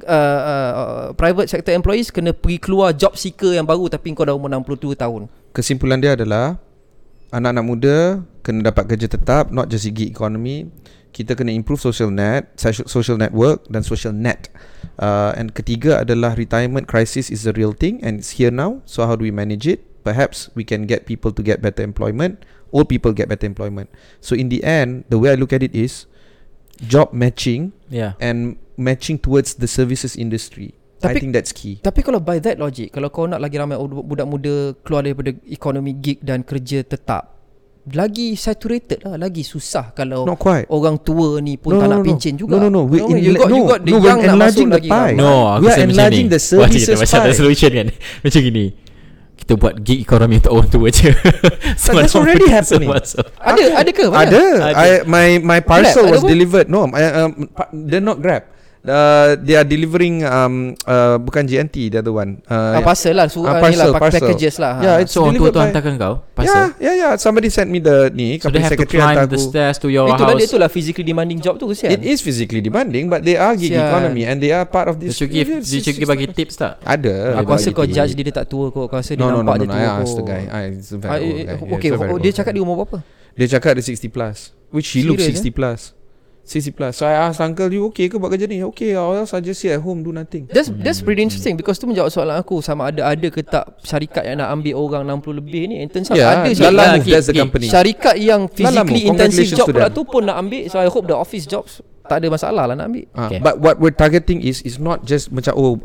uh, 0.06 0.42
uh, 0.46 1.06
Private 1.14 1.48
sector 1.48 1.74
employees 1.74 2.10
Kena 2.10 2.34
pergi 2.34 2.58
keluar 2.58 2.94
Job 2.96 3.16
seeker 3.16 3.54
yang 3.54 3.68
baru 3.68 3.88
Tapi 3.90 4.14
kau 4.18 4.26
dah 4.26 4.34
umur 4.34 4.50
62 4.50 4.98
tahun. 4.98 5.32
Kesimpulan 5.56 6.04
dia 6.04 6.14
adalah 6.20 6.60
anak-anak 7.36 7.66
muda 7.66 7.98
kena 8.46 8.72
dapat 8.72 8.96
kerja 8.96 9.12
tetap 9.12 9.50
not 9.50 9.68
just 9.68 9.88
gig 9.92 10.08
economy. 10.12 10.70
Kita 11.16 11.32
kena 11.32 11.56
improve 11.56 11.80
social 11.80 12.12
net 12.12 12.52
social- 12.60 13.20
network 13.20 13.64
dan 13.72 13.84
social 13.84 14.12
net. 14.12 14.52
Uh, 15.00 15.32
and 15.40 15.56
ketiga 15.56 16.04
adalah 16.04 16.36
retirement 16.36 16.88
crisis 16.88 17.32
is 17.32 17.48
a 17.48 17.56
real 17.56 17.72
thing 17.72 18.04
and 18.04 18.20
it's 18.20 18.36
here 18.36 18.52
now. 18.52 18.84
So 18.84 19.08
how 19.08 19.16
do 19.16 19.24
we 19.24 19.32
manage 19.32 19.64
it? 19.68 19.84
Perhaps 20.04 20.52
we 20.54 20.68
can 20.68 20.86
get 20.86 21.08
people 21.08 21.32
to 21.32 21.42
get 21.42 21.64
better 21.64 21.82
employment. 21.82 22.44
Old 22.76 22.92
people 22.92 23.16
get 23.16 23.32
better 23.32 23.48
employment. 23.48 23.88
So 24.20 24.36
in 24.36 24.52
the 24.52 24.60
end 24.64 25.08
the 25.08 25.16
way 25.16 25.32
i 25.32 25.40
look 25.40 25.56
at 25.56 25.64
it 25.64 25.72
is 25.72 26.08
job 26.82 27.12
matching 27.12 27.72
Yeah 27.88 28.18
and 28.18 28.58
matching 28.76 29.16
towards 29.16 29.56
the 29.56 29.66
services 29.66 30.14
industry 30.14 30.76
i 31.00 31.12
Tapi- 31.12 31.22
think 31.22 31.32
that's 31.32 31.52
key 31.52 31.78
Tapi 31.80 32.02
kalau 32.02 32.18
by 32.18 32.40
that 32.40 32.58
logic 32.58 32.90
Kalau 32.90 33.08
kau 33.08 33.24
nak 33.24 33.38
lagi 33.38 33.56
ramai 33.56 33.78
ud- 33.78 34.04
budak 34.04 34.26
muda 34.26 34.74
Keluar 34.82 35.04
daripada 35.04 35.30
ekonomi 35.46 35.94
gig 35.94 36.18
Dan 36.20 36.42
kerja 36.42 36.82
tetap 36.82 37.36
Lagi 37.86 38.34
saturated 38.34 39.06
lah 39.06 39.14
Lagi 39.16 39.46
susah 39.46 39.94
Kalau 39.94 40.26
not 40.26 40.36
quite 40.36 40.66
orang 40.68 40.98
tua 40.98 41.38
ni 41.38 41.54
pun 41.56 41.78
No, 41.78 41.86
tak 41.86 41.88
no, 41.88 41.92
nak 41.92 42.00
no. 42.02 42.06
pencen 42.10 42.34
juga 42.34 42.58
No, 42.58 42.66
no, 42.66 42.68
no. 42.72 42.82
We're 42.84 43.06
You 43.06 43.12
in- 43.12 43.22
you 43.22 43.34
got, 43.36 43.48
you 43.48 43.56
no, 43.56 43.70
got 43.70 43.82
the 43.86 43.92
no, 43.92 44.00
young 44.02 44.20
nak 44.20 44.34
masuk 44.34 44.34
enlarging 44.34 44.68
the 44.68 44.80
lagi 44.82 44.90
pie. 44.90 45.14
No, 45.14 45.30
aku 45.30 45.62
We 45.62 45.68
are 45.70 45.78
macam 45.78 45.90
enlarging 45.94 46.26
ni. 46.26 46.34
the 46.34 46.42
Wah, 46.42 46.50
services 46.50 46.98
macam 46.98 47.20
ada 47.22 47.30
pie. 47.30 47.38
solution 47.38 47.70
kan. 47.72 47.88
Macam 48.26 48.40
gini. 48.42 48.66
Kita 49.46 49.62
buat 49.62 49.78
gig 49.86 50.02
ekonomi 50.02 50.42
untuk 50.42 50.58
orang 50.58 50.70
tua 50.74 50.90
je. 50.90 51.14
Semua 51.78 52.02
that's 52.02 52.18
already 52.18 52.50
happening. 52.50 52.90
masuk. 52.90 53.30
Ada 53.38 53.78
ada 53.78 53.90
ke? 53.94 54.04
Ada. 54.10 54.42
Ada. 54.74 54.74
I 54.74 54.90
my 55.06 55.28
my 55.38 55.60
parcel 55.62 56.10
Grab, 56.10 56.18
was 56.18 56.26
delivered. 56.26 56.66
No, 56.66 56.90
I, 56.90 57.30
um, 57.30 57.46
pa- 57.54 57.70
they're 57.70 58.02
not 58.02 58.26
Grab. 58.26 58.50
Uh, 58.86 59.34
they 59.42 59.54
are 59.54 59.66
delivering 59.66 60.22
um 60.22 60.54
uh, 60.86 61.18
bukan 61.18 61.44
GNT 61.44 61.90
the 61.90 62.00
other 62.00 62.14
one. 62.14 62.38
Uh, 62.46 62.78
Ah, 62.78 62.82
parcel 62.82 63.18
lah 63.18 63.26
Ah, 63.26 63.34
uh, 63.34 63.42
ni 63.42 63.50
lah 63.50 63.58
parcel, 63.58 63.90
pack- 63.90 64.02
parcel. 64.06 64.22
packages 64.22 64.56
lah. 64.56 64.74
Yeah, 64.78 64.96
it's 65.02 65.10
So 65.10 65.26
orang 65.26 65.36
tua 65.36 65.50
tu 65.50 65.58
hantarkan 65.58 65.94
kau 65.98 66.14
Yeah, 66.16 66.38
Pasal 66.38 66.64
yeah, 66.78 66.94
yeah. 66.96 67.12
Somebody 67.16 67.50
sent 67.50 67.68
me 67.68 67.82
the 67.82 68.14
ni. 68.14 68.38
So 68.38 68.48
they 68.48 68.62
company 68.62 68.62
have 68.62 68.70
to 68.70 68.76
secretary 68.78 69.02
climb 69.02 69.18
the 69.26 69.26
aku. 69.34 69.50
stairs 69.50 69.76
to 69.80 69.88
your 69.90 70.06
Itulah 70.06 70.34
dia 70.34 70.46
house 70.46 70.54
tu 70.54 70.58
lah 70.62 70.70
physically 70.70 71.02
demanding 71.04 71.40
job 71.40 71.58
tu 71.58 71.66
kesian. 71.66 71.92
It 71.92 72.06
is 72.06 72.22
physically 72.22 72.62
demanding, 72.62 73.10
but 73.10 73.26
they 73.26 73.34
are 73.36 73.52
gig 73.54 73.74
Sian. 73.74 73.90
economy 73.90 74.24
and 74.24 74.38
they 74.38 74.54
are 74.54 74.64
part 74.64 74.86
of 74.86 75.02
Dia 75.02 75.10
this. 75.10 75.18
Dia 75.18 75.42
yes, 75.42 75.66
cuki 75.66 76.04
yes, 76.04 76.06
bagi 76.06 76.28
tips 76.30 76.54
tak 76.56 76.78
Ada. 76.80 77.42
Aku 77.42 77.58
rasa 77.58 77.72
kau 77.72 77.84
judge 77.84 78.14
dia, 78.14 78.22
dia 78.22 78.36
tak 78.36 78.46
tua. 78.46 78.70
Kau 78.70 78.86
rasa 78.86 79.12
dia 79.12 79.24
No, 79.24 79.34
no, 79.34 79.42
no, 79.42 79.50
nampak 79.50 79.56
no, 79.56 79.64
dia 79.64 79.68
no. 79.68 79.74
tua 79.74 79.82
I 79.82 79.90
asked 79.98 80.14
kot. 80.14 80.20
the 80.20 80.26
guy. 80.28 80.44
I, 80.46 80.62
it's 80.76 80.92
a 80.92 80.98
Ah, 80.98 81.02
very 81.02 81.18
old 81.18 81.26
eh, 81.26 81.42
guy. 81.42 81.56
Yeah, 81.56 81.76
Okay, 81.76 81.90
it's 81.90 81.96
a 81.96 82.00
very 82.00 82.12
oh, 82.12 82.20
dia 82.20 82.30
guy. 82.30 82.38
cakap 82.38 82.52
dia 82.54 82.62
umur 82.62 82.76
berapa? 82.78 82.98
Dia 83.34 83.48
cakap 83.50 83.70
ada 83.74 83.82
60 83.82 84.12
plus 84.12 84.38
Which 84.70 84.92
he 84.92 85.02
looks 85.02 85.24
Serious, 85.24 85.40
60 85.44 85.56
plus 85.56 85.80
60 86.46 86.78
plus. 86.78 87.02
So 87.02 87.10
I 87.10 87.18
asked 87.26 87.42
uncle 87.42 87.74
You 87.74 87.90
okay 87.90 88.06
ke 88.06 88.22
buat 88.22 88.30
kerja 88.30 88.46
ni? 88.46 88.62
Okay 88.62 88.94
or 88.94 89.18
else 89.18 89.34
I 89.34 89.42
just 89.42 89.66
sit 89.66 89.74
at 89.74 89.82
home 89.82 90.06
Do 90.06 90.14
nothing. 90.14 90.46
That's 90.46 90.70
that's 90.70 91.02
pretty 91.02 91.26
interesting 91.26 91.58
because 91.58 91.82
tu 91.82 91.90
menjawab 91.90 92.14
soalan 92.14 92.38
aku. 92.38 92.62
Sama 92.62 92.94
ada 92.94 93.10
ada 93.10 93.28
ke 93.34 93.42
tak 93.42 93.82
syarikat 93.82 94.30
yang 94.30 94.38
nak 94.38 94.54
ambil 94.54 94.78
orang 94.78 95.04
60 95.10 95.42
lebih 95.42 95.62
ni? 95.74 95.82
And 95.82 95.90
turns 95.90 96.14
out 96.14 96.22
Yeah 96.22 96.46
ada 96.46 96.54
Lala 96.70 97.02
syarikat, 97.02 97.02
Move 97.02 97.10
That's 97.10 97.28
the 97.28 97.36
company. 97.36 97.66
Syarikat 97.66 98.16
yang 98.22 98.42
physically 98.46 99.02
intensive 99.10 99.50
job 99.58 99.68
pula 99.74 99.90
tu 99.90 100.06
pun 100.06 100.22
nak 100.22 100.38
ambil. 100.38 100.70
So 100.70 100.78
I 100.78 100.86
hope 100.86 101.10
the 101.10 101.18
office 101.18 101.50
jobs 101.50 101.82
tak 102.08 102.24
ada 102.24 102.30
masalah 102.30 102.70
lah 102.70 102.76
nak 102.78 102.88
ambil. 102.88 103.06
Ah, 103.14 103.28
Okay. 103.28 103.40
But 103.40 103.60
what 103.60 103.78
we're 103.78 103.94
targeting 103.94 104.42
is 104.42 104.62
is 104.64 104.78
not 104.78 105.04
just 105.04 105.30
macam 105.30 105.54
oh 105.58 105.82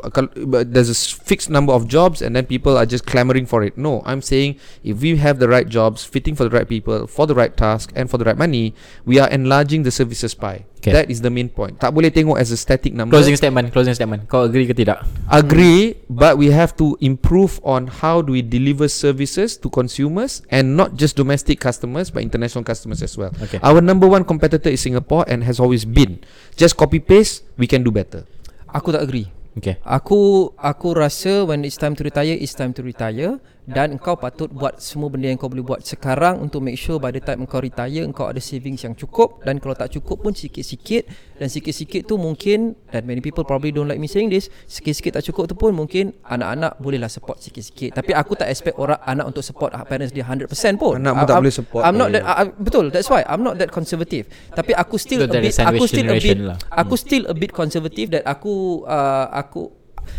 there's 0.63 0.87
a 0.87 0.95
s- 0.95 1.11
fixed 1.11 1.49
number 1.49 1.73
of 1.73 1.85
jobs 1.85 2.21
and 2.21 2.33
then 2.33 2.45
people 2.45 2.77
are 2.77 2.85
just 2.85 3.05
clamoring 3.05 3.45
for 3.45 3.61
it. 3.61 3.77
No, 3.77 4.01
I'm 4.05 4.21
saying 4.21 4.55
if 4.81 5.01
we 5.01 5.17
have 5.17 5.37
the 5.37 5.49
right 5.49 5.67
jobs 5.67 6.01
fitting 6.03 6.33
for 6.33 6.47
the 6.47 6.53
right 6.53 6.65
people 6.65 7.05
for 7.05 7.27
the 7.27 7.35
right 7.35 7.51
task 7.53 7.91
and 7.93 8.09
for 8.09 8.15
the 8.17 8.25
right 8.25 8.37
money, 8.37 8.73
we 9.03 9.19
are 9.19 9.27
enlarging 9.29 9.83
the 9.83 9.91
services 9.91 10.33
pie. 10.33 10.65
Okay. 10.81 10.97
That 10.97 11.13
is 11.13 11.21
the 11.21 11.29
main 11.29 11.45
point. 11.45 11.77
Tak 11.77 11.93
boleh 11.93 12.09
tengok 12.09 12.41
as 12.41 12.49
a 12.49 12.57
static 12.57 12.97
number. 12.97 13.13
Closing 13.13 13.37
statement 13.37 13.69
Closing 13.69 13.93
statement 13.93 14.25
Kau 14.25 14.49
agree 14.49 14.65
ke 14.65 14.73
tidak 14.73 15.05
Agree, 15.29 15.93
but 16.09 16.41
we 16.41 16.49
have 16.49 16.73
to 16.81 16.97
improve 16.97 17.61
on 17.61 17.85
how 17.85 18.25
do 18.25 18.33
we 18.33 18.41
deliver 18.41 18.89
services 18.89 19.61
to 19.61 19.69
consumers 19.69 20.41
and 20.49 20.73
not 20.73 20.97
just 20.97 21.13
domestic 21.13 21.61
customers 21.61 22.09
but 22.09 22.25
international 22.25 22.65
customers 22.65 23.05
as 23.05 23.13
well. 23.13 23.29
Okay. 23.45 23.61
Our 23.61 23.77
number 23.77 24.09
one 24.09 24.25
competitor 24.25 24.73
is 24.73 24.81
Singapore 24.81 25.21
and 25.29 25.45
has 25.45 25.61
always 25.61 25.85
been. 25.85 26.25
Just 26.57 26.81
copy 26.81 26.97
paste, 26.97 27.45
we 27.61 27.69
can 27.69 27.85
do 27.85 27.93
better. 27.93 28.25
Aku 28.73 28.89
tak 28.89 29.05
agree. 29.05 29.29
Okay 29.51 29.75
Aku 29.83 30.51
aku 30.55 30.95
rasa 30.95 31.43
when 31.43 31.67
it's 31.67 31.75
time 31.75 31.91
to 31.99 32.07
retire 32.07 32.39
it's 32.39 32.55
time 32.55 32.71
to 32.71 32.79
retire 32.79 33.35
dan 33.71 33.95
engkau 33.95 34.13
patut 34.13 34.47
buat 34.47 34.77
semua 34.77 35.07
benda 35.07 35.25
yang 35.25 35.35
kau 35.35 35.47
boleh 35.47 35.63
buat 35.63 35.79
sekarang 35.81 36.37
untuk 36.37 36.59
make 36.59 36.75
sure 36.75 36.95
by 36.95 37.09
the 37.09 37.17
time 37.17 37.41
engkau 37.41 37.57
retire 37.57 38.03
engkau 38.03 38.27
ada 38.27 38.37
savings 38.37 38.81
yang 38.81 38.93
cukup. 38.93 39.39
Dan 39.41 39.57
kalau 39.57 39.73
tak 39.73 39.89
cukup 39.89 40.19
pun 40.19 40.31
sikit-sikit. 40.31 41.07
Dan 41.35 41.47
sikit-sikit 41.47 42.05
tu 42.05 42.15
mungkin 42.15 42.77
dan 42.87 43.01
many 43.01 43.17
people 43.17 43.41
probably 43.41 43.71
don't 43.71 43.87
like 43.87 43.97
me 43.97 44.05
saying 44.05 44.29
this 44.29 44.45
sikit-sikit 44.67 45.17
tak 45.17 45.25
cukup 45.25 45.49
tu 45.49 45.55
pun 45.55 45.71
mungkin 45.71 46.13
anak-anak 46.21 46.77
bolehlah 46.77 47.07
support 47.07 47.39
sikit-sikit. 47.39 47.95
Tapi 47.95 48.11
aku 48.11 48.35
tak 48.35 48.47
expect 48.47 48.77
orang 48.77 49.01
anak 49.01 49.25
untuk 49.25 49.41
support 49.41 49.73
parents 49.87 50.11
dia 50.11 50.21
100% 50.21 50.45
pun. 50.77 50.99
Anak 50.99 51.13
pun 51.17 51.25
tak 51.25 51.39
boleh 51.41 51.55
support. 51.55 51.81
I'm 51.81 51.97
not 51.97 52.11
that 52.11 52.21
I, 52.21 52.33
I- 52.45 52.53
betul 52.53 52.91
that's 52.91 53.07
why 53.07 53.25
I'm 53.25 53.41
not 53.41 53.57
that 53.57 53.71
conservative. 53.71 54.29
Tapi 54.51 54.75
aku 54.75 54.99
still 54.99 55.23
So 55.23 55.31
a 55.31 55.41
bit 55.41 55.55
aku 55.57 55.83
still 55.87 56.07
a 56.07 56.17
bit 56.19 56.37
lah. 56.37 56.57
aku 56.69 56.93
still 56.93 57.23
a 57.25 57.33
bit 57.33 57.51
conservative 57.51 58.13
that 58.13 58.23
aku 58.27 58.85
uh, 58.85 59.31
aku 59.31 59.71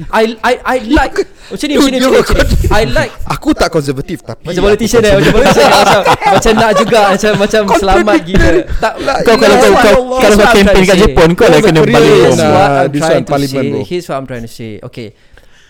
I 0.08 0.38
I 0.40 0.54
I 0.62 0.76
like 0.88 1.14
ni 1.68 1.74
macam 1.76 1.90
ni, 1.90 1.98
macam 2.00 2.34
ni. 2.38 2.44
I 2.70 2.82
like 2.86 3.12
Aku 3.42 3.59
tak 3.59 3.74
konservatif 3.74 4.22
tapi 4.22 4.55
macam 4.55 4.70
politician 4.70 5.02
eh 5.02 5.18
macam 5.18 5.33
politician 5.35 5.66
macam 5.66 6.00
macam 6.38 6.52
nak 6.62 6.72
juga 6.78 7.00
macam 7.11 7.33
macam 7.42 7.62
selamat 7.74 8.16
gila. 8.22 8.52
tak 8.78 8.92
Kau 9.26 9.35
kalau 9.35 9.57
kau 9.59 9.72
kau 9.74 9.94
kalau 10.22 10.37
kau 10.38 10.48
campaign 10.55 10.85
kat 10.87 10.96
Jepun 11.02 11.28
kau 11.35 11.50
lah 11.50 11.59
kena 11.59 11.81
balik 11.83 11.98
lah. 11.98 12.22
Here's 12.22 12.38
home. 12.38 12.55
what 12.55 12.62
Nah, 12.62 12.78
I'm 12.87 12.92
this 12.94 13.02
trying 13.02 13.18
one 13.18 13.26
to 13.26 13.33
parliament, 13.35 13.66
say. 13.66 13.72
bro. 13.74 13.81
Here's 13.83 14.07
what 14.07 14.16
I'm 14.22 14.26
trying 14.31 14.46
to 14.46 14.52
say. 14.52 14.72
Okay. 14.78 15.09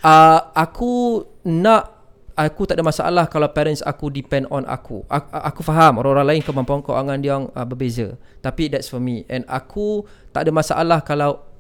Uh, 0.04 0.38
Aku 0.52 1.24
nak 1.48 2.04
Aku 2.32 2.64
tak 2.64 2.80
ada 2.80 2.84
masalah 2.84 3.24
Kalau 3.28 3.44
parents 3.52 3.84
aku 3.84 4.08
depend 4.08 4.48
on 4.48 4.64
aku. 4.68 5.04
Aku, 5.08 5.28
aku 5.32 5.60
faham 5.64 6.00
Orang-orang 6.00 6.36
lain 6.36 6.40
kemampuan 6.44 6.80
keuangan 6.84 7.16
dia 7.20 7.40
uh, 7.40 7.66
berbeza. 7.68 8.16
Tapi 8.44 8.68
that's 8.68 8.88
for 8.92 9.00
me. 9.00 9.24
And 9.32 9.48
aku 9.48 10.04
Tak 10.32 10.44
ada 10.44 10.52
masalah 10.52 11.00
Kalau 11.00 11.51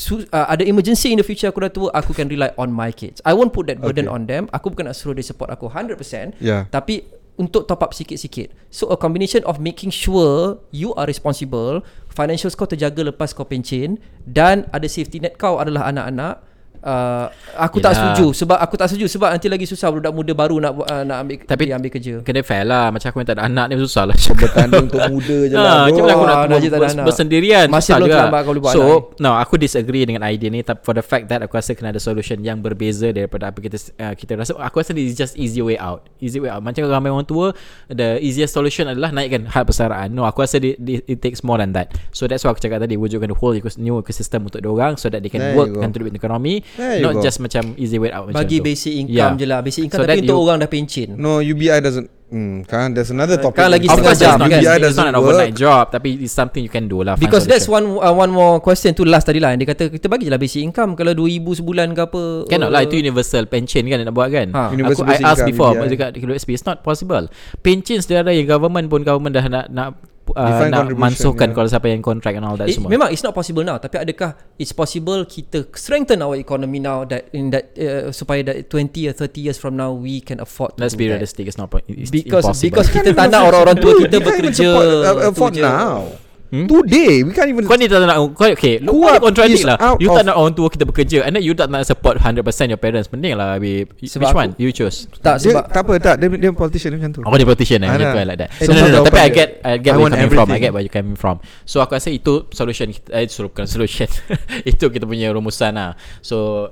su- 0.00 0.24
uh, 0.26 0.46
ada 0.48 0.64
emergency 0.64 1.12
in 1.12 1.20
the 1.20 1.26
future 1.26 1.44
aku 1.46 1.60
dah 1.60 1.68
tua 1.68 1.88
aku 1.92 2.16
can 2.16 2.24
rely 2.26 2.48
on 2.56 2.72
my 2.72 2.88
kids 2.88 3.20
I 3.22 3.36
won't 3.36 3.52
put 3.52 3.68
that 3.68 3.76
burden 3.78 4.08
Okay. 4.08 4.16
on 4.16 4.22
them 4.24 4.48
aku 4.48 4.72
bukan 4.72 4.88
nak 4.88 4.96
suruh 4.96 5.12
dia 5.12 5.20
support 5.22 5.52
aku 5.52 5.68
100% 5.68 6.40
Yeah. 6.40 6.64
tapi 6.72 7.04
untuk 7.36 7.64
top 7.64 7.80
up 7.80 7.92
sikit-sikit 7.92 8.52
so 8.68 8.88
a 8.88 8.96
combination 8.96 9.44
of 9.44 9.60
making 9.60 9.88
sure 9.88 10.60
you 10.72 10.96
are 10.96 11.04
responsible 11.04 11.84
financials 12.08 12.52
kau 12.52 12.64
terjaga 12.64 13.00
lepas 13.02 13.32
kau 13.32 13.44
pencen 13.44 14.00
dan 14.24 14.64
ada 14.70 14.84
safety 14.84 15.20
net 15.20 15.36
kau 15.36 15.56
adalah 15.56 15.88
anak-anak 15.88 16.40
Uh, 16.80 17.28
aku 17.60 17.76
tak 17.76 17.92
Yelah. 17.92 18.16
setuju 18.16 18.32
sebab 18.32 18.56
aku 18.56 18.72
tak 18.74 18.88
setuju 18.88 19.04
sebab 19.04 19.28
nanti 19.28 19.52
lagi 19.52 19.68
susah 19.68 19.92
budak 19.92 20.16
muda 20.16 20.32
baru 20.32 20.56
nak 20.56 20.72
uh, 20.80 21.04
nak 21.04 21.16
ambil 21.20 21.36
Tapi- 21.44 21.68
dia 21.68 21.76
ambil 21.76 21.90
kerja. 21.92 22.14
Kena 22.24 22.40
fair 22.40 22.64
lah. 22.64 22.88
Macam 22.88 23.04
aku 23.04 23.20
yang 23.20 23.28
tak 23.28 23.36
ada 23.36 23.44
anak 23.44 23.64
ni 23.68 23.74
susah 23.76 24.08
lah. 24.08 24.16
Bertanding 24.16 24.88
untuk 24.88 25.02
muda 25.12 25.38
je 25.44 25.54
lah. 25.54 25.60
Ha, 25.60 25.68
bro. 25.68 25.84
macam 25.86 26.00
mana 26.00 26.12
aku 26.12 26.24
nak 26.24 26.32
Ah, 26.32 26.40
ber- 26.40 26.48
tak 26.48 26.70
ada 26.72 26.78
ber- 26.80 26.88
anak. 26.90 27.04
bersendirian. 27.04 27.66
Masih 27.68 27.92
belum 27.94 28.08
terlambat 28.08 28.40
kau 28.40 28.50
boleh 28.50 28.62
buat 28.64 28.72
So 28.72 28.80
anak 28.80 29.20
no 29.20 29.30
Aku 29.36 29.54
disagree 29.56 30.04
dengan 30.04 30.24
idea 30.24 30.48
ni. 30.48 30.60
Tapi 30.62 30.80
For 30.80 30.96
the 30.96 31.04
fact 31.04 31.28
that 31.28 31.44
Aku 31.44 31.52
rasa 31.52 31.76
kena 31.76 31.92
ada 31.92 32.00
solution 32.00 32.40
Yang 32.40 32.58
berbeza 32.62 33.12
daripada 33.12 33.52
Apa 33.52 33.60
kita 33.60 33.76
uh, 34.00 34.16
kita 34.16 34.32
rasa 34.34 34.56
Aku 34.56 34.80
rasa 34.80 34.96
this 34.96 35.04
is 35.06 35.14
just 35.14 35.36
easy 35.36 35.60
way 35.60 35.76
out. 35.76 36.08
Easy 36.16 36.40
way 36.40 36.48
out. 36.48 36.64
Macam 36.64 36.88
ramai 36.88 37.12
orang 37.12 37.24
tua 37.24 37.52
The 37.86 38.16
easiest 38.18 38.52
solution 38.52 38.88
adalah 38.88 39.12
Naikkan 39.12 39.44
had 39.46 39.62
persaraan 39.62 40.10
No 40.10 40.24
aku 40.24 40.40
rasa 40.40 40.56
di, 40.56 40.72
di, 40.74 40.96
It 41.04 41.20
takes 41.20 41.44
more 41.44 41.60
than 41.60 41.76
that. 41.76 41.92
So 42.10 42.24
that's 42.24 42.40
why 42.40 42.56
aku 42.56 42.64
cakap 42.64 42.80
tadi 42.80 42.96
Wujudkan 42.96 43.28
the 43.28 43.36
whole 43.36 43.52
new 43.76 44.00
ecosystem 44.00 44.42
Untuk 44.42 44.58
diorang 44.58 44.96
So 44.96 45.12
that 45.12 45.20
they 45.20 45.28
can 45.28 45.44
There 45.44 45.60
work. 45.60 45.76
Contribute 45.76 46.16
to 46.16 46.20
economy 46.20 46.64
There 46.72 47.00
Not 47.00 47.14
go. 47.14 47.20
just 47.20 47.38
macam 47.38 47.74
Easy 47.74 47.96
way 47.96 48.10
out 48.10 48.26
macam 48.26 48.38
Bagi 48.38 48.58
tu. 48.58 48.64
basic 48.64 48.92
income 48.94 49.14
Yeah. 49.32 49.34
je 49.34 49.46
lah 49.46 49.58
Basic 49.60 49.82
income 49.84 49.98
So 49.98 50.06
tapi 50.06 50.20
untuk 50.20 50.32
you- 50.32 50.44
orang 50.44 50.58
dah 50.58 50.68
pencin 50.68 51.08
No 51.14 51.38
UBI 51.38 51.78
doesn't 51.78 52.06
hmm, 52.26 52.62
Kan 52.64 52.92
there's 52.92 53.08
another 53.08 53.36
topic 53.36 53.58
Kan 53.58 53.70
lagi 53.70 53.86
setengah 53.86 54.14
jam, 54.14 54.36
not, 54.36 54.46
kan? 54.46 54.60
UBI 54.60 54.70
it's 54.70 54.84
doesn't 54.84 55.00
not 55.00 55.08
an 55.08 55.16
overnight 55.16 55.50
work 55.50 55.58
job 55.58 55.84
Tapi 55.88 56.08
it's 56.20 56.30
something 56.30 56.60
you 56.60 56.68
can 56.68 56.86
do 56.86 57.00
lah 57.00 57.14
Because 57.14 57.44
that's 57.44 57.66
one 57.66 57.84
uh, 57.92 58.12
one 58.12 58.28
more 58.28 58.58
question 58.58 58.92
tu 58.92 59.02
last 59.02 59.24
tadi 59.24 59.38
lah 59.38 59.50
Dia 59.52 59.66
kata 59.66 59.88
kita 59.88 60.06
bagi 60.06 60.26
je 60.26 60.32
lah 60.32 60.38
basic 60.38 60.62
income 60.62 60.94
Kalau 60.94 61.10
2000 61.12 61.42
sebulan 61.58 61.90
ke 61.90 62.00
apa 62.02 62.22
Cannot 62.46 62.68
uh, 62.68 62.72
lah 62.72 62.80
Itu 62.82 62.94
universal 62.96 63.44
pension 63.44 63.82
kan 63.84 64.00
Nak 64.00 64.12
buat 64.12 64.28
kan 64.28 64.48
Ha. 64.50 64.62
Aku 64.66 64.74
Universal 64.74 65.04
I 65.04 65.08
basic 65.10 65.24
asked 65.24 65.40
income, 65.40 65.50
before 65.50 65.70
UBI. 65.74 65.88
Dekat 65.88 66.08
KWSP 66.16 66.48
It's 66.52 66.64
not 66.64 66.80
possible 66.80 67.24
Pension 67.60 67.98
sebenarnya 67.98 68.34
Yang 68.36 68.48
government 68.48 68.86
pun 68.86 69.00
Government 69.02 69.32
dah 69.32 69.44
nak 69.44 69.66
Nak 69.68 69.88
uh, 70.34 70.66
nak 70.70 70.92
mansuhkan 70.94 71.50
yeah. 71.50 71.56
Kalau 71.56 71.68
siapa 71.68 71.86
yang 71.90 72.00
contract 72.00 72.36
And 72.36 72.46
all 72.46 72.56
that 72.56 72.70
It, 72.70 72.78
semua 72.78 72.88
memang 72.90 73.08
it's 73.10 73.22
not 73.22 73.34
possible 73.34 73.62
now 73.62 73.76
Tapi 73.76 73.98
adakah 73.98 74.38
It's 74.56 74.70
possible 74.70 75.26
kita 75.26 75.66
Strengthen 75.74 76.22
our 76.22 76.38
economy 76.38 76.78
now 76.78 77.02
That 77.04 77.30
in 77.34 77.50
that 77.50 77.74
uh, 77.74 78.14
Supaya 78.14 78.46
that 78.46 78.70
20 78.70 79.10
or 79.10 79.14
30 79.14 79.40
years 79.40 79.58
from 79.58 79.74
now 79.74 79.90
We 79.90 80.22
can 80.22 80.38
afford 80.38 80.76
to 80.76 80.86
Let's 80.86 80.94
do 80.94 81.02
be 81.02 81.10
that. 81.10 81.18
realistic 81.18 81.50
It's 81.50 81.58
not 81.58 81.68
it's 81.90 82.10
Because 82.10 82.46
impossible 82.46 82.66
Because 82.70 82.88
kita 82.90 83.10
tak 83.12 83.26
nak 83.28 83.42
orang-orang 83.50 83.76
tua 83.78 83.92
kita 84.06 84.16
bekerja 84.22 84.68
uh, 84.70 85.28
afford 85.30 85.52
je. 85.58 85.62
now 85.64 86.29
Hmm? 86.50 86.66
Today 86.66 87.22
We 87.22 87.30
can't 87.30 87.46
even 87.46 87.62
Kau 87.62 87.78
ni 87.78 87.86
tak 87.86 88.02
nak 88.02 88.18
kau, 88.34 88.42
Okay 88.50 88.82
kau 88.82 89.22
contradict 89.22 89.54
is 89.54 89.62
lah. 89.62 89.78
You 90.02 90.10
tak 90.10 90.26
nak 90.26 90.34
orang 90.34 90.50
tua 90.50 90.66
kita 90.66 90.82
bekerja 90.82 91.22
And 91.22 91.38
then 91.38 91.46
you 91.46 91.54
tak 91.54 91.70
nak 91.70 91.86
support 91.86 92.18
100% 92.18 92.42
your 92.66 92.76
parents. 92.76 93.06
Mending 93.14 93.38
lah 93.38 93.54
babe. 93.56 93.86
Sebab 94.02 94.02
Which 94.02 94.34
aku- 94.34 94.42
one 94.42 94.50
You 94.58 94.74
choose. 94.74 95.06
Tak 95.22 95.38
dia, 95.38 95.54
sebab 95.54 95.64
Tak 95.70 95.82
apa 95.86 95.92
tak. 96.02 96.14
Dia, 96.18 96.26
dia 96.26 96.50
politician 96.50 96.90
dia 96.90 96.98
macam 96.98 97.10
tu. 97.14 97.20
Oh 97.22 97.34
dia 97.38 97.46
politician 97.46 97.78
eh? 97.82 97.88
Ah, 97.88 97.94
Dia 97.94 98.02
nah. 98.02 98.12
tu 98.12 98.18
like 98.26 98.38
that. 98.42 98.50
Eh, 98.50 98.66
so, 98.66 98.70
no, 98.74 98.78
no, 98.78 98.82
no, 98.82 98.90
tahu 98.90 99.06
Tapi 99.06 99.18
I 99.18 99.22
dia. 99.22 99.30
get 99.30 99.48
I 99.62 99.70
get 99.78 99.92
I 99.94 99.94
where 99.94 100.02
want 100.02 100.10
you 100.10 100.18
coming 100.18 100.34
from. 100.34 100.46
I 100.50 100.58
get 100.58 100.72
where 100.74 100.82
you 100.82 100.90
coming 100.90 101.14
from. 101.14 101.36
So 101.62 101.78
aku 101.78 101.94
rasa 101.94 102.10
itu 102.10 102.50
solution 102.50 102.90
kita- 102.90 103.14
eh, 103.14 103.30
Bukan 103.30 103.66
solution. 103.66 104.10
Itu 104.70 104.90
kita 104.90 105.06
punya 105.06 105.30
rumusan 105.30 105.78
lah. 105.78 105.94
So 106.18 106.66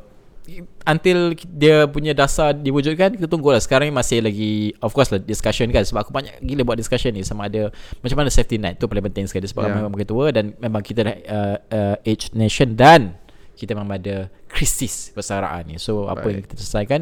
Until 0.88 1.36
dia 1.44 1.84
punya 1.84 2.16
dasar 2.16 2.56
diwujudkan 2.56 3.12
Kita 3.12 3.28
tunggu 3.28 3.52
lah. 3.52 3.60
Sekarang 3.60 3.84
ni 3.84 3.94
masih 3.94 4.24
lagi 4.24 4.72
Of 4.80 4.96
course 4.96 5.12
lah 5.12 5.20
discussion 5.20 5.68
kan. 5.68 5.84
Sebab 5.84 6.08
aku 6.08 6.12
banyak 6.16 6.40
gila 6.40 6.64
buat 6.64 6.80
discussion 6.80 7.12
ni. 7.12 7.20
Sama 7.20 7.52
ada 7.52 7.68
Macam 8.00 8.16
mana 8.16 8.32
safety 8.32 8.56
net 8.56 8.80
Tu 8.80 8.88
paling 8.88 9.04
penting 9.12 9.28
sekali. 9.28 9.44
Sebab 9.44 9.68
Yeah. 9.68 9.76
memang 9.76 9.92
makin 9.92 10.08
tua 10.08 10.32
Dan 10.32 10.56
memang 10.56 10.80
kita 10.80 11.04
dah 11.04 11.14
uh, 11.28 11.56
uh, 11.68 11.96
Age 12.08 12.32
nation 12.32 12.72
Dan 12.72 13.12
Kita 13.52 13.76
memang 13.76 14.00
ada 14.00 14.32
Krisis 14.48 15.12
persaraan 15.12 15.68
ni. 15.68 15.76
So 15.76 16.08
apa 16.08 16.24
yang 16.32 16.40
Baik. 16.40 16.56
kita 16.56 16.64
selesaikan 16.64 17.00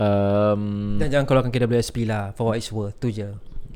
um, 0.00 0.96
Dan 0.96 1.12
jangan 1.12 1.28
keluarkan 1.28 1.52
KWSP 1.52 2.08
lah. 2.08 2.32
For 2.32 2.48
what 2.48 2.56
it's 2.56 2.72
worth 2.72 2.96
Tu 2.96 3.12
je 3.12 3.28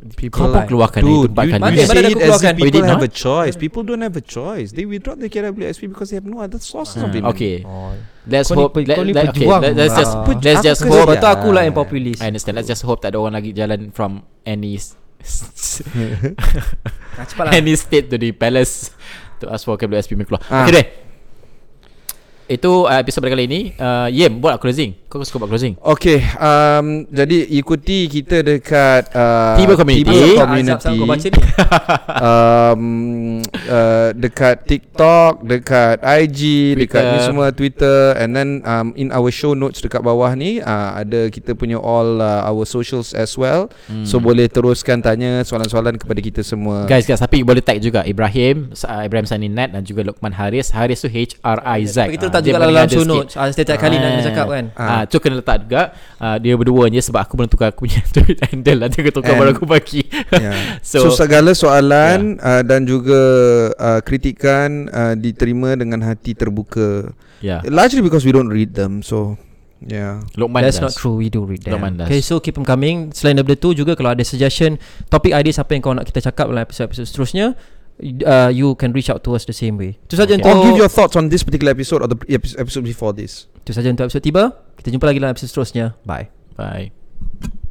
Kau 0.05 0.53
pun 0.53 0.69
keluarkan 0.69 1.01
Dude, 1.01 1.09
itu 1.09 1.17
you, 1.17 1.29
Empat 1.33 1.45
Mana- 1.49 1.49
you 1.49 1.81
kali 1.81 1.81
mana 1.81 1.89
say 1.89 1.97
aku 1.97 2.05
it 2.05 2.21
as 2.21 2.29
keluarkan? 2.29 2.53
if 2.53 2.61
you 2.61 2.65
people 2.69 2.85
have 2.85 3.01
not? 3.01 3.09
a 3.09 3.13
choice. 3.17 3.55
People 3.57 3.83
don't 3.83 4.05
have 4.05 4.17
a 4.17 4.21
choice. 4.21 4.69
They 4.71 4.85
withdraw 4.85 5.17
the 5.17 5.29
KWSP 5.29 5.83
Because 5.89 6.09
they 6.13 6.19
have 6.21 6.29
no 6.29 6.39
other 6.39 6.61
sources 6.61 7.01
of 7.01 7.09
Hmm, 7.09 7.15
payment 7.17 7.33
Okay. 7.33 7.65
Oh. 7.65 7.97
Let's 8.25 8.49
Kau 8.49 8.57
ni 8.57 8.61
hope 8.61 8.73
pe- 8.75 8.85
let, 8.85 8.97
ni 9.01 9.13
let, 9.13 9.33
okay, 9.33 9.49
let, 9.49 9.73
Let's 9.73 9.97
lah. 9.97 10.01
just 10.01 10.13
Pe- 10.23 10.37
Let's 10.39 10.61
aku 10.61 10.67
just 10.67 10.81
kerja. 10.83 11.01
hope 11.01 11.17
tu 11.17 11.29
aku 11.31 11.49
lah 11.51 11.63
yang 11.65 11.73
populis. 11.73 12.21
I 12.21 12.29
understand. 12.29 12.55
Let's 12.57 12.69
just 12.69 12.85
hope 12.85 13.01
Tak 13.01 13.11
ada 13.11 13.19
orang 13.19 13.35
lagi 13.35 13.57
jalan 13.57 13.89
From 13.91 14.21
any 14.45 14.77
ah, 17.17 17.25
lah. 17.41 17.53
Any 17.57 17.73
state 17.75 18.13
to 18.13 18.21
the 18.21 18.33
palace 18.33 18.93
To 19.41 19.49
ask 19.49 19.65
for 19.65 19.77
KWSP 19.77 20.21
keluar. 20.21 20.45
Ah. 20.47 20.69
Okay 20.69 20.73
deh 20.75 20.87
Itu 22.55 22.87
uh, 22.87 22.99
episod 23.03 23.19
pada 23.19 23.35
kali 23.35 23.45
ini. 23.51 23.61
Uh, 23.75 24.07
Yem 24.15 24.39
buat 24.39 24.63
closing. 24.63 24.95
Kau 25.11 25.23
suka 25.23 25.43
buat 25.43 25.51
closing? 25.51 25.75
Okay 25.79 26.23
um, 26.39 27.07
Jadi 27.07 27.47
ikuti 27.55 28.11
kita 28.11 28.43
dekat 28.43 29.11
uh, 29.15 29.55
Tiba 29.59 29.75
Community. 29.75 30.07
Tiba 30.07 30.47
Community. 30.47 30.75
Azab, 30.75 31.07
baca 31.07 31.27
ni. 31.31 31.41
Um, 32.15 32.83
uh, 33.69 34.11
Dekat 34.15 34.65
TikTok 34.71 35.43
Dekat 35.45 35.99
IG 36.03 36.73
Dekat 36.79 37.03
ni 37.05 37.19
Twitter. 37.19 37.27
semua 37.27 37.47
Twitter. 37.51 37.99
And 38.19 38.31
then 38.35 38.63
um, 38.63 38.95
In 38.95 39.11
our 39.11 39.31
show 39.35 39.53
notes 39.55 39.83
Dekat 39.83 40.03
bawah 40.03 40.31
ni 40.39 40.63
uh, 40.63 40.99
Ada 40.99 41.29
kita 41.31 41.59
punya 41.59 41.79
all 41.79 42.23
uh, 42.23 42.47
Our 42.49 42.65
socials 42.67 43.13
as 43.15 43.35
well. 43.35 43.67
Hmm. 43.91 44.07
So 44.07 44.23
boleh 44.23 44.47
teruskan 44.47 45.03
Tanya 45.03 45.43
soalan-soalan 45.43 45.99
Kepada 45.99 46.23
kita 46.23 46.41
semua. 46.47 46.87
Guys 46.87 47.07
guys 47.07 47.23
Tapi 47.23 47.43
boleh 47.43 47.63
tag 47.63 47.83
juga 47.83 48.07
Ibrahim 48.07 48.71
uh, 48.73 49.03
Ibrahim 49.03 49.27
Saninat 49.27 49.75
Dan 49.75 49.83
juga 49.83 50.07
Lokman 50.07 50.35
Haris. 50.35 50.71
Haris 50.71 51.03
tu 51.03 51.11
H-R-I-Z 51.11 51.97
kita 52.15 52.31
letak 52.31 52.44
juga 52.45 52.61
boleh 52.61 52.77
dalam 52.77 52.89
show 52.89 53.03
notes. 53.03 53.33
Ah, 53.35 53.49
Setiap 53.49 53.75
kali 53.75 53.97
nak 53.97 54.09
kena 54.09 54.21
Ah. 54.21 54.27
cakap 54.27 54.47
kan. 54.47 54.65
Ah, 54.75 55.03
tu 55.05 55.17
kena 55.19 55.35
letak 55.41 55.57
juga. 55.65 55.83
Uh, 56.17 56.37
Dia 56.37 56.53
berdua 56.55 56.85
je 56.87 57.01
Sebab 57.01 57.21
aku 57.21 57.35
belum 57.35 57.49
tukar 57.49 57.69
Aku 57.69 57.85
punya 57.85 57.99
tweet 58.15 58.39
handle 58.41 58.79
lah. 58.79 58.89
Dia 58.89 59.09
tukar 59.09 59.35
baru 59.35 59.51
aku 59.51 59.65
bagi. 59.65 60.05
yeah. 60.31 60.77
so, 60.85 61.09
So- 61.09 61.17
segala 61.17 61.53
soalan 61.53 62.37
uh, 62.39 62.61
Dan 62.61 62.85
juga 62.85 63.21
uh, 63.73 64.01
Kritikan 64.01 64.87
uh, 64.89 65.15
Diterima 65.15 65.75
dengan 65.75 66.01
hati 66.01 66.33
terbuka. 66.33 67.11
Ya. 67.41 67.61
Largely 67.63 68.01
because 68.01 68.23
we 68.23 68.31
don't 68.31 68.49
read 68.49 68.73
them 68.73 69.01
So 69.01 69.37
Yeah 69.81 70.25
Lokman 70.35 70.63
That's 70.63 70.81
does. 70.81 70.85
not 70.87 70.93
true. 70.95 71.17
We 71.17 71.29
do 71.29 71.45
read 71.45 71.61
them. 71.61 71.77
Lokman 71.77 71.99
does. 71.99 72.09
Okay 72.09 72.21
so 72.21 72.39
keep 72.39 72.55
them 72.55 72.65
coming. 72.65 73.11
Selain 73.11 73.35
daripada 73.35 73.57
tu 73.57 73.73
juga 73.73 73.93
Kalau 73.93 74.11
ada 74.11 74.23
suggestion 74.23 74.81
Topik 75.07 75.31
ideas 75.31 75.57
Apa 75.57 75.73
yang 75.73 75.83
kau 75.83 75.93
nak 75.93 76.05
kita 76.05 76.25
cakap 76.25 76.49
Dalam 76.49 76.63
episod-episod 76.63 77.05
seterusnya 77.05 77.53
uh, 78.01 78.51
You 78.51 78.75
can 78.75 78.91
reach 78.91 79.09
out 79.09 79.23
to 79.25 79.35
us 79.35 79.45
the 79.45 79.55
same 79.55 79.79
way. 79.79 79.99
Itu 80.03 80.15
saja 80.15 80.35
Okay. 80.35 80.43
untuk 80.43 80.51
Or 80.51 80.65
give 80.65 80.79
your 80.79 80.91
thoughts 80.91 81.15
on 81.15 81.29
this 81.29 81.43
particular 81.43 81.73
episode 81.73 82.01
Or 82.01 82.09
the 82.09 82.19
epi- 82.27 82.57
episode 82.59 82.85
before 82.85 83.13
this. 83.13 83.47
Itu 83.63 83.73
saja 83.73 83.89
untuk 83.89 84.09
episod 84.09 84.23
tiba. 84.23 84.55
Kita 84.77 84.91
jumpa 84.91 85.07
lagi 85.09 85.19
dalam 85.19 85.33
episod 85.33 85.49
seterusnya. 85.51 85.95
Bye. 86.05 86.29
Bye 86.55 87.64